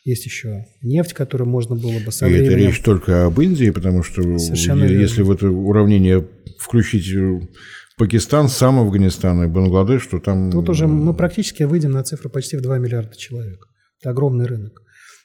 Есть 0.05 0.25
еще 0.25 0.65
нефть, 0.81 1.13
которую 1.13 1.49
можно 1.49 1.75
было 1.75 1.99
бы 1.99 2.11
со 2.11 2.27
И 2.27 2.31
временем... 2.31 2.51
это 2.51 2.59
речь 2.59 2.79
только 2.81 3.25
об 3.25 3.39
Индии, 3.39 3.69
потому 3.69 4.03
что 4.03 4.37
Совершенно 4.39 4.85
если 4.85 5.17
верно. 5.17 5.25
в 5.25 5.31
это 5.35 5.49
уравнение 5.49 6.27
включить 6.57 7.11
э, 7.13 7.41
Пакистан, 7.97 8.47
сам 8.47 8.79
Афганистан 8.79 9.43
и 9.43 9.47
Бангладеш, 9.47 10.07
то 10.07 10.19
там... 10.19 10.51
Тут 10.51 10.69
уже 10.69 10.87
мы 10.87 11.13
практически 11.13 11.63
выйдем 11.63 11.91
на 11.91 12.03
цифру 12.03 12.29
почти 12.29 12.55
в 12.57 12.61
2 12.61 12.77
миллиарда 12.77 13.15
человек. 13.17 13.67
Это 13.99 14.11
огромный 14.11 14.45
рынок. 14.45 14.81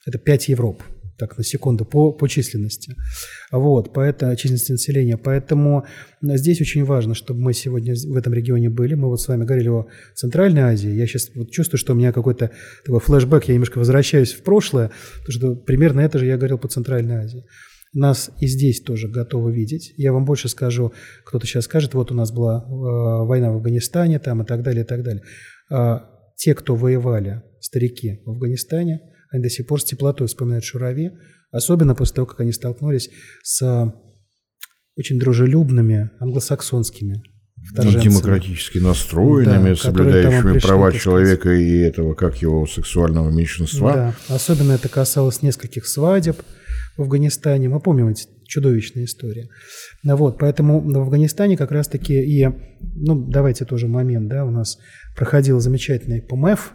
Это 0.06 0.18
5 0.18 0.48
Европ 0.48 0.82
так, 1.18 1.38
на 1.38 1.44
секунду, 1.44 1.84
по, 1.84 2.12
по 2.12 2.28
численности. 2.28 2.96
Вот, 3.52 3.92
поэтому, 3.92 4.34
численности 4.36 4.72
населения. 4.72 5.16
Поэтому 5.16 5.84
здесь 6.22 6.60
очень 6.60 6.84
важно, 6.84 7.14
чтобы 7.14 7.40
мы 7.40 7.54
сегодня 7.54 7.94
в 7.94 8.16
этом 8.16 8.34
регионе 8.34 8.70
были. 8.70 8.94
Мы 8.94 9.08
вот 9.08 9.20
с 9.20 9.28
вами 9.28 9.44
говорили 9.44 9.68
о 9.68 9.86
Центральной 10.14 10.62
Азии. 10.62 10.90
Я 10.90 11.06
сейчас 11.06 11.30
вот 11.34 11.50
чувствую, 11.50 11.78
что 11.78 11.92
у 11.92 11.96
меня 11.96 12.12
какой-то 12.12 12.50
такой 12.84 13.00
флешбэк, 13.00 13.44
я 13.44 13.54
немножко 13.54 13.78
возвращаюсь 13.78 14.32
в 14.32 14.42
прошлое, 14.42 14.90
потому 15.24 15.32
что 15.32 15.54
примерно 15.54 16.00
это 16.00 16.18
же 16.18 16.26
я 16.26 16.36
говорил 16.36 16.58
по 16.58 16.68
Центральной 16.68 17.16
Азии. 17.16 17.44
Нас 17.92 18.30
и 18.40 18.48
здесь 18.48 18.80
тоже 18.80 19.08
готовы 19.08 19.52
видеть. 19.52 19.94
Я 19.96 20.12
вам 20.12 20.24
больше 20.24 20.48
скажу, 20.48 20.92
кто-то 21.24 21.46
сейчас 21.46 21.64
скажет, 21.66 21.94
вот 21.94 22.10
у 22.10 22.14
нас 22.14 22.32
была 22.32 22.64
э, 22.64 23.26
война 23.26 23.52
в 23.52 23.56
Афганистане 23.56 24.18
там 24.18 24.42
и 24.42 24.44
так 24.44 24.62
далее, 24.62 24.82
и 24.82 24.86
так 24.86 25.04
далее. 25.04 25.22
А 25.70 26.10
те, 26.36 26.54
кто 26.54 26.74
воевали, 26.74 27.42
старики 27.60 28.20
в 28.24 28.30
Афганистане, 28.30 29.00
они 29.34 29.42
до 29.42 29.50
сих 29.50 29.66
пор 29.66 29.80
с 29.80 29.84
теплотой 29.84 30.28
вспоминают 30.28 30.64
Шурави, 30.64 31.10
особенно 31.50 31.96
после 31.96 32.14
того, 32.14 32.26
как 32.26 32.40
они 32.40 32.52
столкнулись 32.52 33.10
с 33.42 33.92
очень 34.96 35.18
дружелюбными 35.18 36.10
англосаксонскими 36.20 37.20
демократически 37.72 38.78
настроенными, 38.78 39.70
да, 39.70 39.76
соблюдающими 39.76 40.58
права 40.60 40.92
человека 40.92 41.50
и 41.50 41.78
этого, 41.78 42.14
как 42.14 42.36
его, 42.42 42.64
сексуального 42.66 43.30
меньшинства. 43.30 43.92
Да, 43.92 44.14
особенно 44.34 44.72
это 44.72 44.88
касалось 44.88 45.42
нескольких 45.42 45.86
свадеб 45.86 46.36
в 46.96 47.02
Афганистане. 47.02 47.68
Мы 47.68 47.80
помним 47.80 48.08
эти 48.08 48.26
чудовищная 48.46 49.06
история. 49.06 49.48
Ну, 50.04 50.14
вот, 50.16 50.38
поэтому 50.38 50.80
в 50.80 50.96
Афганистане 50.96 51.56
как 51.56 51.72
раз-таки 51.72 52.14
и, 52.14 52.46
ну, 52.80 53.26
давайте 53.28 53.64
тоже 53.64 53.88
момент, 53.88 54.28
да, 54.28 54.44
у 54.44 54.50
нас 54.50 54.78
проходил 55.16 55.58
замечательный 55.58 56.22
ПМФ, 56.22 56.72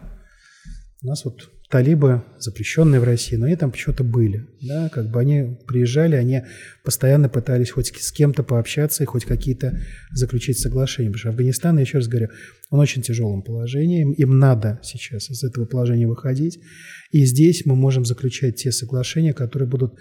у 1.02 1.06
нас 1.06 1.24
вот 1.24 1.48
талибы, 1.70 2.24
запрещенные 2.38 3.00
в 3.00 3.04
России, 3.04 3.36
но 3.36 3.46
они 3.46 3.54
там 3.54 3.70
почему-то 3.70 4.02
были. 4.02 4.46
Да? 4.60 4.88
Как 4.88 5.08
бы 5.08 5.20
они 5.20 5.56
приезжали, 5.68 6.16
они 6.16 6.42
постоянно 6.84 7.28
пытались 7.28 7.70
хоть 7.70 7.94
с 7.96 8.10
кем-то 8.10 8.42
пообщаться 8.42 9.04
и 9.04 9.06
хоть 9.06 9.24
какие-то 9.24 9.80
заключить 10.10 10.58
соглашения. 10.58 11.10
Потому 11.10 11.20
что 11.20 11.28
Афганистан, 11.30 11.76
я 11.76 11.82
еще 11.82 11.98
раз 11.98 12.08
говорю, 12.08 12.28
он 12.70 12.80
очень 12.80 13.02
тяжелом 13.02 13.42
положении, 13.42 14.14
им, 14.14 14.38
надо 14.38 14.80
сейчас 14.82 15.30
из 15.30 15.44
этого 15.44 15.64
положения 15.64 16.08
выходить. 16.08 16.58
И 17.12 17.24
здесь 17.24 17.64
мы 17.64 17.76
можем 17.76 18.04
заключать 18.04 18.56
те 18.56 18.72
соглашения, 18.72 19.32
которые 19.32 19.68
будут 19.68 19.94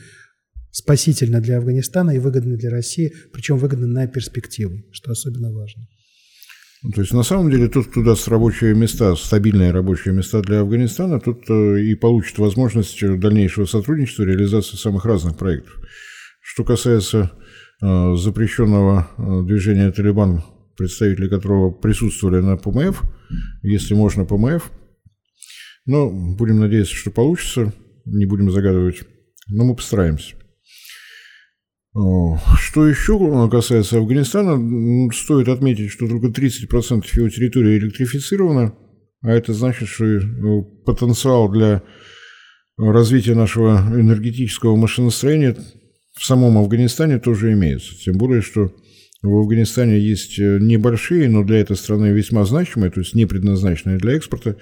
спасительны 0.72 1.40
для 1.40 1.58
Афганистана 1.58 2.12
и 2.12 2.20
выгодны 2.20 2.58
для 2.58 2.72
России, 2.72 3.14
причем 3.32 3.58
выгодны 3.58 3.88
на 3.88 4.08
перспективу, 4.08 4.84
что 4.92 5.12
особенно 5.12 5.52
важно. 5.52 5.88
Ну, 6.82 6.92
то 6.92 7.02
есть, 7.02 7.14
на 7.14 7.24
самом 7.24 7.52
деле, 7.52 7.68
тот, 7.68 7.88
кто 7.88 8.04
даст 8.04 8.28
рабочие 8.30 8.74
места, 8.74 9.14
стабильные 9.16 9.72
рабочие 9.72 10.14
места 10.14 10.42
для 10.42 10.62
Афганистана, 10.62 11.20
тот 11.20 11.50
э, 11.50 11.82
и 11.82 11.96
получит 11.96 12.38
возможность 12.38 13.02
дальнейшего 13.20 13.66
сотрудничества, 13.66 14.24
реализации 14.24 14.78
самых 14.78 15.04
разных 15.04 15.38
проектов. 15.38 15.74
Что 16.42 16.64
касается 16.64 17.32
э, 17.82 18.16
запрещенного 18.16 19.10
э, 19.18 19.46
движения 19.46 19.92
«Талибан», 19.92 20.42
представители 20.78 21.28
которого 21.28 21.72
присутствовали 21.72 22.40
на 22.40 22.56
ПМФ, 22.56 23.04
если 23.62 23.94
можно 23.94 24.24
ПМФ, 24.24 24.72
но 25.86 26.10
будем 26.10 26.60
надеяться, 26.60 26.96
что 26.96 27.12
получится, 27.12 27.74
не 28.06 28.26
будем 28.26 28.52
загадывать, 28.52 29.02
но 29.50 29.66
мы 29.66 29.76
постараемся. 29.76 30.36
Что 31.94 32.88
еще 32.88 33.50
касается 33.50 33.98
Афганистана, 33.98 35.12
стоит 35.12 35.48
отметить, 35.48 35.90
что 35.90 36.08
только 36.08 36.28
30% 36.28 37.04
его 37.16 37.30
территории 37.30 37.80
электрифицировано, 37.80 38.76
а 39.22 39.32
это 39.32 39.54
значит, 39.54 39.88
что 39.90 40.06
э, 40.06 40.22
потенциал 40.86 41.50
для 41.50 41.84
развития 42.78 43.36
нашего 43.36 43.78
энергетического 43.94 44.76
машиностроения 44.76 45.58
в 46.16 46.24
самом 46.24 46.58
Афганистане 46.58 47.20
тоже 47.20 47.52
имеется. 47.54 47.96
Тем 47.98 48.18
более, 48.18 48.42
что 48.42 48.72
в 49.22 49.36
Афганистане 49.36 50.00
есть 50.00 50.40
э, 50.40 50.60
небольшие, 50.62 51.28
но 51.28 51.44
для 51.44 51.58
этой 51.58 51.76
страны 51.76 52.08
весьма 52.08 52.46
значимые, 52.46 52.92
то 52.92 53.02
есть 53.02 53.16
не 53.16 53.26
предназначенные 53.26 53.98
для 53.98 54.14
экспорта, 54.14 54.58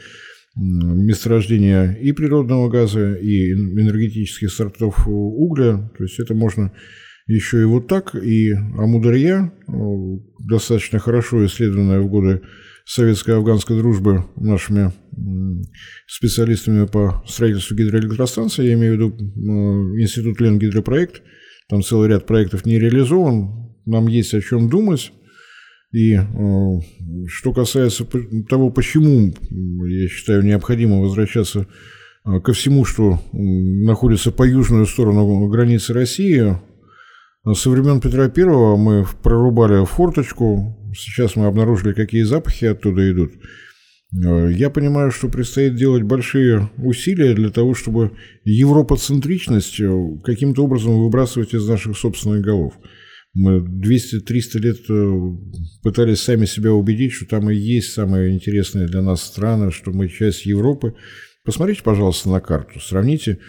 месторождения 0.56 1.94
и 1.94 2.12
природного 2.14 2.68
газа, 2.68 3.14
и 3.14 3.52
энергетических 3.52 4.52
сортов 4.52 5.08
угля. 5.08 5.92
То 5.98 6.04
есть 6.04 6.20
это 6.20 6.34
можно 6.34 6.72
еще 7.28 7.62
и 7.62 7.66
вот 7.66 7.88
так, 7.88 8.16
и 8.16 8.54
Амударья, 8.54 9.52
э, 9.68 9.72
достаточно 10.40 10.98
хорошо 11.00 11.46
исследованная 11.46 12.00
в 12.00 12.08
годы 12.08 12.42
советско-афганской 12.86 13.78
дружбы 13.78 14.24
нашими 14.38 14.94
специалистами 16.08 16.86
по 16.86 17.22
строительству 17.28 17.76
гидроэлектростанции, 17.76 18.68
я 18.68 18.74
имею 18.76 18.94
в 18.94 18.96
виду 18.96 19.16
э, 19.18 20.02
Институт 20.02 20.40
Ленгидропроект, 20.40 21.22
там 21.68 21.82
целый 21.82 22.08
ряд 22.08 22.26
проектов 22.26 22.66
не 22.66 22.80
реализован, 22.80 23.74
нам 23.86 24.08
есть 24.08 24.34
о 24.34 24.42
чем 24.42 24.70
думать. 24.70 25.12
И 25.92 26.14
э, 26.14 26.24
что 27.28 27.52
касается 27.52 28.06
того, 28.48 28.70
почему, 28.70 29.34
я 29.86 30.08
считаю, 30.08 30.44
необходимо 30.44 31.02
возвращаться 31.02 31.68
ко 32.24 32.52
всему, 32.52 32.84
что 32.84 33.22
находится 33.32 34.32
по 34.32 34.44
южную 34.44 34.86
сторону 34.86 35.48
границы 35.48 35.94
России, 35.94 36.58
со 37.54 37.70
времен 37.70 38.02
Петра 38.02 38.30
Первого 38.30 38.76
мы 38.76 39.06
прорубали 39.24 39.86
форточку, 39.86 40.76
сейчас 40.96 41.36
мы 41.36 41.46
обнаружили, 41.46 41.94
какие 41.94 42.24
запахи 42.24 42.66
оттуда 42.66 43.10
идут. 43.12 43.34
Э, 44.14 44.52
я 44.52 44.70
понимаю, 44.70 45.12
что 45.12 45.30
предстоит 45.30 45.76
делать 45.76 46.04
большие 46.04 46.70
усилия 46.78 47.34
для 47.34 47.50
того, 47.50 47.74
чтобы 47.74 48.12
европоцентричность 48.44 49.80
э, 49.80 49.90
каким-то 50.24 50.64
образом 50.64 50.98
выбрасывать 50.98 51.54
из 51.54 51.68
наших 51.68 51.98
собственных 51.98 52.42
голов. 52.42 52.74
Мы 53.34 53.60
200-300 53.60 54.60
лет 54.60 54.80
э, 54.90 55.20
пытались 55.84 56.22
сами 56.22 56.46
себя 56.46 56.72
убедить, 56.74 57.14
что 57.14 57.26
там 57.26 57.50
и 57.50 57.56
есть 57.56 57.94
самые 57.94 58.34
интересные 58.34 58.88
для 58.88 59.02
нас 59.02 59.22
страны, 59.22 59.72
что 59.72 59.92
мы 59.92 60.10
часть 60.10 60.46
Европы. 60.46 60.96
Посмотрите, 61.44 61.84
пожалуйста, 61.84 62.30
на 62.30 62.42
карту, 62.42 62.80
сравните 62.80 63.40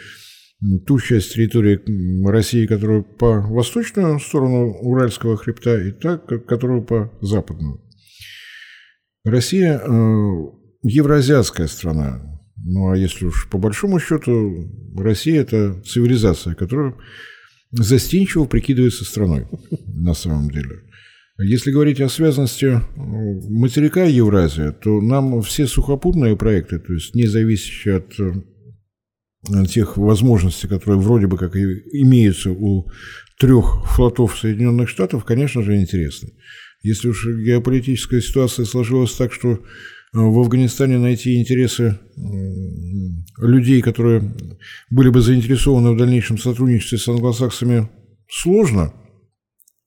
ту 0.87 0.99
часть 0.99 1.35
территории 1.35 1.81
России, 2.29 2.67
которая 2.67 3.03
по 3.03 3.41
восточную 3.41 4.19
сторону 4.19 4.73
Уральского 4.81 5.37
хребта, 5.37 5.81
и 5.81 5.93
та, 5.93 6.19
которая 6.19 6.81
по 6.81 7.13
западную. 7.21 7.81
Россия 9.25 9.79
э, 9.79 9.81
евроазиатская 10.83 11.67
страна. 11.67 12.41
Ну 12.57 12.91
а 12.91 12.97
если 12.97 13.27
уж 13.27 13.49
по 13.51 13.59
большому 13.59 14.01
счету, 14.01 14.69
Россия– 14.97 15.41
это 15.43 15.81
цивилизация, 15.83 16.55
которая 16.55 16.95
застенчиво 17.71 18.47
прикидывается 18.47 19.05
страной 19.05 19.47
на 19.87 20.15
самом 20.15 20.51
деле. 20.51 20.83
Если 21.41 21.71
говорить 21.71 22.01
о 22.01 22.09
связанности 22.09 22.67
э, 22.67 22.81
материка 22.97 24.05
Евразия, 24.05 24.73
то 24.73 25.01
нам 25.01 25.41
все 25.43 25.69
сухопутные 25.69 26.37
проекты, 26.37 26.81
то 26.81 26.93
есть 26.93 27.15
не 27.15 27.27
зависящие 27.29 27.99
от 27.99 28.13
Э, 28.19 28.33
тех 29.67 29.97
возможностей, 29.97 30.69
которые 30.69 31.01
вроде 31.01 31.27
бы 31.27 31.37
как 31.37 31.57
и 31.57 31.83
имеются 32.03 32.51
у 32.51 32.91
трех 33.39 33.85
флотов 33.87 34.39
Соединенных 34.39 34.89
Штатов, 34.89 35.25
конечно 35.25 35.63
же, 35.63 35.77
интересны. 35.77 36.33
Если 36.83 37.09
уж 37.09 37.27
геополитическая 37.27 38.21
ситуация 38.21 38.65
сложилась 38.65 39.13
так, 39.15 39.33
что 39.33 39.53
э, 39.53 39.59
в 40.13 40.39
Афганистане 40.39 40.99
найти 40.99 41.41
интересы 41.41 41.99
людей, 43.39 43.83
которые 43.83 44.35
были 44.91 45.09
бы 45.09 45.21
заинтересованы 45.21 45.93
в 45.93 45.97
дальнейшем 45.97 46.39
сотрудничестве 46.39 46.99
с 46.99 47.09
англосаксами, 47.09 47.89
сложно, 48.29 48.93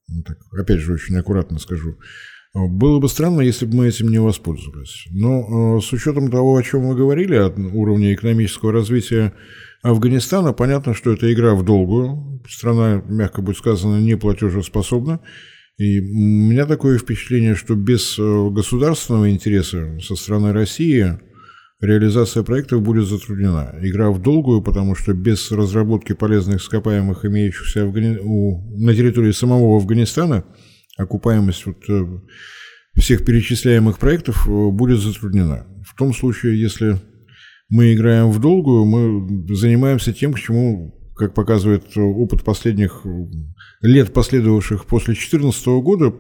ну, 0.08 0.24
так, 0.24 0.38
опять 0.58 0.80
же, 0.80 0.94
очень 0.94 1.16
аккуратно 1.18 1.60
скажу, 1.60 1.98
было 2.54 3.00
бы 3.00 3.08
странно, 3.08 3.42
если 3.42 3.66
бы 3.66 3.78
мы 3.78 3.88
этим 3.88 4.10
не 4.10 4.20
воспользовались. 4.20 5.08
Но 5.12 5.78
э, 5.78 5.82
с 5.82 5.94
учетом 5.94 6.30
того, 6.30 6.58
о 6.58 6.64
чем 6.64 6.82
мы 6.82 6.96
говорили, 6.96 7.36
от 7.36 7.58
уровня 7.58 8.14
экономического 8.14 8.74
развития 8.74 9.34
Афганистана, 9.84 10.52
понятно, 10.52 10.94
что 10.94 11.14
это 11.14 11.32
игра 11.32 11.56
в 11.56 11.64
долгую. 11.64 12.42
Страна, 12.50 13.02
мягко 13.08 13.42
будет 13.42 13.58
сказано, 13.58 14.02
не 14.02 14.18
платежеспособна. 14.18 15.22
И 15.78 16.02
у 16.02 16.04
меня 16.04 16.66
такое 16.66 16.98
впечатление, 16.98 17.56
что 17.56 17.76
без 17.76 18.20
э, 18.20 18.50
государственного 18.50 19.32
интереса 19.32 19.98
со 20.02 20.16
стороны 20.16 20.52
России 20.52 21.20
реализация 21.80 22.44
проектов 22.44 22.82
будет 22.82 23.08
затруднена. 23.08 23.80
Игра 23.82 24.12
в 24.12 24.22
долгую, 24.22 24.62
потому 24.62 24.94
что 24.96 25.14
без 25.14 25.52
разработки 25.52 26.12
полезных 26.12 26.62
ископаемых, 26.62 27.24
имеющихся 27.24 27.86
Афгани... 27.86 28.20
у... 28.22 28.78
на 28.78 28.94
территории 28.94 29.32
самого 29.32 29.78
Афганистана– 29.78 30.44
окупаемость 30.98 31.66
вот 31.66 31.78
э, 31.90 32.06
всех 33.00 33.26
перечисляемых 33.26 34.00
проектов 34.00 34.48
э, 34.48 34.70
будет 34.70 35.00
затруднена. 35.00 35.68
В 35.86 35.96
том 35.96 36.14
случае, 36.14 36.60
если 36.60 36.98
мы 37.70 37.94
играем 37.94 38.32
в 38.32 38.40
долгую, 38.40 38.86
мы 38.86 39.56
занимаемся 39.56 40.14
тем, 40.14 40.34
к 40.34 40.40
чему, 40.40 40.94
как 41.16 41.34
показывает 41.34 41.86
опыт 41.96 42.44
последних 42.44 43.06
лет, 43.82 44.14
последовавших 44.14 44.86
после 44.86 45.14
2014 45.14 45.66
года, 45.82 46.14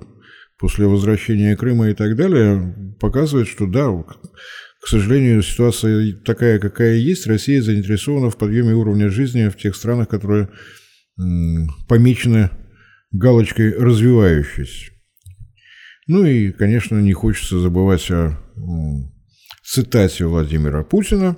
после 0.57 0.88
возвращения 0.88 1.55
Крыма 1.57 1.89
и 1.89 1.93
так 1.93 2.15
далее, 2.15 2.95
показывает, 2.99 3.47
что 3.47 3.67
да, 3.67 3.91
к 4.82 4.88
сожалению, 4.88 5.43
ситуация 5.43 6.13
такая, 6.26 6.57
какая 6.59 6.95
есть. 6.95 7.28
Россия 7.28 7.61
заинтересована 7.61 8.30
в 8.30 8.38
подъеме 8.38 8.74
уровня 8.74 9.09
жизни 9.09 9.47
в 9.47 9.57
тех 9.57 9.76
странах, 9.76 10.07
которые 10.07 10.49
помечены 11.88 12.49
галочкой 13.12 13.74
«развивающийся». 13.74 14.91
Ну 16.07 16.26
и, 16.26 16.51
конечно, 16.51 16.99
не 16.99 17.14
хочется 17.14 17.59
забывать 17.59 18.09
о 18.12 18.38
цитате 19.64 20.26
Владимира 20.26 20.84
Путина, 20.84 21.38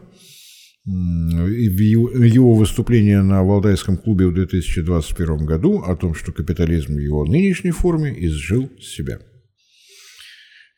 его 0.85 2.53
выступление 2.53 3.21
на 3.21 3.43
Валдайском 3.43 3.97
клубе 3.97 4.27
в 4.27 4.33
2021 4.33 5.45
году 5.45 5.79
о 5.81 5.95
том, 5.95 6.13
что 6.13 6.31
капитализм 6.31 6.95
в 6.95 6.99
его 6.99 7.25
нынешней 7.25 7.71
форме 7.71 8.13
изжил 8.25 8.69
себя. 8.81 9.19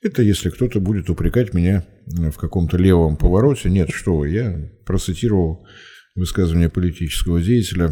Это 0.04 0.22
если 0.22 0.50
кто-то 0.52 0.80
будет 0.80 1.10
упрекать 1.10 1.54
меня 1.56 1.86
в 2.06 2.34
каком-то 2.34 2.78
левом 2.78 3.18
повороте. 3.18 3.70
Нет, 3.72 3.90
что 3.92 4.16
вы, 4.16 4.30
я 4.30 4.70
процитировал 4.86 5.66
высказывание 6.14 6.70
политического 6.70 7.42
деятеля, 7.42 7.92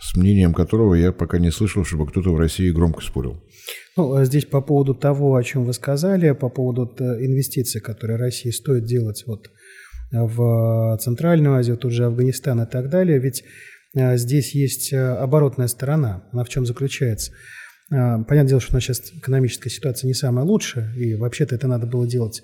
с 0.00 0.16
мнением 0.16 0.54
которого 0.54 0.94
я 0.94 1.12
пока 1.12 1.38
не 1.38 1.50
слышал, 1.50 1.84
чтобы 1.84 2.06
кто-то 2.06 2.32
в 2.32 2.38
России 2.38 2.70
громко 2.70 3.02
спорил. 3.02 3.42
Ну, 3.96 4.14
а 4.14 4.24
здесь 4.24 4.46
по 4.46 4.60
поводу 4.60 4.94
того, 4.94 5.36
о 5.36 5.44
чем 5.44 5.64
вы 5.64 5.72
сказали, 5.72 6.32
по 6.32 6.48
поводу 6.48 6.84
инвестиций, 6.98 7.80
которые 7.80 8.18
России 8.18 8.50
стоит 8.50 8.84
делать 8.84 9.24
вот 9.26 9.50
в 10.10 10.98
Центральную 11.00 11.54
Азию, 11.54 11.76
тут 11.76 11.92
же 11.92 12.06
Афганистан 12.06 12.62
и 12.62 12.66
так 12.66 12.88
далее, 12.88 13.18
ведь 13.18 13.44
а, 13.96 14.16
здесь 14.16 14.54
есть 14.54 14.92
оборотная 14.92 15.68
сторона. 15.68 16.24
Она 16.32 16.44
в 16.44 16.48
чем 16.48 16.66
заключается? 16.66 17.32
Понятное 17.88 18.44
дело, 18.44 18.60
что 18.60 18.72
у 18.72 18.76
нас 18.76 18.84
сейчас 18.84 19.12
экономическая 19.12 19.68
ситуация 19.68 20.06
не 20.06 20.14
самая 20.14 20.44
лучшая, 20.44 20.94
и 20.94 21.14
вообще-то 21.14 21.54
это 21.56 21.66
надо 21.66 21.86
было 21.86 22.06
делать 22.06 22.42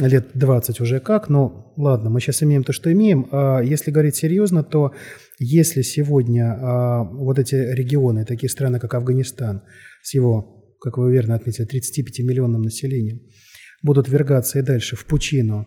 лет 0.00 0.30
20 0.34 0.80
уже 0.80 1.00
как, 1.00 1.28
но 1.28 1.72
ладно, 1.76 2.10
мы 2.10 2.20
сейчас 2.20 2.42
имеем 2.42 2.64
то, 2.64 2.72
что 2.72 2.92
имеем. 2.92 3.28
А 3.30 3.60
если 3.60 3.90
говорить 3.90 4.16
серьезно, 4.16 4.62
то 4.62 4.92
если 5.38 5.82
сегодня 5.82 6.56
а, 6.58 7.04
вот 7.04 7.38
эти 7.38 7.54
регионы, 7.54 8.24
такие 8.24 8.48
страны, 8.48 8.80
как 8.80 8.94
Афганистан, 8.94 9.62
с 10.02 10.14
его, 10.14 10.74
как 10.80 10.98
вы 10.98 11.12
верно 11.12 11.34
отметили, 11.34 11.68
35-миллионным 11.68 12.62
населением, 12.62 13.20
будут 13.82 14.08
вергаться 14.08 14.58
и 14.58 14.62
дальше 14.62 14.96
в 14.96 15.04
пучину 15.04 15.66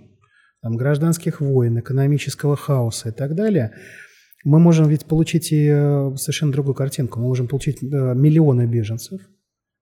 там, 0.61 0.75
гражданских 0.75 1.41
войн, 1.41 1.79
экономического 1.79 2.55
хаоса 2.55 3.09
и 3.09 3.11
так 3.11 3.35
далее– 3.35 3.73
мы 4.45 4.59
можем 4.59 4.87
ведь 4.87 5.05
получить 5.05 5.51
и 5.51 5.67
э, 5.67 6.15
совершенно 6.17 6.51
другую 6.51 6.75
картинку. 6.75 7.19
Мы 7.19 7.25
можем 7.25 7.47
получить 7.47 7.81
э, 7.81 7.85
миллионы 7.87 8.67
беженцев, 8.67 9.19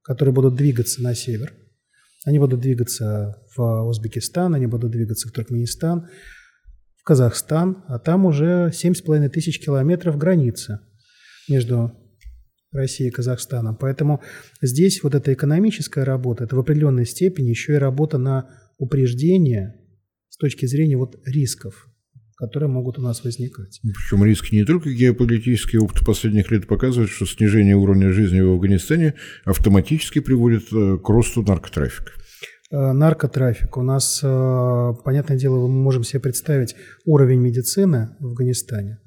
которые 0.02 0.34
будут 0.34 0.56
двигаться 0.56 1.04
на 1.04 1.14
север. 1.14 1.54
Они 2.26 2.40
будут 2.40 2.62
двигаться 2.62 3.38
в 3.56 3.84
Узбекистан, 3.88 4.54
они 4.56 4.68
будут 4.68 4.92
двигаться 4.92 5.28
в 5.28 5.32
Туркменистан, 5.32 6.08
в 6.98 7.04
Казахстан, 7.04 7.84
а 7.88 8.00
там 8.00 8.26
уже 8.26 8.72
7,5 8.74 9.30
тысяч 9.30 9.60
километров 9.60 10.18
границы 10.18 10.80
между 11.50 11.92
Россией 12.72 13.10
и 13.10 13.12
Казахстаном. 13.12 13.76
Поэтому 13.76 14.22
здесь 14.62 15.04
вот 15.04 15.16
эта 15.16 15.34
экономическая 15.34 16.04
работа, 16.04 16.46
это 16.46 16.56
в 16.56 16.60
определенной 16.60 17.06
степени 17.06 17.50
еще 17.50 17.74
и 17.74 17.78
работа 17.78 18.18
на 18.18 18.50
упреждение 18.78 19.76
с 20.30 20.38
точки 20.38 20.66
зрения 20.66 20.98
вот 20.98 21.16
рисков 21.26 21.88
которые 22.44 22.68
могут 22.70 23.00
у 23.00 23.02
нас 23.02 23.24
возникать. 23.24 23.80
Причем 23.82 24.26
риски 24.26 24.54
не 24.54 24.66
только 24.66 24.90
геополитический 24.90 25.80
опыт 25.80 26.06
последних 26.06 26.52
лет 26.52 26.68
показывает, 26.68 27.10
что 27.10 27.26
снижение 27.26 27.76
уровня 27.76 28.12
жизни 28.12 28.42
в 28.42 28.52
Афганистане 28.52 29.14
автоматически 29.46 30.20
приводит 30.20 30.64
э, 30.74 30.98
к 30.98 31.08
росту 31.10 31.42
наркотрафика. 31.42 32.12
Э, 32.70 32.92
наркотрафик. 32.92 33.78
У 33.78 33.82
нас, 33.82 34.20
э, 34.22 34.94
понятное 35.06 35.38
дело, 35.38 35.68
мы 35.68 35.82
можем 35.82 36.04
себе 36.04 36.20
представить 36.20 36.76
уровень 37.06 37.40
медицины 37.40 38.10
в 38.20 38.26
Афганистане. 38.28 39.00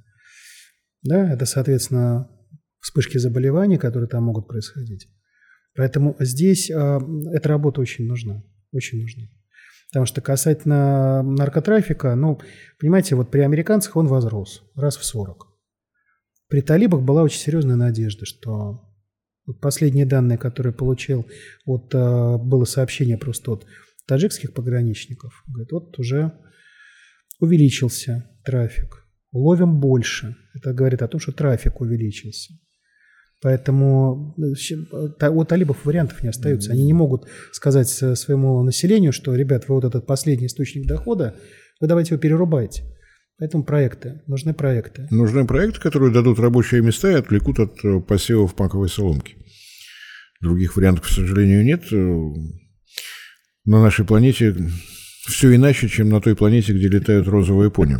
Да, 1.03 1.31
это, 1.31 1.45
соответственно, 1.45 2.31
вспышки 2.81 3.19
заболеваний, 3.19 3.77
которые 3.77 4.09
там 4.09 4.25
могут 4.25 4.49
происходить. 4.49 5.09
Поэтому 5.75 6.17
здесь 6.21 6.71
эта 6.71 7.49
работа 7.51 7.83
очень 7.83 8.07
нужна. 8.07 8.43
Очень 8.73 9.03
нужна. 9.03 9.25
Потому 9.89 10.07
что 10.07 10.21
касательно 10.21 11.23
наркотрафика, 11.23 12.15
ну, 12.15 12.41
понимаете, 12.79 13.15
вот 13.15 13.31
при 13.31 13.41
американцах 13.41 13.97
он 13.97 14.09
возрос 14.09 14.63
раз 14.75 14.97
в 14.97 15.05
40. 15.05 15.47
При 16.49 16.61
талибах 16.61 17.03
была 17.03 17.23
очень 17.23 17.41
серьезная 17.41 17.77
надежда, 17.77 18.25
что 18.27 18.83
вот 19.47 19.61
последние 19.61 20.07
данные, 20.07 20.39
которые 20.39 20.73
получил, 20.73 21.27
вот 21.65 21.95
а, 21.95 22.37
было 22.37 22.65
сообщение 22.65 23.17
просто 23.17 23.53
от 23.53 23.67
таджикских 24.07 24.53
пограничников, 24.53 25.45
говорит, 25.47 25.73
вот 25.73 25.99
уже 25.99 26.33
увеличился 27.41 28.29
трафик, 28.45 29.05
ловим 29.33 29.81
больше. 29.81 30.37
Это 30.55 30.73
говорит 30.73 31.03
о 31.03 31.09
том, 31.09 31.21
что 31.21 31.33
трафик 31.33 31.81
увеличился. 31.81 32.55
Поэтому 33.43 34.35
э, 34.39 35.29
у 35.29 35.45
талибов 35.45 35.85
вариантов 35.85 36.23
не 36.23 36.31
остается. 36.31 36.73
Они 36.73 36.85
не 36.85 36.95
могут 36.95 37.27
сказать 37.53 37.89
своему 37.89 38.63
населению, 38.63 39.13
что, 39.13 39.35
ребят, 39.35 39.69
вы 39.69 39.75
вот 39.75 39.85
этот 39.85 40.07
последний 40.07 40.47
источник 40.47 40.87
дохода, 40.87 41.37
вы 41.81 41.89
давайте 41.89 42.15
его 42.15 42.21
перерубайте. 42.21 42.85
Поэтому 43.39 43.65
проекты, 43.65 44.23
нужны 44.27 44.55
проекты. 44.55 45.07
Нужны 45.11 45.47
проекты, 45.47 45.79
которые 45.81 46.13
дадут 46.13 46.39
рабочие 46.39 46.81
места 46.81 47.11
и 47.11 47.15
отвлекут 47.17 47.59
от 47.59 47.85
э, 47.85 48.01
посевов 48.01 48.59
маковой 48.59 48.89
соломки. 48.89 49.37
Других 50.41 50.77
вариантов, 50.77 51.05
к 51.05 51.11
сожалению, 51.11 51.63
нет. 51.63 51.85
Э, 51.93 51.97
на 53.67 53.83
нашей 53.83 54.07
планете 54.07 54.57
все 55.27 55.55
иначе, 55.55 55.89
чем 55.89 56.09
на 56.09 56.23
той 56.23 56.35
планете, 56.35 56.73
где 56.73 56.89
летают 56.89 57.29
розовые 57.29 57.71
пони. 57.71 57.97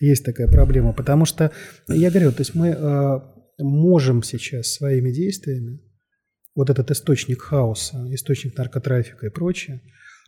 Есть 0.00 0.24
такая 0.24 0.48
проблема, 0.48 0.92
потому 0.92 1.24
что, 1.24 1.52
я 1.86 2.10
говорю, 2.10 2.32
то 2.32 2.40
есть 2.40 2.54
мы 2.54 2.70
можем 3.58 4.22
сейчас 4.22 4.72
своими 4.72 5.10
действиями 5.10 5.80
вот 6.54 6.70
этот 6.70 6.90
источник 6.90 7.42
хаоса, 7.42 8.04
источник 8.12 8.56
наркотрафика 8.56 9.26
и 9.26 9.30
прочее 9.30 9.82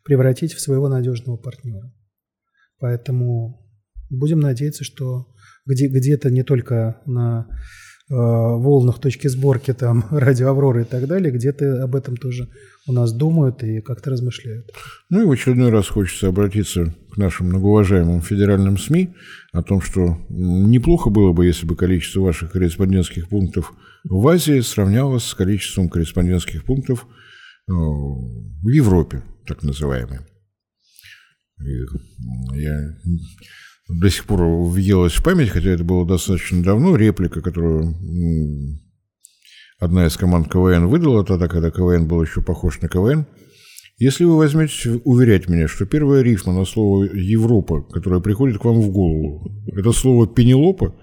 превратить 0.05 0.53
в 0.55 0.61
своего 0.61 0.89
надежного 0.89 1.37
партнера. 1.37 1.93
Поэтому 2.79 3.69
будем 4.09 4.41
надеяться, 4.41 4.85
что 4.85 5.35
где, 5.67 5.89
где-то 5.89 6.31
не 6.31 6.43
только 6.43 7.01
на 7.07 7.49
волнах 8.11 8.99
точки 8.99 9.29
сборки 9.29 9.73
там 9.73 10.05
радио 10.11 10.51
Авроры 10.51 10.83
и 10.83 10.85
так 10.85 11.07
далее, 11.07 11.33
где-то 11.33 11.85
об 11.85 11.95
этом 11.95 12.17
тоже 12.17 12.49
у 12.87 12.93
нас 12.93 13.13
думают 13.13 13.63
и 13.63 13.81
как-то 13.81 14.11
размышляют. 14.11 14.71
Ну 15.09 15.23
и 15.23 15.25
в 15.25 15.31
очередной 15.31 15.71
раз 15.71 15.89
хочется 15.89 16.29
обратиться 16.29 16.95
к 17.13 17.17
нашим 17.17 17.49
многоуважаемым 17.49 18.21
федеральным 18.21 18.79
СМИ 18.79 19.11
о 19.53 19.63
том, 19.63 19.81
что 19.81 20.19
неплохо 20.29 21.11
было 21.11 21.33
бы, 21.33 21.47
если 21.47 21.67
бы 21.67 21.77
количество 21.77 22.21
ваших 22.21 22.53
корреспондентских 22.53 23.29
пунктов 23.29 23.73
в 24.05 24.27
Азии 24.27 24.61
сравнялось 24.61 25.25
с 25.25 25.35
количеством 25.35 25.89
корреспондентских 25.89 26.65
пунктов 26.65 27.07
э, 27.69 27.73
в 27.73 28.69
Европе, 28.69 29.23
так 29.47 29.63
называемые. 29.63 30.27
Я 32.55 32.97
до 33.99 34.11
сих 34.11 34.25
пор 34.25 34.43
въелась 34.43 35.15
в 35.15 35.23
память, 35.23 35.51
хотя 35.51 35.71
это 35.71 35.85
было 35.85 36.07
достаточно 36.07 36.63
давно, 36.63 36.97
реплика, 36.97 37.41
которую 37.41 37.95
одна 39.79 40.07
из 40.07 40.17
команд 40.17 40.51
КВН 40.51 40.87
выдала 40.87 41.25
тогда, 41.25 41.49
когда 41.49 41.71
КВН 41.71 42.07
был 42.07 42.23
еще 42.23 42.41
похож 42.43 42.81
на 42.81 42.89
КВН. 42.89 43.27
Если 43.99 44.25
вы 44.25 44.39
возьмете 44.39 45.01
уверять 45.05 45.49
меня, 45.49 45.69
что 45.69 45.85
первая 45.85 46.23
рифма 46.23 46.55
на 46.55 46.65
слово 46.65 47.05
«Европа», 47.13 47.83
которая 47.83 48.21
приходит 48.21 48.59
к 48.59 48.65
вам 48.65 48.81
в 48.81 48.91
голову, 48.91 49.51
это 49.77 49.93
слово 49.93 50.27
«Пенелопа», 50.27 50.95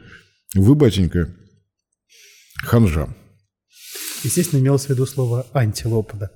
вы, 0.55 0.73
батенька, 0.73 1.35
ханжа. 2.63 3.07
Естественно, 4.23 4.61
имелось 4.61 4.85
в 4.85 4.89
виду 4.89 5.05
слово 5.05 5.45
«антилопа», 5.53 6.17
да? 6.17 6.31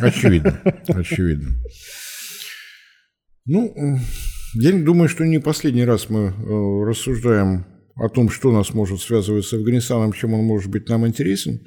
Очевидно, 0.00 0.60
очевидно. 0.86 1.56
Ну, 3.46 3.98
я 4.54 4.72
думаю, 4.72 5.08
что 5.08 5.24
не 5.24 5.40
последний 5.40 5.84
раз 5.84 6.08
мы 6.08 6.28
э, 6.28 6.84
рассуждаем 6.84 7.66
о 7.96 8.08
том, 8.08 8.30
что 8.30 8.50
нас 8.50 8.72
может 8.74 9.00
связывать 9.00 9.44
с 9.44 9.52
Афганистаном, 9.52 10.12
чем 10.12 10.34
он 10.34 10.44
может 10.44 10.70
быть 10.70 10.88
нам 10.88 11.06
интересен. 11.06 11.60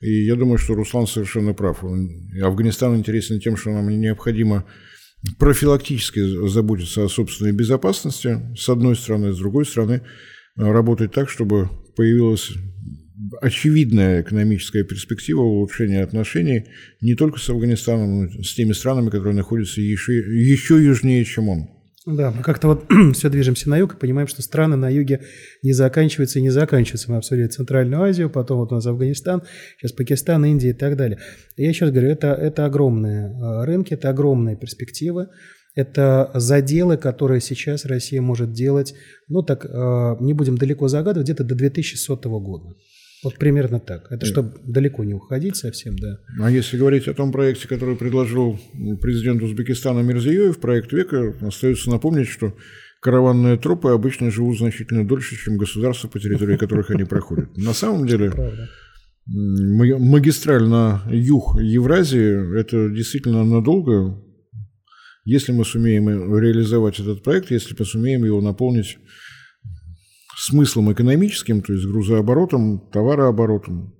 И 0.00 0.24
я 0.24 0.36
думаю, 0.36 0.58
что 0.58 0.74
Руслан 0.74 1.06
совершенно 1.06 1.52
прав. 1.52 1.84
Афганистан 2.42 2.96
интересен 2.96 3.40
тем, 3.40 3.56
что 3.56 3.70
нам 3.70 3.88
необходимо 3.88 4.64
профилактически 5.38 6.48
заботиться 6.48 7.04
о 7.04 7.08
собственной 7.08 7.52
безопасности, 7.52 8.40
с 8.56 8.68
одной 8.68 8.96
стороны, 8.96 9.32
с 9.32 9.38
другой 9.38 9.66
стороны, 9.66 10.02
работать 10.56 11.12
так, 11.12 11.28
чтобы 11.28 11.68
появилась 11.96 12.50
очевидная 13.42 14.22
экономическая 14.22 14.84
перспектива 14.84 15.42
улучшения 15.42 16.02
отношений 16.02 16.64
не 17.02 17.14
только 17.14 17.38
с 17.38 17.50
Афганистаном, 17.50 18.20
но 18.20 18.24
и 18.26 18.42
с 18.42 18.54
теми 18.54 18.72
странами, 18.72 19.10
которые 19.10 19.34
находятся 19.34 19.80
еще, 19.80 20.14
еще 20.14 20.82
южнее, 20.82 21.24
чем 21.24 21.48
он. 21.50 21.79
Да, 22.06 22.30
мы 22.30 22.42
как-то 22.42 22.68
вот 22.68 22.84
все 23.14 23.28
движемся 23.28 23.68
на 23.68 23.76
юг 23.76 23.94
и 23.94 23.96
понимаем, 23.98 24.26
что 24.26 24.40
страны 24.40 24.76
на 24.76 24.88
юге 24.88 25.22
не 25.62 25.72
заканчиваются 25.72 26.38
и 26.38 26.42
не 26.42 26.48
заканчиваются. 26.48 27.10
Мы 27.10 27.18
обсудили 27.18 27.46
Центральную 27.46 28.02
Азию, 28.02 28.30
потом 28.30 28.60
вот 28.60 28.72
у 28.72 28.74
нас 28.74 28.86
Афганистан, 28.86 29.42
сейчас 29.78 29.92
Пакистан, 29.92 30.44
Индия 30.46 30.70
и 30.70 30.74
так 30.74 30.96
далее. 30.96 31.18
И 31.56 31.64
я 31.64 31.72
раз 31.78 31.90
говорю, 31.90 32.08
это, 32.08 32.28
это 32.28 32.64
огромные 32.64 33.28
э, 33.28 33.64
рынки, 33.64 33.92
это 33.92 34.08
огромные 34.08 34.56
перспективы. 34.56 35.28
Это 35.76 36.30
заделы, 36.34 36.96
которые 36.96 37.40
сейчас 37.40 37.84
Россия 37.84 38.20
может 38.20 38.52
делать, 38.52 38.94
ну 39.28 39.42
так, 39.42 39.64
э, 39.64 40.16
не 40.20 40.32
будем 40.32 40.56
далеко 40.56 40.88
загадывать, 40.88 41.26
где-то 41.26 41.44
до 41.44 41.54
2100 41.54 42.40
года. 42.40 42.74
Вот 43.22 43.36
примерно 43.36 43.80
так. 43.80 44.10
Это 44.10 44.24
чтобы 44.24 44.54
далеко 44.64 45.04
не 45.04 45.14
уходить 45.14 45.56
совсем, 45.56 45.96
да. 45.96 46.18
А 46.40 46.50
если 46.50 46.78
говорить 46.78 47.06
о 47.06 47.14
том 47.14 47.32
проекте, 47.32 47.68
который 47.68 47.96
предложил 47.96 48.58
президент 49.00 49.42
Узбекистана 49.42 50.00
Мирзиёев, 50.00 50.58
проект 50.58 50.92
века, 50.92 51.34
остается 51.42 51.90
напомнить, 51.90 52.28
что 52.28 52.56
караванные 53.02 53.58
тропы 53.58 53.90
обычно 53.90 54.30
живут 54.30 54.58
значительно 54.58 55.06
дольше, 55.06 55.36
чем 55.36 55.58
государства, 55.58 56.08
по 56.08 56.18
территории 56.18 56.56
которых 56.56 56.90
они 56.90 57.04
проходят. 57.04 57.54
На 57.56 57.74
самом 57.74 58.06
деле, 58.06 58.32
магистраль 59.26 60.64
на 60.64 61.02
юг 61.10 61.60
Евразии– 61.60 62.58
это 62.58 62.88
действительно 62.88 63.44
надолго, 63.44 64.22
если 65.26 65.52
мы 65.52 65.66
сумеем 65.66 66.08
реализовать 66.38 66.98
этот 67.00 67.22
проект, 67.22 67.50
если 67.50 67.76
мы 67.78 67.84
сумеем 67.84 68.24
его 68.24 68.40
наполнить 68.40 68.98
смыслом 70.40 70.92
экономическим, 70.92 71.62
то 71.62 71.72
есть 71.72 71.86
грузооборотом, 71.86 72.88
товарооборотом. 72.92 73.94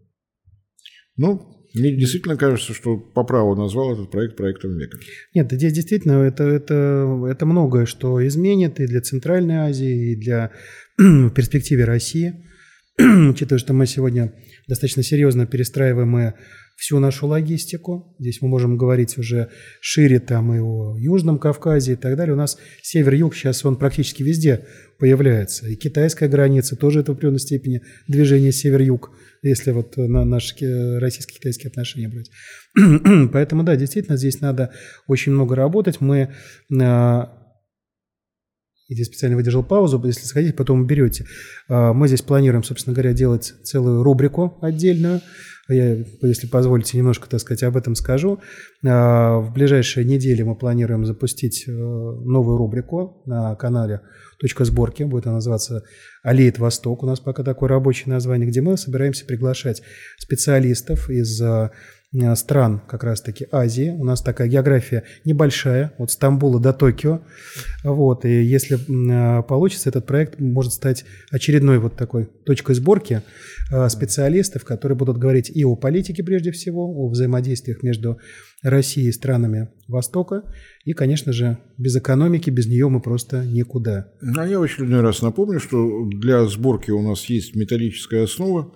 Ну, 1.16 1.60
мне 1.74 1.96
действительно 1.96 2.36
кажется, 2.36 2.74
что 2.74 2.96
по 2.96 3.24
праву 3.24 3.54
назвал 3.54 3.92
этот 3.92 4.10
проект 4.10 4.36
проектом 4.36 4.76
века. 4.76 4.98
Нет, 5.34 5.52
здесь 5.52 5.72
действительно 5.72 6.22
это, 6.22 6.44
это, 6.44 7.26
это 7.28 7.46
многое, 7.46 7.86
что 7.86 8.26
изменит 8.26 8.80
и 8.80 8.86
для 8.86 9.00
Центральной 9.00 9.56
Азии, 9.56 10.12
и 10.12 10.16
для 10.16 10.50
в 10.98 11.30
перспективе 11.30 11.84
России. 11.84 12.44
Учитывая, 12.98 13.58
что 13.58 13.72
мы 13.72 13.86
сегодня 13.86 14.32
достаточно 14.66 15.02
серьезно 15.02 15.46
перестраиваем 15.46 16.34
всю 16.80 16.98
нашу 16.98 17.26
логистику. 17.26 18.16
Здесь 18.18 18.40
мы 18.40 18.48
можем 18.48 18.78
говорить 18.78 19.18
уже 19.18 19.50
шире 19.82 20.18
там 20.18 20.54
и 20.54 20.60
о 20.60 20.96
Южном 20.96 21.38
Кавказе 21.38 21.92
и 21.92 21.96
так 21.96 22.16
далее. 22.16 22.32
У 22.32 22.38
нас 22.38 22.56
север-юг 22.80 23.34
сейчас 23.34 23.66
он 23.66 23.76
практически 23.76 24.22
везде 24.22 24.66
появляется. 24.98 25.68
И 25.68 25.76
китайская 25.76 26.26
граница 26.26 26.76
тоже 26.76 27.00
это 27.00 27.12
в 27.12 27.16
определенной 27.16 27.38
степени 27.38 27.82
движение 28.08 28.50
север-юг, 28.50 29.10
если 29.42 29.72
вот 29.72 29.98
на 29.98 30.24
наши 30.24 30.98
российско-китайские 30.98 31.68
отношения 31.68 32.08
брать. 32.08 32.30
Поэтому 33.30 33.62
да, 33.62 33.76
действительно 33.76 34.16
здесь 34.16 34.40
надо 34.40 34.72
очень 35.06 35.32
много 35.32 35.56
работать. 35.56 36.00
Мы 36.00 36.34
а, 36.80 37.30
я 38.88 38.94
здесь 38.94 39.06
специально 39.06 39.36
выдержал 39.36 39.62
паузу, 39.62 40.02
если 40.04 40.24
сходить, 40.24 40.56
потом 40.56 40.86
берете. 40.86 41.26
А, 41.68 41.92
мы 41.92 42.08
здесь 42.08 42.22
планируем, 42.22 42.64
собственно 42.64 42.94
говоря, 42.94 43.12
делать 43.12 43.52
целую 43.64 44.02
рубрику 44.02 44.58
отдельную. 44.62 45.20
Я, 45.70 46.04
если 46.22 46.46
позволите, 46.46 46.98
немножко, 46.98 47.28
так 47.28 47.40
сказать, 47.40 47.62
об 47.62 47.76
этом 47.76 47.94
скажу. 47.94 48.40
А, 48.84 49.38
в 49.38 49.52
ближайшие 49.52 50.04
недели 50.04 50.42
мы 50.42 50.56
планируем 50.56 51.04
запустить 51.04 51.64
э, 51.68 51.70
новую 51.70 52.56
рубрику 52.56 53.22
на 53.26 53.54
канале 53.54 54.00
«Точка 54.40 54.64
сборки». 54.64 55.02
Будет 55.02 55.26
она 55.26 55.36
называться 55.36 55.84
«Аллеет 56.22 56.58
Восток». 56.58 57.02
У 57.02 57.06
нас 57.06 57.20
пока 57.20 57.42
такое 57.44 57.68
рабочее 57.68 58.12
название, 58.12 58.48
где 58.48 58.62
мы 58.62 58.76
собираемся 58.76 59.26
приглашать 59.26 59.82
специалистов 60.18 61.10
из 61.10 61.40
э, 61.40 61.70
стран 62.34 62.80
как 62.88 63.04
раз-таки 63.04 63.46
Азии. 63.52 63.90
У 63.90 64.02
нас 64.02 64.22
такая 64.22 64.48
география 64.48 65.04
небольшая, 65.24 65.92
от 65.98 66.10
Стамбула 66.10 66.58
до 66.58 66.72
Токио. 66.72 67.20
Вот, 67.84 68.24
и 68.24 68.42
если 68.42 68.78
э, 68.78 69.42
получится, 69.42 69.90
этот 69.90 70.06
проект 70.06 70.40
может 70.40 70.72
стать 70.72 71.04
очередной 71.30 71.78
вот 71.78 71.96
такой 71.96 72.24
точкой 72.46 72.74
сборки 72.74 73.22
специалистов, 73.88 74.64
которые 74.64 74.98
будут 74.98 75.18
говорить 75.18 75.52
и 75.60 75.64
о 75.64 75.76
политике 75.76 76.22
прежде 76.22 76.52
всего, 76.52 76.86
о 76.86 77.10
взаимодействиях 77.10 77.82
между 77.82 78.18
Россией 78.62 79.08
и 79.08 79.12
странами 79.12 79.68
Востока. 79.88 80.42
И, 80.84 80.92
конечно 80.92 81.32
же, 81.32 81.58
без 81.76 81.96
экономики, 81.96 82.48
без 82.48 82.66
нее 82.66 82.88
мы 82.88 83.02
просто 83.02 83.44
никуда. 83.44 84.10
А 84.36 84.46
я 84.46 84.58
в 84.58 84.62
очередной 84.62 85.02
раз 85.02 85.20
напомню, 85.20 85.60
что 85.60 86.08
для 86.08 86.46
сборки 86.46 86.90
у 86.90 87.02
нас 87.02 87.26
есть 87.26 87.54
металлическая 87.54 88.24
основа, 88.24 88.74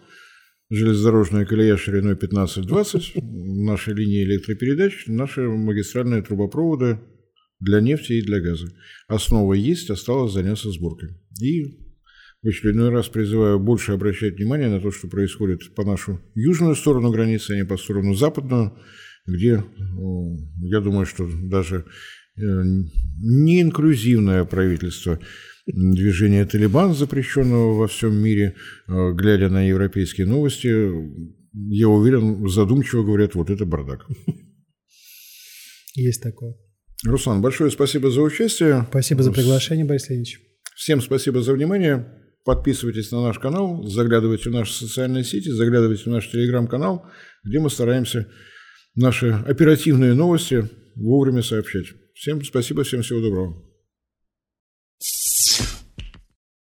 железнодорожная 0.69 1.47
колея 1.47 1.79
шириной 1.79 2.17
15-20, 2.17 3.23
наши 3.65 3.95
линии 3.95 4.25
электропередач, 4.25 5.05
наши 5.07 5.41
магистральные 5.41 6.21
трубопроводы 6.21 7.01
для 7.61 7.81
нефти 7.81 8.13
и 8.13 8.23
для 8.23 8.41
газа. 8.41 8.69
Основа 9.09 9.55
есть, 9.55 9.89
осталось 9.89 10.35
заняться 10.35 10.71
сборкой. 10.71 11.17
И 11.41 11.84
в 12.45 12.47
очередной 12.47 12.91
раз 12.91 13.09
призываю 13.09 13.59
больше 13.59 13.93
обращать 13.93 14.37
внимание 14.37 14.69
на 14.69 14.79
то, 14.79 14.91
что 14.91 15.09
происходит 15.09 15.75
по 15.75 15.83
нашу 15.83 16.21
южную 16.35 16.75
сторону 16.75 17.11
границы, 17.11 17.53
а 17.53 17.57
не 17.57 17.65
по 17.65 17.79
сторону 17.79 18.15
западную, 18.15 18.79
где, 19.27 19.65
я 20.61 20.81
думаю, 20.83 21.07
что 21.07 21.27
даже 21.27 21.87
э, 22.37 22.43
неинклюзивное 23.19 24.45
правительство 24.45 25.19
движения 25.67 26.45
«Талибан», 26.45 26.95
запрещенного 26.95 27.73
во 27.73 27.89
всем 27.89 28.15
мире, 28.15 28.57
э, 28.89 29.13
глядя 29.15 29.49
на 29.49 29.67
европейские 29.67 30.27
новости, 30.27 30.93
я 31.55 31.89
уверен, 31.89 32.47
задумчиво 32.47 33.05
говорят, 33.05 33.35
вот 33.35 33.49
это 33.49 33.65
бардак. 33.65 34.07
Есть 35.95 36.23
такое. 36.23 36.57
Руслан, 37.07 37.41
большое 37.41 37.71
спасибо 37.71 38.11
за 38.11 38.21
участие. 38.21 38.87
Спасибо 38.91 39.23
за 39.23 39.33
приглашение, 39.33 39.87
Борис 39.87 40.11
Леонидович. 40.11 40.41
Всем 40.77 41.01
спасибо 41.01 41.41
за 41.41 41.55
внимание. 41.55 42.05
Подписывайтесь 42.45 43.11
на 43.11 43.23
наш 43.23 43.39
канал, 43.39 43.83
заглядывайте 43.85 44.51
в 44.51 44.53
наши 44.53 44.75
социальные 44.75 45.25
сети, 45.25 45.49
заглядывайте 45.49 46.05
в 46.05 46.09
наш 46.09 46.31
телеграм-канал, 46.31 47.07
где 47.43 47.59
мы 47.59 47.71
стараемся 47.71 48.29
наши 48.95 49.31
оперативные 49.31 50.15
новости 50.15 50.69
вовремя 50.95 51.43
сообщать. 51.43 51.87
Всем 52.15 52.45
спасибо, 52.45 52.85
всем 52.85 53.03
всего 53.03 53.21
доброго. 53.21 53.74